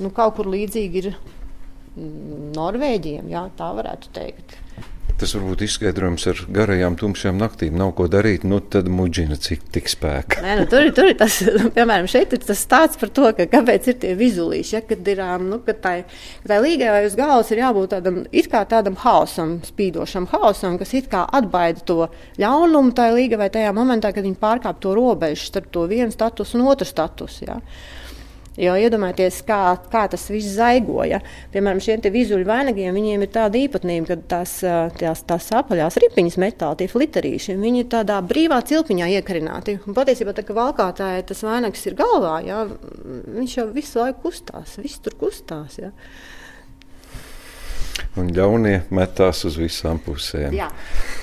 Nu, 0.00 0.08
kaut 0.16 0.38
kur 0.38 0.48
līdzīgi 0.50 1.02
ir 1.02 1.10
mm, 1.12 2.50
Norvēģiem, 2.56 3.28
jā, 3.30 3.44
tā 3.60 3.70
varētu 3.76 4.12
teikt. 4.16 4.56
Tas 5.20 5.34
varbūt 5.36 5.66
izskaidrojums 5.66 6.22
ar 6.30 6.38
garajām, 6.56 6.94
tumšām 6.96 7.36
naktīm. 7.36 7.74
Nav 7.76 7.90
ko 7.98 8.06
darīt, 8.08 8.46
nu 8.48 8.56
tad 8.72 8.86
muģina 8.88 9.36
cik 9.36 9.66
tik 9.74 9.90
spēka. 9.92 10.40
Nē, 10.40 10.54
nu, 10.62 10.64
tur, 10.70 10.86
tur 10.96 11.10
ir 11.10 11.18
tas, 11.20 11.36
piemēram, 11.76 12.08
šeit 12.08 12.32
ir 12.32 12.40
tas 12.40 12.62
stāsts 12.64 12.96
par 13.00 13.12
to, 13.12 13.26
ka 13.36 13.44
kāpēc 13.52 13.90
ir 13.92 13.98
tie 14.00 14.14
vizulīši. 14.16 14.72
Ja, 14.78 14.80
kad 14.88 15.12
ir, 15.12 15.20
nu, 15.44 15.60
kad 15.66 15.82
tai, 15.84 15.94
tai 16.48 16.62
līgai 16.64 16.88
vai 16.94 17.04
uz 17.04 17.18
galvas 17.20 17.52
ir 17.52 17.60
jābūt 17.60 17.92
tādam, 17.98 18.22
it 18.32 18.48
kā 18.48 18.64
tādam 18.70 18.96
hausam, 19.04 19.58
spīdošam 19.68 20.30
hausam, 20.32 20.80
kas 20.80 20.96
it 20.96 21.12
kā 21.12 21.26
atbaida 21.36 21.84
to 21.84 22.08
ļaunumu 22.40 22.96
tai 22.96 23.10
līgai 23.18 23.44
vai 23.44 23.52
tajā 23.52 23.76
momentā, 23.76 24.14
kad 24.16 24.24
viņi 24.24 24.40
pārkāp 24.40 24.80
to 24.80 24.96
robežu 24.96 25.50
starp 25.50 25.68
to 25.74 25.84
vienu 25.90 26.16
statusu 26.16 26.56
un 26.56 26.70
otru 26.72 26.88
statusu. 26.88 27.44
Ja. 27.44 27.60
Jo 28.60 28.74
iedomājieties, 28.76 29.40
kā, 29.48 29.60
kā 29.92 30.02
tas 30.12 30.26
viss 30.28 30.56
zaigoja. 30.58 31.22
Piemēram, 31.54 31.80
šiem 31.80 32.02
vizuļu 32.12 32.44
vainagiem 32.48 32.96
viņiem 32.96 33.24
ir 33.24 33.30
tāda 33.32 33.56
īpatnība, 33.60 34.10
ka 34.10 34.18
tās, 34.34 34.58
tās, 35.00 35.22
tās 35.28 35.46
apaļās 35.60 35.96
ripiņas 36.04 36.36
metāli, 36.42 36.82
tie 36.82 36.90
fliterīši, 36.92 37.56
viņi 37.60 37.84
ir 37.84 37.88
tādā 37.94 38.18
brīvā 38.20 38.60
cilpiņā 38.68 39.08
iekarināti. 39.16 39.78
Un 39.88 39.96
patiesībā, 39.96 40.34
tā, 40.36 40.44
ka 40.44 40.56
valkātāji 40.56 41.24
tas 41.30 41.40
vainags 41.46 41.86
ir 41.88 41.96
galvā, 41.98 42.36
jā, 42.44 42.66
viņš 43.38 43.56
jau 43.56 43.70
visu 43.72 44.02
laiku 44.02 44.28
kustās, 44.28 44.76
viss 44.82 45.00
tur 45.04 45.16
kustās. 45.24 45.80
Jā 45.80 45.94
un 48.18 48.30
ļaunie 48.34 48.82
metās 48.94 49.44
uz 49.48 49.56
visām 49.60 50.00
pusēm. 50.02 50.54
Jā. 50.56 50.68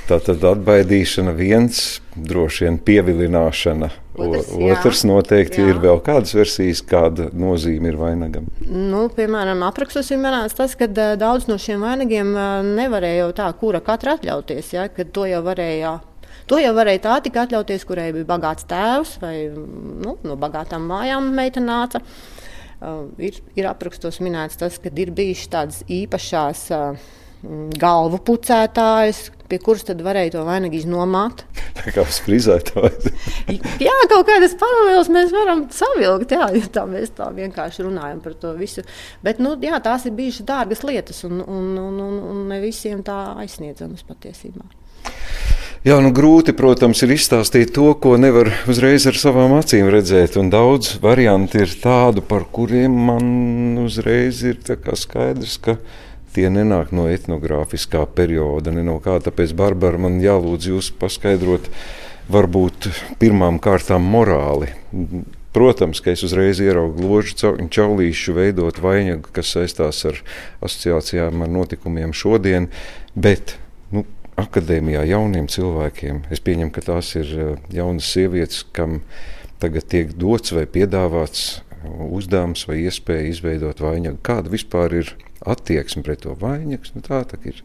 Tā 0.07 0.19
tad 0.23 0.43
atbaidīšana 0.47 1.33
viens, 1.35 1.99
droši 2.15 2.67
vien 2.67 2.77
pievilināšana. 2.87 3.89
Otrs, 4.17 4.49
otrs 4.55 5.03
noteikti 5.05 5.61
jā. 5.61 5.73
ir 5.73 5.81
vēl 5.83 5.99
kādas 6.05 6.33
versijas, 6.33 6.81
kāda 6.81 7.27
nozīme 7.37 7.91
ir 7.91 7.99
vainagam. 7.99 8.47
Nu, 8.65 9.03
piemēram, 9.13 9.61
aprakstos 9.67 10.09
ir 10.13 10.21
minēts 10.23 10.57
tas, 10.57 10.73
ka 10.79 10.87
daudz 10.89 11.45
no 11.51 11.59
šiem 11.61 11.83
vainagiem 11.85 12.31
nevarēja 12.77 13.25
jau 13.25 13.33
tā, 13.43 13.49
kura 13.59 13.83
katra 13.85 14.15
atļauties, 14.17 14.71
ja, 14.73 14.87
kad 14.93 15.11
to 15.13 15.27
jau 15.29 15.43
varēja. 15.45 15.99
To 16.47 16.57
jau 16.61 16.71
varēja 16.73 17.03
tā 17.03 17.19
tikai 17.27 17.43
atļauties, 17.43 17.83
kurai 17.85 18.07
bija 18.15 18.25
bagāts 18.29 18.65
tēvs 18.69 19.17
vai 19.19 19.35
nu, 19.51 20.15
no 20.23 20.39
bagātām 20.39 20.87
mājām 20.87 21.27
meita 21.35 21.59
nāca. 21.59 21.99
Uh, 21.99 22.36
ir, 23.17 23.39
ir 23.57 23.69
aprakstos 23.69 24.19
minēts 24.23 24.59
tas, 24.59 24.77
ka 24.81 24.91
ir 24.93 25.13
bijušas 25.15 25.53
tādas 25.53 25.79
īpašās 25.89 26.67
galvu 27.77 28.17
pucētājas, 28.25 29.27
pie 29.47 29.59
kuras 29.63 29.85
tad 29.87 30.01
varēja 30.03 30.33
to 30.35 30.43
vainagu 30.47 30.79
iznomāt. 30.79 31.43
Tā 31.77 31.93
kā 31.93 32.03
frizētājs. 32.03 33.09
jā, 33.87 33.93
kaut 34.09 34.25
kādas 34.27 34.55
paralēlas 34.59 35.11
mēs 35.13 35.33
varam 35.35 35.67
savilkt, 35.73 36.33
jā, 36.33 36.49
ja 36.57 36.71
tā 36.79 36.87
mēs 36.89 37.13
tā 37.17 37.29
vienkārši 37.35 37.85
runājam 37.85 38.23
par 38.23 38.35
to 38.41 38.55
visu. 38.57 38.83
Bet, 39.23 39.41
nu, 39.43 39.53
jā, 39.61 39.77
tās 39.83 40.07
ir 40.09 40.17
bijušas 40.17 40.47
dārgas 40.49 40.83
lietas 40.87 41.23
un, 41.29 41.39
un, 41.45 41.69
un, 41.77 42.01
un, 42.07 42.19
un 42.31 42.43
ne 42.49 42.59
visiem 42.63 43.05
tā 43.05 43.19
aizsniedzamas 43.45 44.03
patiesībā. 44.09 44.65
Jā, 45.85 45.99
nu 46.01 46.09
grūti, 46.09 46.55
protams, 46.57 47.03
ir 47.05 47.11
izstāstīt 47.13 47.69
to, 47.75 47.91
ko 48.01 48.15
nevar 48.17 48.49
uzreiz 48.71 49.05
ar 49.09 49.17
savām 49.19 49.53
acīm 49.59 49.91
redzēt. 49.93 50.33
Un 50.41 50.49
daudz 50.49 50.95
variantu 51.03 51.61
ir 51.61 51.75
tādu, 51.83 52.23
par 52.25 52.47
kuriem 52.49 52.95
man 53.07 53.27
uzreiz 53.83 54.41
ir 54.47 54.57
skaidrs, 54.65 55.59
ka 55.61 55.77
tie 56.33 56.49
nenāk 56.49 56.89
no 56.97 57.05
etnogrāfiskā 57.11 58.07
perioda, 58.17 58.73
ne 58.73 58.81
no 58.87 58.97
kā. 59.03 59.19
Tāpēc, 59.21 59.53
Barbara, 59.57 60.01
man 60.01 60.17
jālūdz 60.23 60.71
jūs 60.71 60.89
paskaidrot, 60.97 61.69
varbūt 62.33 62.89
pirmām 63.21 63.61
kārtām 63.61 64.09
morāli. 64.15 64.71
Protams, 65.53 66.01
ka 66.01 66.09
es 66.13 66.25
uzreiz 66.25 66.57
ieraugu 66.61 67.05
ložu 67.05 67.53
caulīšu 67.69 68.33
veidot 68.33 68.81
vainagu, 68.81 69.29
kas 69.33 69.53
saistās 69.53 70.01
ar 70.09 70.19
asociācijām, 70.65 71.45
ar 71.45 71.53
notikumiem 71.53 72.17
šodien, 72.17 72.69
bet 73.13 73.59
akadēmijā 74.37 75.03
jauniem 75.09 75.47
cilvēkiem. 75.51 76.23
Es 76.33 76.41
pieņemu, 76.45 76.71
ka 76.73 76.83
tās 76.85 77.13
ir 77.17 77.31
eh, 77.33 77.53
jaunas 77.73 78.09
sievietes, 78.13 78.63
kam 78.75 79.01
tagad 79.61 79.87
tiek 79.89 80.13
dots 80.19 80.53
vai 80.55 80.67
piedāvāts 80.69 81.45
eh, 81.57 81.87
uzdevums 82.17 82.67
vai 82.69 82.83
iespēja 82.85 83.31
izveidot 83.31 83.81
vainagu. 83.83 84.21
Kāda 84.25 84.53
vispār 84.53 84.99
ir 85.01 85.15
attieksme 85.47 86.05
pret 86.05 86.23
to 86.25 86.37
vainagu? 86.37 86.93
Nu, 86.93 87.03
tā 87.05 87.23
ir 87.49 87.63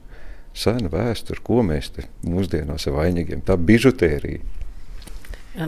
sena 0.57 0.91
vēsture, 0.93 1.41
ko 1.45 1.62
mēs 1.66 1.93
mūsdienās 2.25 2.89
ar 2.89 2.99
vainagiem. 2.99 3.45
Tā 3.45 3.57
bižutērija. 3.61 4.41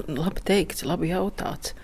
Labi 0.09 0.40
teikts, 0.44 0.84
labi 0.88 1.12
jautāts. 1.12 1.74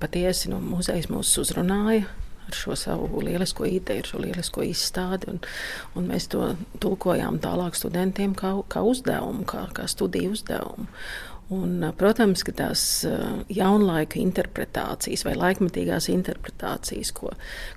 Patiesi 0.00 0.50
no 0.52 0.58
muzeja 0.60 1.08
mūs 1.12 1.30
uzrunāja 1.40 2.08
ar 2.48 2.56
šo 2.56 2.76
savu 2.76 3.22
lielisko 3.24 3.68
ideju, 3.68 4.10
šo 4.12 4.22
lielisko 4.24 4.66
izstādi. 4.66 5.30
Un, 5.32 5.40
un 5.98 6.10
mēs 6.10 6.30
to 6.32 6.54
tulkojām 6.82 7.40
tālāk 7.44 7.78
studentiem 7.78 8.36
kā, 8.38 8.54
kā 8.72 8.84
uzdevumu, 8.84 9.46
kā, 9.48 9.68
kā 9.76 9.88
studiju 9.90 10.36
uzdevumu. 10.36 10.88
Un, 11.48 11.80
protams, 11.96 12.42
ka 12.44 12.52
tās 12.52 12.80
jaunlaika 13.48 14.18
interpretācijas 14.20 15.22
vai 15.24 15.32
laikmatīgās 15.38 16.10
interpretācijas, 16.12 17.12
ko, 17.16 17.30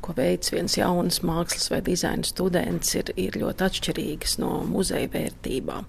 ko 0.04 0.16
veids 0.18 0.52
viens 0.52 0.76
jauns 0.76 1.22
mākslas 1.24 1.72
vai 1.72 1.80
dizaina 1.86 2.28
students, 2.28 2.92
ir, 3.00 3.14
ir 3.16 3.38
ļoti 3.40 3.68
atšķirīgas 3.70 4.36
no 4.44 4.58
muzeja 4.68 5.08
vērtībām. 5.14 5.88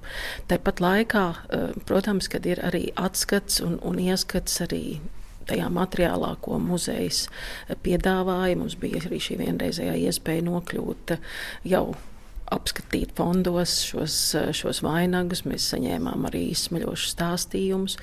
Tāpat 0.52 0.84
laikā, 0.84 1.24
protams, 1.90 2.30
ir 2.38 2.62
arī 2.62 2.84
atskats 2.94 3.58
un, 3.66 3.80
un 3.82 3.98
ieskats 3.98 4.62
arī 4.62 4.84
tajā 5.48 5.68
materiālā, 5.72 6.34
ko 6.44 6.58
muzejs 6.62 7.26
piedāvāja. 7.84 8.58
Mums 8.60 8.78
bija 8.80 9.02
arī 9.02 9.20
šī 9.22 9.38
vienreizējā 9.42 9.98
iespēja 10.06 10.46
nokļūt 10.48 11.16
jau 11.72 11.86
apskatīt 12.52 13.14
fondos 13.16 13.78
šos, 13.88 14.18
šos 14.56 14.82
vainagus. 14.84 15.44
Mēs 15.48 15.70
saņēmām 15.72 16.28
arī 16.28 16.46
izsmeļošus 16.52 17.16
stāstījumus. 17.16 17.98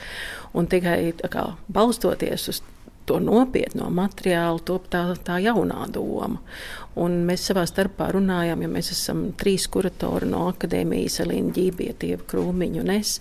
Un 0.57 0.69
tikai 0.71 0.99
kā, 1.29 1.45
balstoties 1.69 2.49
uz 2.53 2.61
to 3.09 3.17
nopietno 3.23 3.89
materiālu 3.89 4.61
top 4.65 4.85
tā, 4.93 5.03
tā 5.25 5.39
jaunā 5.41 5.87
doma. 5.93 6.43
Un 6.99 7.21
mēs 7.27 7.45
savā 7.49 7.63
starpā 7.69 8.09
runājām, 8.15 8.63
ja 8.65 8.69
mēs 8.71 8.91
esam 8.95 9.29
trīs 9.39 9.69
kuratori 9.71 10.27
no 10.29 10.45
akadēmijas, 10.51 11.19
Elīna 11.23 11.53
Ģībieta, 11.55 12.09
Ieva 12.09 12.25
Krūmiņa 12.31 12.83
un 12.83 12.93
es, 12.97 13.15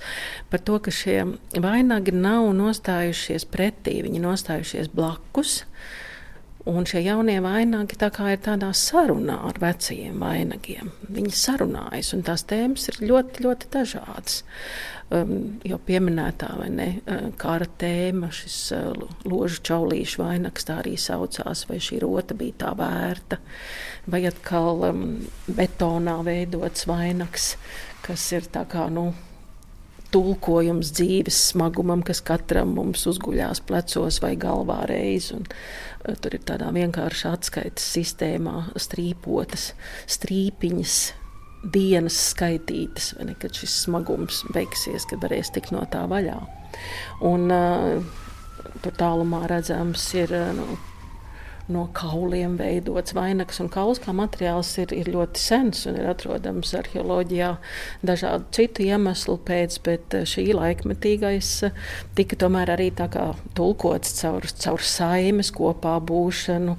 par 0.50 0.64
to, 0.66 0.80
ka 0.82 0.94
šie 0.94 1.20
vainagi 1.62 2.14
nav 2.16 2.50
nostājušies 2.58 3.46
pretī, 3.52 4.00
viņi 4.06 4.24
nostājušies 4.24 4.90
blakus. 4.94 5.62
Un 6.68 6.84
šie 6.84 7.00
jaunie 7.00 7.38
vainagi 7.40 7.96
tā 7.96 8.10
kā 8.12 8.34
ir 8.34 8.42
tādā 8.44 8.68
sarunā 8.76 9.38
ar 9.48 9.56
vecajiem 9.62 10.18
vainagiem. 10.20 10.90
Viņi 11.08 11.32
sarunājas, 11.32 12.12
un 12.12 12.24
tās 12.26 12.44
tēmas 12.48 12.90
ir 12.90 12.98
ļoti, 13.08 13.44
ļoti 13.46 13.70
dažādas. 13.72 14.42
Um, 15.08 15.30
jau 15.64 15.78
pieminētā 15.80 16.50
vai 16.58 16.66
ne, 16.68 16.88
uh, 17.00 17.30
kara 17.40 17.64
tēma, 17.80 18.28
šis 18.36 18.56
uh, 18.76 19.06
ložu 19.24 19.62
čaulīšu 19.64 20.20
vainags 20.20 20.68
tā 20.68 20.82
arī 20.82 20.98
saucās, 21.00 21.64
vai 21.70 21.78
šī 21.80 22.02
rota 22.04 22.36
bija 22.36 22.58
tā 22.66 22.74
vērta, 22.76 23.38
vai 24.04 24.20
atkal 24.28 24.84
um, 24.90 25.06
betonā 25.48 26.18
veidots 26.28 26.84
vainags, 26.90 27.54
kas 28.04 28.26
ir 28.36 28.52
tā 28.52 28.66
kā, 28.68 28.90
nu, 28.92 29.14
tulkojums 30.12 30.92
dzīves 30.96 31.38
smagumam, 31.52 32.02
kas 32.06 32.22
katram 32.24 32.72
mums 32.78 33.04
uzguļās 33.10 33.60
plecos 33.68 34.20
vai 34.24 34.34
galvā 34.40 34.82
reiz. 34.88 35.30
Un, 35.36 35.44
tur 36.22 36.36
ir 36.36 36.44
tādā 36.46 36.70
vienkārša 36.74 37.32
atskaites 37.38 37.86
sistēmā 37.96 38.68
strīpotas 38.78 39.72
strīpiņas. 40.10 40.98
Dienas 41.58 42.14
skaitītas, 42.36 43.16
ne, 43.26 43.32
kad 43.34 43.56
šis 43.58 43.72
smagums 43.82 44.44
beigsies, 44.54 45.02
kad 45.10 45.18
varēs 45.24 45.50
tikt 45.50 45.72
no 45.74 45.80
tā 45.90 46.04
vaļā. 46.06 46.36
Un, 47.26 47.50
uh, 47.50 48.68
tur 48.84 48.94
tālumā 48.94 49.40
redzams 49.50 50.04
ir 50.14 50.30
uh, 50.38 50.52
nu, 50.54 50.78
no 51.72 51.84
kauliem 51.96 52.56
veidots 52.58 53.12
vainags. 53.16 53.60
Kauls 53.72 54.00
kā 54.00 54.14
materiāls 54.16 54.70
ir, 54.80 54.92
ir 54.96 55.10
ļoti 55.12 55.40
sens 55.42 55.84
un 55.88 55.98
ir 56.00 56.08
atrodams 56.08 56.72
arheoloģijā 56.78 57.50
dažādu 58.08 58.48
citu 58.56 58.86
iemeslu 58.86 59.36
pēc, 59.48 59.78
bet 59.84 60.16
eh, 60.16 60.24
šī 60.28 60.48
laikmetīgais 60.56 61.52
eh, 61.68 61.84
tika 62.16 62.38
tomēr 62.40 62.72
arī 62.76 62.88
tā 62.96 63.10
kā 63.12 63.28
tulkots 63.58 64.16
caur, 64.22 64.48
caur 64.64 64.84
saimes 64.84 65.52
kopā 65.54 65.98
būšanu, 66.08 66.78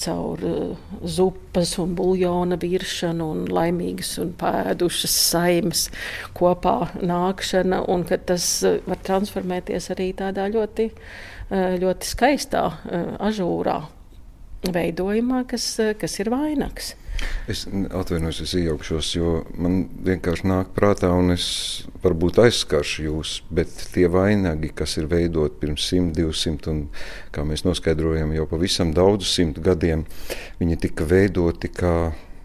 caur 0.00 0.42
uh, 0.48 0.92
zupas 1.04 1.74
un 1.82 1.92
buļļona 1.98 2.56
viršanu 2.62 3.26
un 3.34 3.42
laimīgas 3.52 4.14
un 4.22 4.32
pēdušas 4.40 5.18
saimes 5.26 5.84
kopā 6.38 6.94
nākšana, 7.04 7.82
un 7.92 8.08
ka 8.08 8.16
tas 8.32 8.48
var 8.88 9.04
transformēties 9.04 9.92
arī 9.92 10.10
tādā 10.16 10.48
ļoti, 10.56 10.88
ļoti 11.84 12.12
skaistā 12.14 12.64
ažūrā 13.20 13.80
veidojumā, 14.66 15.44
kas, 15.48 15.72
kas 16.00 16.18
ir 16.20 16.30
vainags. 16.32 16.94
Es 17.50 17.66
atvainojos, 17.68 18.38
es 18.44 18.52
iejaukšos, 18.56 19.08
jo 19.16 19.32
man 19.60 19.82
vienkārši 20.06 20.46
nāk 20.48 20.70
prātā, 20.76 21.10
un 21.12 21.34
es 21.34 21.46
varbūt 22.04 22.38
aizskaršu 22.44 23.04
jūs, 23.08 23.34
bet 23.52 23.72
tie 23.94 24.06
vainagi, 24.12 24.70
kas 24.76 24.96
ir 25.00 25.08
veidoti 25.10 25.58
pirms 25.60 25.88
100, 25.90 26.14
200, 26.16 26.72
un 26.72 26.82
kā 27.34 27.44
mēs 27.48 27.66
noskaidrojam, 27.66 28.32
jau 28.36 28.46
pavisam 28.48 28.94
daudzu 28.96 29.28
simtu 29.28 29.64
gadiem, 29.64 30.06
viņi 30.62 30.80
tika 30.86 31.08
veidoti 31.10 31.72
kā 31.74 31.94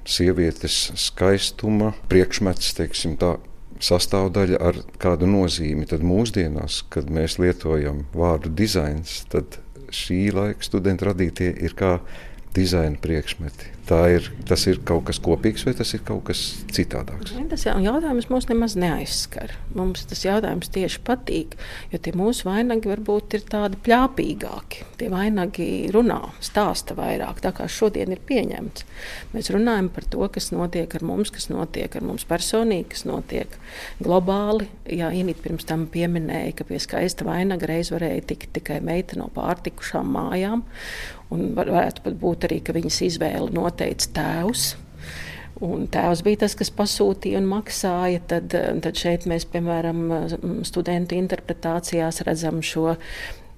sievietes 0.06 0.92
skaistuma 1.02 1.94
priekšmets, 2.12 2.74
teiksim 2.80 3.20
tā. 3.22 3.38
Sastāvdaļa 3.86 4.60
ar 4.64 4.78
kādu 5.04 5.28
nozīmi. 5.28 5.84
Tad 5.92 6.00
mūsdienās, 6.08 6.78
kad 6.90 7.10
mēs 7.12 7.36
lietojam 7.44 8.06
vārdu 8.16 8.48
dizains, 8.56 9.18
tad 9.28 9.58
šī 9.96 10.20
laika 10.36 10.66
studenti 10.66 11.08
radītie 11.08 11.52
ir 11.66 11.76
kā 11.78 11.98
dizaina 12.56 13.00
priekšmeti 13.02 13.76
ir, 13.86 14.30
tas 14.48 14.64
ir 14.70 14.80
kaut 14.86 15.06
kas 15.10 15.20
kopīgs 15.22 15.66
vai 15.66 15.74
tas 15.78 15.92
ir 15.94 16.02
kaut 16.06 16.24
kas 16.30 16.42
citādāks? 16.74 17.36
Tas 17.52 17.66
jautājums 17.68 18.28
mums 18.32 18.48
nemaz 18.50 18.76
neaizskar. 18.80 19.54
Mums 19.76 20.06
tas 20.10 20.24
jautājums 20.26 20.72
tieši 20.74 21.02
patīk, 21.06 21.54
jo 21.92 22.00
tie 22.02 22.14
mūsu 22.18 22.48
vainagi 22.48 22.90
varbūt 22.90 23.38
ir 23.38 23.46
tādi 23.50 23.78
pļāpīgāki. 23.86 24.86
Tie 25.00 25.10
vainagi 25.12 25.68
runā, 25.94 26.22
stāsta 26.44 26.98
vairāk, 26.98 27.42
tā 27.44 27.54
kā 27.56 27.68
šodien 27.70 28.16
ir 28.16 28.24
pieņemts. 28.26 28.88
Mēs 29.36 29.52
runājam 29.54 29.92
par 29.94 30.08
to, 30.10 30.26
kas 30.34 30.50
notiek 30.56 30.96
ar 30.98 31.06
mums, 31.06 31.34
kas 31.36 31.50
notiek 31.54 31.96
ar 31.96 32.06
mums 32.06 32.26
personīgi, 32.30 32.90
kas 32.96 33.06
notiek 33.06 33.60
globāli. 34.02 34.70
Jā, 34.90 35.12
Inīt 35.16 35.44
pirms 35.44 35.68
tam 35.70 35.86
pieminēja, 35.92 36.56
ka 36.58 36.66
pie 36.68 36.82
skaista 36.82 37.28
vainaga 37.28 37.70
reiz 37.70 37.94
varēja 37.94 38.26
tikt 38.34 38.56
tikai 38.58 38.82
meita 38.84 39.20
no 39.20 39.30
pārtikušām 39.36 40.10
mājām. 40.16 40.66
Un 41.36 41.54
varētu 41.58 42.06
pat 42.06 42.18
būt 42.22 42.48
arī, 42.48 42.62
ka 42.64 42.76
viņas 42.76 43.04
izvēle 43.10 43.52
noteica 43.56 44.12
tēvs. 44.16 44.74
Un 45.64 45.86
tēvs 45.92 46.24
bija 46.26 46.42
tas, 46.44 46.56
kas 46.60 46.72
pasūtīja 46.76 47.40
un 47.40 47.48
maksāja. 47.48 48.24
Tad, 48.32 48.56
tad 48.84 49.00
šeit 49.00 49.28
mēs, 49.30 49.48
piemēram, 49.52 50.02
studentu 50.68 51.16
interpretācijās 51.16 52.24
redzam 52.28 52.60
šo, 52.66 52.98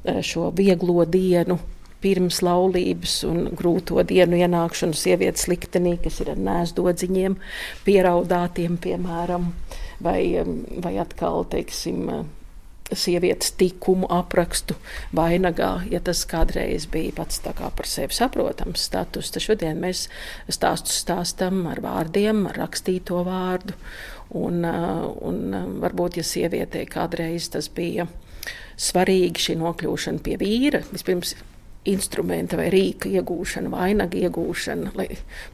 šo 0.06 0.52
vieglo 0.58 1.08
dienu. 1.10 1.60
Pirms 1.98 2.44
laulības 2.46 3.16
un 3.26 3.48
grūto 3.58 4.04
dienu 4.06 4.38
ienākšanu 4.38 4.94
sievietes 4.94 5.48
liktenī, 5.50 5.96
kas 6.04 6.20
ir 6.22 6.30
ar 6.36 6.42
nēsdodziņiem, 6.46 7.40
pieraudātiem, 7.88 8.76
piemēram, 8.84 9.48
vai, 10.06 10.20
vai 10.86 10.94
atkal, 11.02 11.42
teiksim, 11.50 12.06
sievietes 12.94 13.52
tikumu 13.60 14.08
aprakstu 14.14 14.78
vainagā, 15.16 15.72
ja 15.92 16.00
tas 16.04 16.24
kādreiz 16.30 16.88
bija 16.92 17.16
pats 17.18 17.42
par 17.44 17.88
sevi 17.88 18.16
saprotams 18.16 18.86
status, 18.88 19.32
tad 19.32 19.44
šodien 19.44 19.82
mēs 19.82 20.08
stāstus 20.50 21.02
stāstam 21.04 21.66
ar 21.68 21.82
vārdiem, 21.84 22.46
ar 22.48 22.62
rakstīto 22.66 23.24
vārdu. 23.28 23.76
Un, 24.38 24.64
uh, 24.68 25.08
un 25.24 25.54
uh, 25.56 25.68
varbūt, 25.84 26.18
ja 26.20 26.24
sievietei 26.28 26.84
kādreiz 26.86 27.48
tas 27.54 27.70
bija 27.72 28.08
svarīgi, 28.78 29.40
šī 29.40 29.56
nokļūšana 29.62 30.24
pie 30.24 30.36
vīra, 30.42 30.84
vispirms 30.92 31.36
instrumenta 31.88 32.58
vai 32.60 32.68
rīka 32.74 33.10
iegūšana, 33.10 33.72
vainaga 33.72 34.20
iegūšana, 34.20 34.94
lai 34.98 35.08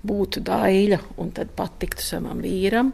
būtu 0.05 0.41
daļa 0.45 0.99
un 1.21 1.31
tad 1.35 1.53
patiktu 1.57 2.03
savam 2.03 2.41
vīram, 2.43 2.91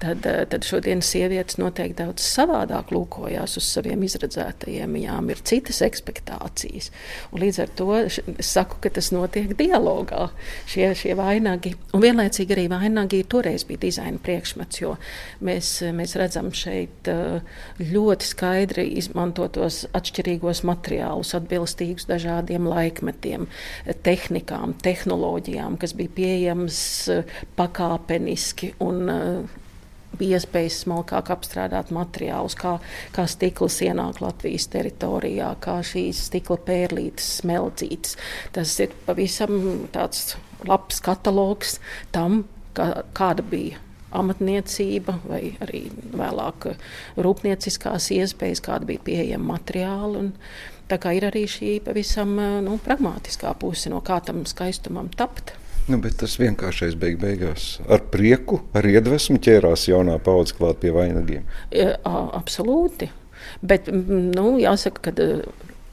tad, 0.00 0.26
eh, 0.26 0.44
tad 0.50 0.66
šodienas 0.66 1.10
sievietes 1.12 1.58
noteikti 1.60 2.02
daudz 2.02 2.24
savādāk 2.24 2.92
lūkojās 2.94 3.58
uz 3.60 3.66
saviem 3.68 4.04
izredzētajiem. 4.06 4.96
Viņām 4.98 5.30
ir 5.30 5.42
citas 5.44 5.82
expectācijas. 5.84 6.90
Un 7.32 7.42
līdz 7.42 7.62
ar 7.62 7.74
to 7.76 7.88
es 7.98 8.20
saku, 8.40 8.80
ka 8.80 8.90
tas 8.90 9.10
notiek 9.12 9.54
dialogā. 9.58 10.30
Šie, 10.66 10.94
šie 10.94 11.14
vainagi, 11.18 11.74
un 11.94 12.02
vienlaicīgi 12.02 12.56
arī 12.56 12.68
vainagi 12.72 13.24
toreiz 13.28 13.64
bija 13.68 13.84
dizaina 13.86 14.18
priekšmets, 14.18 14.80
jo 14.80 14.96
mēs, 15.42 15.82
mēs 15.92 16.16
redzam 16.16 16.52
šeit 16.52 17.08
eh, 17.08 17.40
ļoti 17.80 18.32
skaidri 18.32 18.88
izmantotos 18.98 19.84
atšķirīgos 19.92 20.64
materiālus, 20.68 21.34
atbilstīgus 21.38 22.08
dažādiem 22.08 22.66
laikiem 22.68 22.77
laikmetiem, 22.78 23.46
tehnikām, 24.06 24.74
tehnoloģijām, 24.82 25.78
kas 25.82 25.94
bija 25.98 26.14
pieejamas 26.16 26.82
eh, 27.12 27.38
pakāpeniski 27.58 28.74
un 28.84 29.08
eh, 29.12 29.56
bija 30.18 30.38
iespējas 30.38 30.82
smalkāk 30.84 31.30
apstrādāt 31.32 31.92
materiālus, 31.94 32.56
kā, 32.58 32.76
kā 33.14 33.26
stikls 33.30 33.78
ienāk 33.84 34.22
Latvijas 34.24 34.68
teritorijā, 34.72 35.52
kā 35.64 35.78
šīs 35.86 36.24
stikla 36.30 36.58
pērlītes 36.68 37.34
smeldzītas. 37.42 38.16
Tas 38.56 38.74
ir 38.82 38.94
pavisam 39.06 39.84
tāds 39.94 40.36
labs 40.66 41.02
katalogs 41.04 41.78
tam, 42.14 42.42
kā, 42.76 42.90
kāda 43.16 43.44
bija 43.46 43.82
amatniecība 44.16 45.18
vai 45.28 45.42
arī 45.64 45.84
vēlāk 46.16 46.70
rūpnieciskās 47.20 48.08
iespējas, 48.16 48.64
kāda 48.64 48.88
bija 48.88 49.04
pieejama 49.04 49.54
materiāli. 49.54 50.24
Un, 50.24 50.32
Tā 50.88 50.96
kā 51.00 51.12
ir 51.16 51.26
arī 51.28 51.44
šī 51.50 51.78
pavisam 51.84 52.36
nu, 52.64 52.78
pragmatiskā 52.84 53.52
puse, 53.60 53.90
no 53.92 54.00
kā 54.04 54.20
tam 54.24 54.44
skaistumam 54.48 55.10
tapt. 55.16 55.52
Nu, 55.88 55.96
bet 56.04 56.18
tas 56.20 56.34
vienkāršais 56.40 56.98
beig 57.00 57.16
beigās 57.20 57.78
ar 57.88 58.02
prieku, 58.12 58.60
ar 58.76 58.84
iedvesmu 58.88 59.38
ķērās 59.44 59.86
jaunā 59.88 60.18
paudze 60.24 60.56
klāt 60.56 60.82
pie 60.82 60.92
vainagiem. 60.92 61.46
Ja, 61.72 61.94
absolūti. 62.36 63.08
Bet 63.64 63.88
nu, 63.92 64.58
jāsaka, 64.60 65.08
ka 65.08 65.14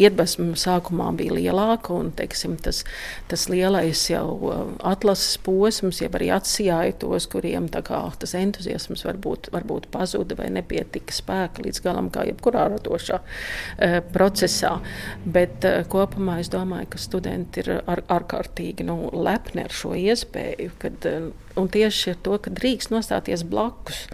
iedvesma 0.01 0.57
sākumā 0.59 1.09
bija 1.19 1.35
lielāka, 1.37 1.93
un 1.95 2.11
teiksim, 2.15 2.57
tas, 2.61 2.83
tas 3.31 3.45
lielais 3.51 4.01
jau 4.09 4.25
uh, 4.49 4.63
atlases 4.87 5.37
posms, 5.45 6.01
jau 6.03 6.09
arī 6.17 6.31
atsijāja 6.35 6.97
tos, 7.03 7.29
kuriem 7.31 7.69
kā, 7.75 8.01
tas 8.19 8.35
entuziasms 8.37 9.05
varbūt, 9.07 9.49
varbūt 9.55 9.87
pazuda 9.93 10.37
vai 10.39 10.49
nepietika 10.53 11.15
spēka 11.15 11.65
līdz 11.65 11.81
galam, 11.85 12.11
kā 12.13 12.25
jebkurā 12.29 12.67
radošā 12.75 13.21
uh, 13.21 13.97
procesā. 14.15 14.77
Bet 15.25 15.67
uh, 15.67 15.81
kopumā 15.91 16.39
es 16.43 16.51
domāju, 16.53 16.91
ka 16.93 17.01
studenti 17.01 17.63
ir 17.63 17.71
ar, 17.79 18.03
ārkārtīgi 18.19 18.87
nu, 18.87 18.99
lepni 19.15 19.65
ar 19.65 19.75
šo 19.75 19.95
iespēju. 19.97 20.75
Kad, 20.81 21.07
un 21.55 21.71
tieši 21.71 22.15
ar 22.15 22.23
to, 22.25 22.39
ka 22.41 22.53
drīkst 22.53 22.91
nostāties 22.93 23.45
blakus. 23.47 24.05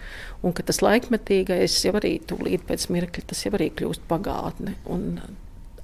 Un 0.42 0.54
ka 0.56 0.64
tas 0.66 0.80
laikmetīgais 0.82 1.76
jau 1.84 1.94
arī 2.00 2.16
tūlīt 2.26 2.64
pēc 2.66 2.88
mirkļa, 2.90 3.28
tas 3.30 3.44
jau 3.44 3.52
arī 3.54 3.68
kļūst 3.78 4.08
pagātne. 4.10 4.74
Un 4.90 5.20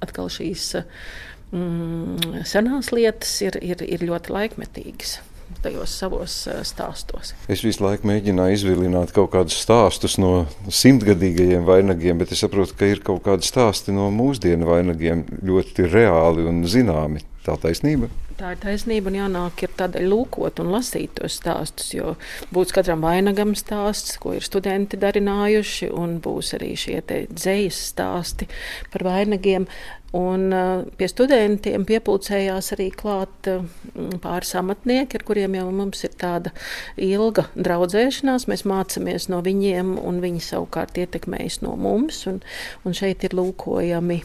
atkal 0.03 0.29
šīs 0.33 0.71
mm, 1.51 2.43
senās 2.47 2.93
lietas 2.95 3.33
ir, 3.45 3.59
ir, 3.63 3.83
ir 3.83 4.05
ļoti 4.09 4.35
laikmetīgas 4.35 5.19
tajos 5.63 5.91
savos 5.97 6.35
stāstos. 6.67 7.33
Es 7.51 7.63
visu 7.65 7.83
laiku 7.83 8.07
mēģināju 8.07 8.55
izvilināt 8.55 9.11
kaut 9.15 9.31
kādus 9.33 9.57
stāstus 9.63 10.19
no 10.21 10.45
simtgadīgajiem 10.69 11.65
vainagiem, 11.67 12.21
bet 12.21 12.33
es 12.35 12.43
saprotu, 12.45 12.77
ka 12.79 12.87
ir 12.87 13.01
kaut 13.03 13.25
kādi 13.25 13.49
stāsti 13.49 13.95
no 13.95 14.07
mūsdienu 14.13 14.69
vainagiem 14.69 15.25
ļoti 15.49 15.89
reāli 15.89 16.45
un 16.47 16.63
zināmi. 16.69 17.25
Tā 17.43 17.57
taisnība. 17.59 18.11
Tā 18.39 18.53
ir 18.55 18.59
taisnība, 18.63 19.11
un 19.11 19.17
jānāk 19.17 19.65
ir 19.65 19.71
tādēļ 19.75 20.05
lūkot 20.13 20.61
un 20.63 20.69
lasīt 20.71 21.17
tos 21.17 21.35
stāstus, 21.41 21.89
jo 21.91 22.13
būs 22.55 22.71
katram 22.71 23.01
vainagam 23.03 23.51
stāsts, 23.59 24.15
ko 24.23 24.31
ir 24.37 24.45
studenti 24.47 24.95
darinājuši, 25.01 25.89
un 25.91 26.21
būs 26.23 26.53
arī 26.55 26.69
šie 26.79 27.01
dzējas 27.03 27.81
stāsti 27.89 28.47
par 28.93 29.03
vainagiem. 29.09 29.67
Un 30.15 30.55
uh, 30.55 30.87
pie 30.97 31.11
studentiem 31.11 31.83
piepildījās 31.85 32.71
arī 32.77 32.87
klāt 32.95 33.51
uh, 33.51 33.67
pāris 34.23 34.55
amatnieki, 34.57 35.19
ar 35.19 35.27
kuriem 35.27 35.59
jau 35.59 35.67
mums 35.75 36.07
ir 36.07 36.15
tāda 36.17 36.55
ilga 36.95 37.49
draudzēšanās. 37.59 38.47
Mēs 38.49 38.63
mācāmies 38.63 39.27
no 39.29 39.43
viņiem, 39.45 39.97
un 39.99 40.23
viņi 40.23 40.47
savukārt 40.47 40.97
ietekmējas 41.03 41.59
no 41.67 41.75
mums. 41.75 42.23
Un, 42.31 42.39
un 42.87 42.95
šeit 42.97 43.27
ir 43.27 43.35
lūkojami 43.37 44.23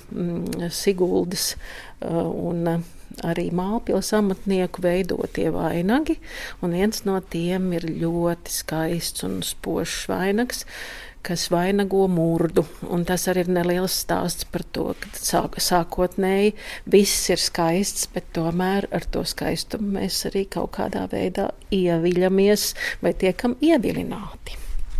Siguldas 0.72 1.56
uh, 1.58 2.22
un 2.30 2.78
arī 3.22 3.50
mālpils 3.54 4.12
amatnieku 4.16 4.82
veidotie 4.84 5.50
vainagi, 5.54 6.18
un 6.62 6.74
viens 6.76 7.04
no 7.06 7.20
tiem 7.20 7.72
ir 7.76 7.86
ļoti 8.02 8.52
skaists 8.52 9.26
un 9.26 9.40
spožs 9.46 10.04
vainags, 10.10 10.64
kas 11.24 11.46
vainago 11.52 12.04
murdu. 12.10 12.66
Un 12.92 13.06
tas 13.08 13.24
arī 13.32 13.46
ir 13.46 13.52
neliels 13.56 13.96
stāsts 14.04 14.44
par 14.52 14.64
to, 14.76 14.90
ka 15.00 15.12
sāk, 15.16 15.56
sākotnēji 15.56 16.52
viss 16.92 17.30
ir 17.32 17.40
skaists, 17.40 18.08
bet 18.12 18.28
tomēr 18.36 18.90
ar 18.92 19.08
to 19.08 19.24
skaistumu 19.24 19.96
mēs 19.96 20.26
arī 20.28 20.44
kaut 20.52 20.74
kādā 20.76 21.06
veidā 21.12 21.48
ieviļamies 21.72 22.66
vai 23.02 23.14
tiekam 23.24 23.56
ievilināti. 23.64 24.43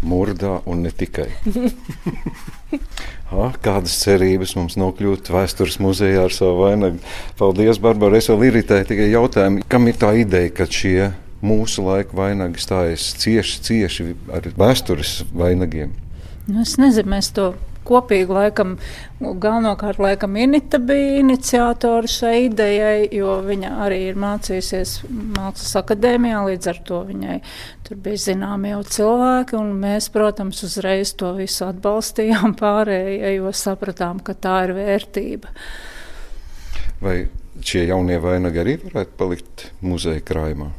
Murdā 0.05 0.59
un 0.71 0.85
ne 0.85 0.93
tikai. 0.95 1.31
ha, 3.33 3.51
kādas 3.65 3.97
cerības 4.05 4.55
mums 4.59 4.79
nokļūt 4.81 5.31
vēstures 5.35 5.81
muzejā 5.83 6.27
ar 6.29 6.35
savu 6.35 6.67
vainagu? 6.67 7.03
Paldies, 7.41 7.81
Barbara. 7.83 8.21
Es 8.21 8.31
vēl 8.33 8.49
iritēju 8.51 8.91
tikai 8.93 9.11
jautājumu, 9.13 9.65
kam 9.69 9.89
ir 9.91 10.01
tā 10.01 10.15
ideja, 10.21 10.53
ka 10.55 10.69
šie 10.71 11.13
mūsu 11.45 11.85
laika 11.85 12.17
vainagi 12.17 12.63
stājas 12.63 13.11
cieši, 13.21 13.61
cieši 13.67 14.11
ar 14.33 14.49
vēstures 14.57 15.23
vainagiem? 15.35 15.93
Nu, 16.47 16.61
es 16.65 16.77
nezinu, 16.81 17.11
mēs 17.17 17.33
to 17.37 17.53
kopīgi 17.87 18.35
laikam, 18.35 18.74
galvenokārt 19.20 20.01
laikam 20.03 20.37
Inita 20.41 20.80
bija 20.82 21.20
iniciatora 21.20 22.11
šai 22.11 22.35
idejai, 22.49 23.09
jo 23.14 23.39
viņa 23.47 23.72
arī 23.87 24.01
ir 24.11 24.20
mācījusies 24.20 24.97
mākslas 25.37 25.78
akadēmijā, 25.82 26.43
līdz 26.51 26.70
ar 26.72 26.82
to 26.89 27.01
viņai 27.09 27.39
tur 27.85 28.01
bija 28.05 28.22
zināmi 28.28 28.74
jau 28.74 28.82
cilvēki, 28.97 29.59
un 29.61 29.74
mēs, 29.82 30.11
protams, 30.14 30.62
uzreiz 30.66 31.14
to 31.20 31.35
visu 31.39 31.66
atbalstījām 31.68 32.57
pārējie, 32.62 33.35
jo 33.39 33.53
sapratām, 33.55 34.22
ka 34.24 34.37
tā 34.37 34.61
ir 34.68 34.76
vērtība. 34.78 35.53
Vai 37.05 37.18
šie 37.64 37.87
jaunie 37.91 38.16
vainagi 38.22 38.62
arī 38.62 38.78
varētu 38.87 39.20
palikt 39.20 39.68
muzeja 39.85 40.24
krājumā? 40.24 40.72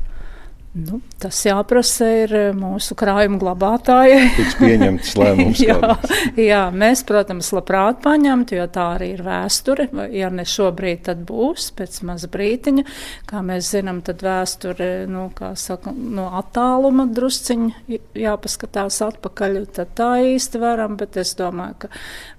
Nu, 0.75 0.97
tas 1.23 1.37
jāprasa 1.45 2.07
ir 2.25 2.31
eh, 2.35 2.49
mūsu 2.51 2.97
krājuma 2.99 3.37
glabātājai. 3.39 4.25
Tiks 4.35 4.57
pieņemts 4.59 5.13
lēmums. 5.21 5.59
jā, 5.63 5.93
jā, 6.35 6.63
mēs, 6.75 7.05
protams, 7.07 7.53
labprāt 7.55 8.01
paņemtu, 8.03 8.57
jo 8.57 8.65
tā 8.75 8.89
arī 8.97 9.13
ir 9.13 9.21
vēsture. 9.23 9.85
Ja 10.11 10.27
ne 10.35 10.43
šobrīd, 10.43 11.05
tad 11.05 11.21
būs 11.29 11.69
pēc 11.77 12.01
maza 12.09 12.27
brītiņa. 12.33 12.83
Kā 13.29 13.39
mēs 13.47 13.69
zinām, 13.71 14.01
tad 14.03 14.25
vēsture, 14.25 14.89
nu, 15.07 15.29
saka, 15.61 15.93
no 15.95 16.25
attāluma 16.41 17.05
drusciņi 17.07 18.01
jāpaskatās 18.25 18.99
atpakaļ, 19.05 19.55
tad 19.79 19.93
tā 19.95 20.09
īsti 20.33 20.59
varam, 20.59 20.97
bet 20.99 21.15
es 21.23 21.31
domāju, 21.39 21.85
ka 21.85 21.91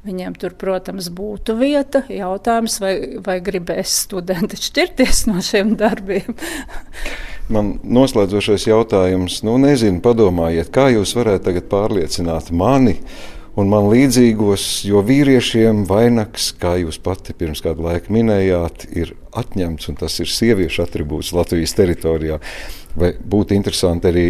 viņiem 0.05 0.37
tur, 0.43 0.59
protams, 0.61 1.09
būtu 1.09 1.57
vieta. 1.57 2.05
Jautājums, 2.12 2.76
vai, 2.84 2.93
vai 3.16 3.39
gribēs 3.41 3.97
studenti 4.05 4.61
šķirties 4.61 5.24
no 5.32 5.41
šiem 5.41 5.72
darbiem. 5.80 6.37
Man 7.53 7.76
noslēdzošais 7.86 8.66
jautājums, 8.66 9.38
nu, 9.47 9.55
nezinu, 9.62 10.01
padomājiet, 10.03 10.72
kā 10.74 10.88
jūs 10.90 11.12
varētu 11.14 11.47
tagad 11.47 11.68
pārliecināt 11.70 12.51
mani 12.51 12.97
un 13.57 13.70
man 13.70 13.86
līdzīgos, 13.92 14.64
jo 14.88 15.01
vīriešiem 15.07 15.84
vainags, 15.88 16.51
kā 16.59 16.74
jūs 16.82 16.99
pati 17.03 17.36
pirms 17.38 17.62
kādu 17.64 17.86
laiku 17.86 18.12
minējāt, 18.16 18.88
ir 18.99 19.14
atņemts, 19.36 19.88
un 19.92 20.01
tas 20.03 20.18
ir 20.20 20.32
sieviešu 20.32 20.82
attribūts 20.84 21.32
Latvijas 21.36 21.76
teritorijā. 21.78 22.40
Vai 22.99 23.12
būtu 23.16 23.55
interesanti 23.57 24.11
arī 24.11 24.26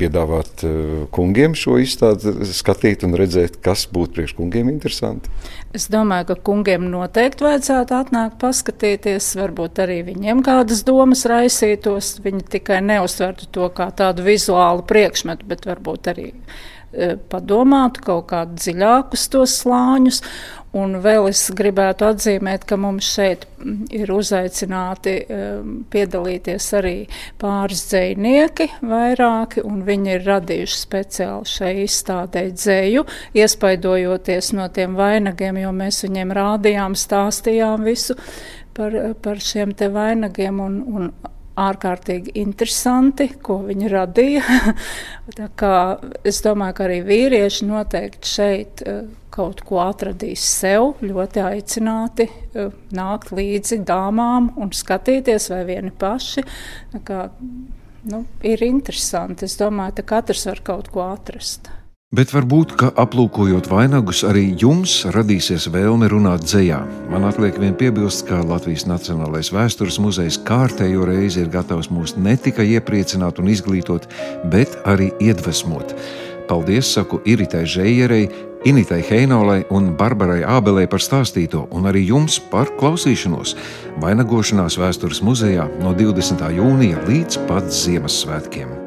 piedāvāt 0.00 0.64
uh, 0.66 1.04
kungiem 1.14 1.54
šo 1.58 1.76
izstādi, 1.82 2.32
skatīt 2.50 3.04
un 3.06 3.14
redzēt, 3.18 3.60
kas 3.64 3.86
būtu 3.92 4.16
priekš 4.16 4.34
kungiem 4.38 4.72
interesanti? 4.72 5.32
Es 5.76 5.86
domāju, 5.92 6.30
ka 6.32 6.38
kungiem 6.50 6.88
noteikti 6.90 7.46
vajadzētu 7.46 7.96
atnākt 8.00 8.40
paskatīties, 8.42 9.30
varbūt 9.38 9.84
arī 9.84 10.00
viņiem 10.08 10.42
kādas 10.46 10.82
domas 10.88 11.26
raisītos. 11.30 12.16
Viņi 12.24 12.44
tikai 12.56 12.80
neuztvertu 12.82 13.50
to 13.54 13.70
kā 13.76 13.90
tādu 13.96 14.26
vizuālu 14.26 14.82
priekšmetu, 14.88 15.46
bet 15.50 15.68
varbūt 15.68 16.10
arī 16.14 16.30
uh, 16.32 17.14
padomātu 17.30 18.02
kaut 18.06 18.26
kādus 18.32 18.66
dziļākus 18.66 19.28
tos 19.32 19.60
slāņus. 19.62 20.22
Un 20.76 20.92
vēl 21.02 21.26
es 21.26 21.48
gribētu 21.58 22.06
atzīmēt, 22.06 22.62
ka 22.68 22.76
mums 22.78 23.08
šeit 23.16 23.46
ir 23.90 24.12
uzaicināti 24.14 25.16
um, 25.26 25.72
piedalīties 25.90 26.68
arī 26.78 26.94
pāris 27.42 27.82
dzējnieki, 27.90 28.68
vairāki, 28.86 29.64
un 29.66 29.82
viņi 29.88 30.14
ir 30.14 30.28
radījuši 30.28 30.78
speciāli 30.78 31.50
šai 31.50 31.72
izstādē 31.82 32.44
dzēju, 32.54 33.02
iespaidojoties 33.42 34.52
no 34.60 34.68
tiem 34.70 34.94
vainagiem, 35.00 35.58
jo 35.64 35.74
mēs 35.74 36.04
viņiem 36.06 36.36
rādījām, 36.38 36.94
stāstījām 36.94 37.90
visu 37.90 38.14
par, 38.78 38.94
par 39.26 39.42
šiem 39.42 39.74
te 39.74 39.90
vainagiem 39.90 40.62
un, 40.62 40.80
un 40.86 41.12
ārkārtīgi 41.60 42.34
interesanti, 42.40 43.28
ko 43.42 43.60
viņi 43.66 43.90
radīja. 43.92 44.42
es 46.30 46.40
domāju, 46.44 46.76
ka 46.76 46.86
arī 46.86 47.00
vīrieši 47.06 47.68
noteikti 47.68 48.30
šeit 48.30 48.84
uh, 48.84 49.02
kaut 49.34 49.62
ko 49.66 49.80
atradīs 49.84 50.44
sev, 50.58 50.94
ļoti 51.04 51.44
aicināti 51.46 52.28
uh, 52.30 52.70
nākt 52.96 53.34
līdzi 53.36 53.82
dāmām 53.88 54.52
un 54.60 54.72
skatīties, 54.76 55.50
vai 55.54 55.64
vieni 55.68 55.92
paši. 55.92 56.46
Kā, 57.06 57.26
nu, 58.10 58.24
ir 58.46 58.64
interesanti. 58.66 59.48
Es 59.48 59.58
domāju, 59.60 60.00
ka 60.00 60.08
katrs 60.16 60.48
var 60.50 60.64
kaut 60.72 60.90
ko 60.94 61.06
atrast. 61.10 61.70
Bet 62.10 62.32
varbūt, 62.34 62.72
ka 62.74 62.88
aplūkojot 62.98 63.68
vainagus, 63.70 64.24
arī 64.26 64.48
jums 64.58 64.96
radīsies 65.14 65.68
vēlme 65.70 66.08
runāt 66.10 66.42
dzējā. 66.42 66.80
Man 67.12 67.22
atliek 67.28 67.54
vien 67.62 67.76
piebilst, 67.78 68.24
ka 68.26 68.40
Latvijas 68.42 68.82
Nacionālais 68.90 69.52
vēstures 69.54 70.00
muzejs 70.02 70.40
kārtējo 70.42 71.06
reizi 71.06 71.44
ir 71.44 71.52
gatavs 71.54 71.86
mūs 71.86 72.16
ne 72.18 72.34
tikai 72.34 72.66
iepriecināt 72.72 73.38
un 73.38 73.52
izglītot, 73.54 74.10
bet 74.50 74.74
arī 74.90 75.12
iedvesmot. 75.22 75.94
Paldies, 76.50 76.90
saku 76.96 77.22
Iritai 77.30 77.62
Žējerei, 77.62 78.26
Initai 78.66 79.04
Heinolai 79.06 79.60
un 79.70 79.92
Barbarai 79.94 80.42
Ābelei 80.42 80.90
par 80.90 81.06
stāstīto, 81.06 81.68
un 81.70 81.86
arī 81.86 82.08
jums 82.10 82.42
par 82.50 82.74
klausīšanos. 82.82 83.54
Vainagošanās 84.02 84.82
vēstures 84.82 85.22
muzejā 85.22 85.70
no 85.78 85.94
20. 85.94 86.42
jūnija 86.58 87.06
līdz 87.06 87.44
pat 87.46 87.70
Ziemassvētkiem. 87.70 88.79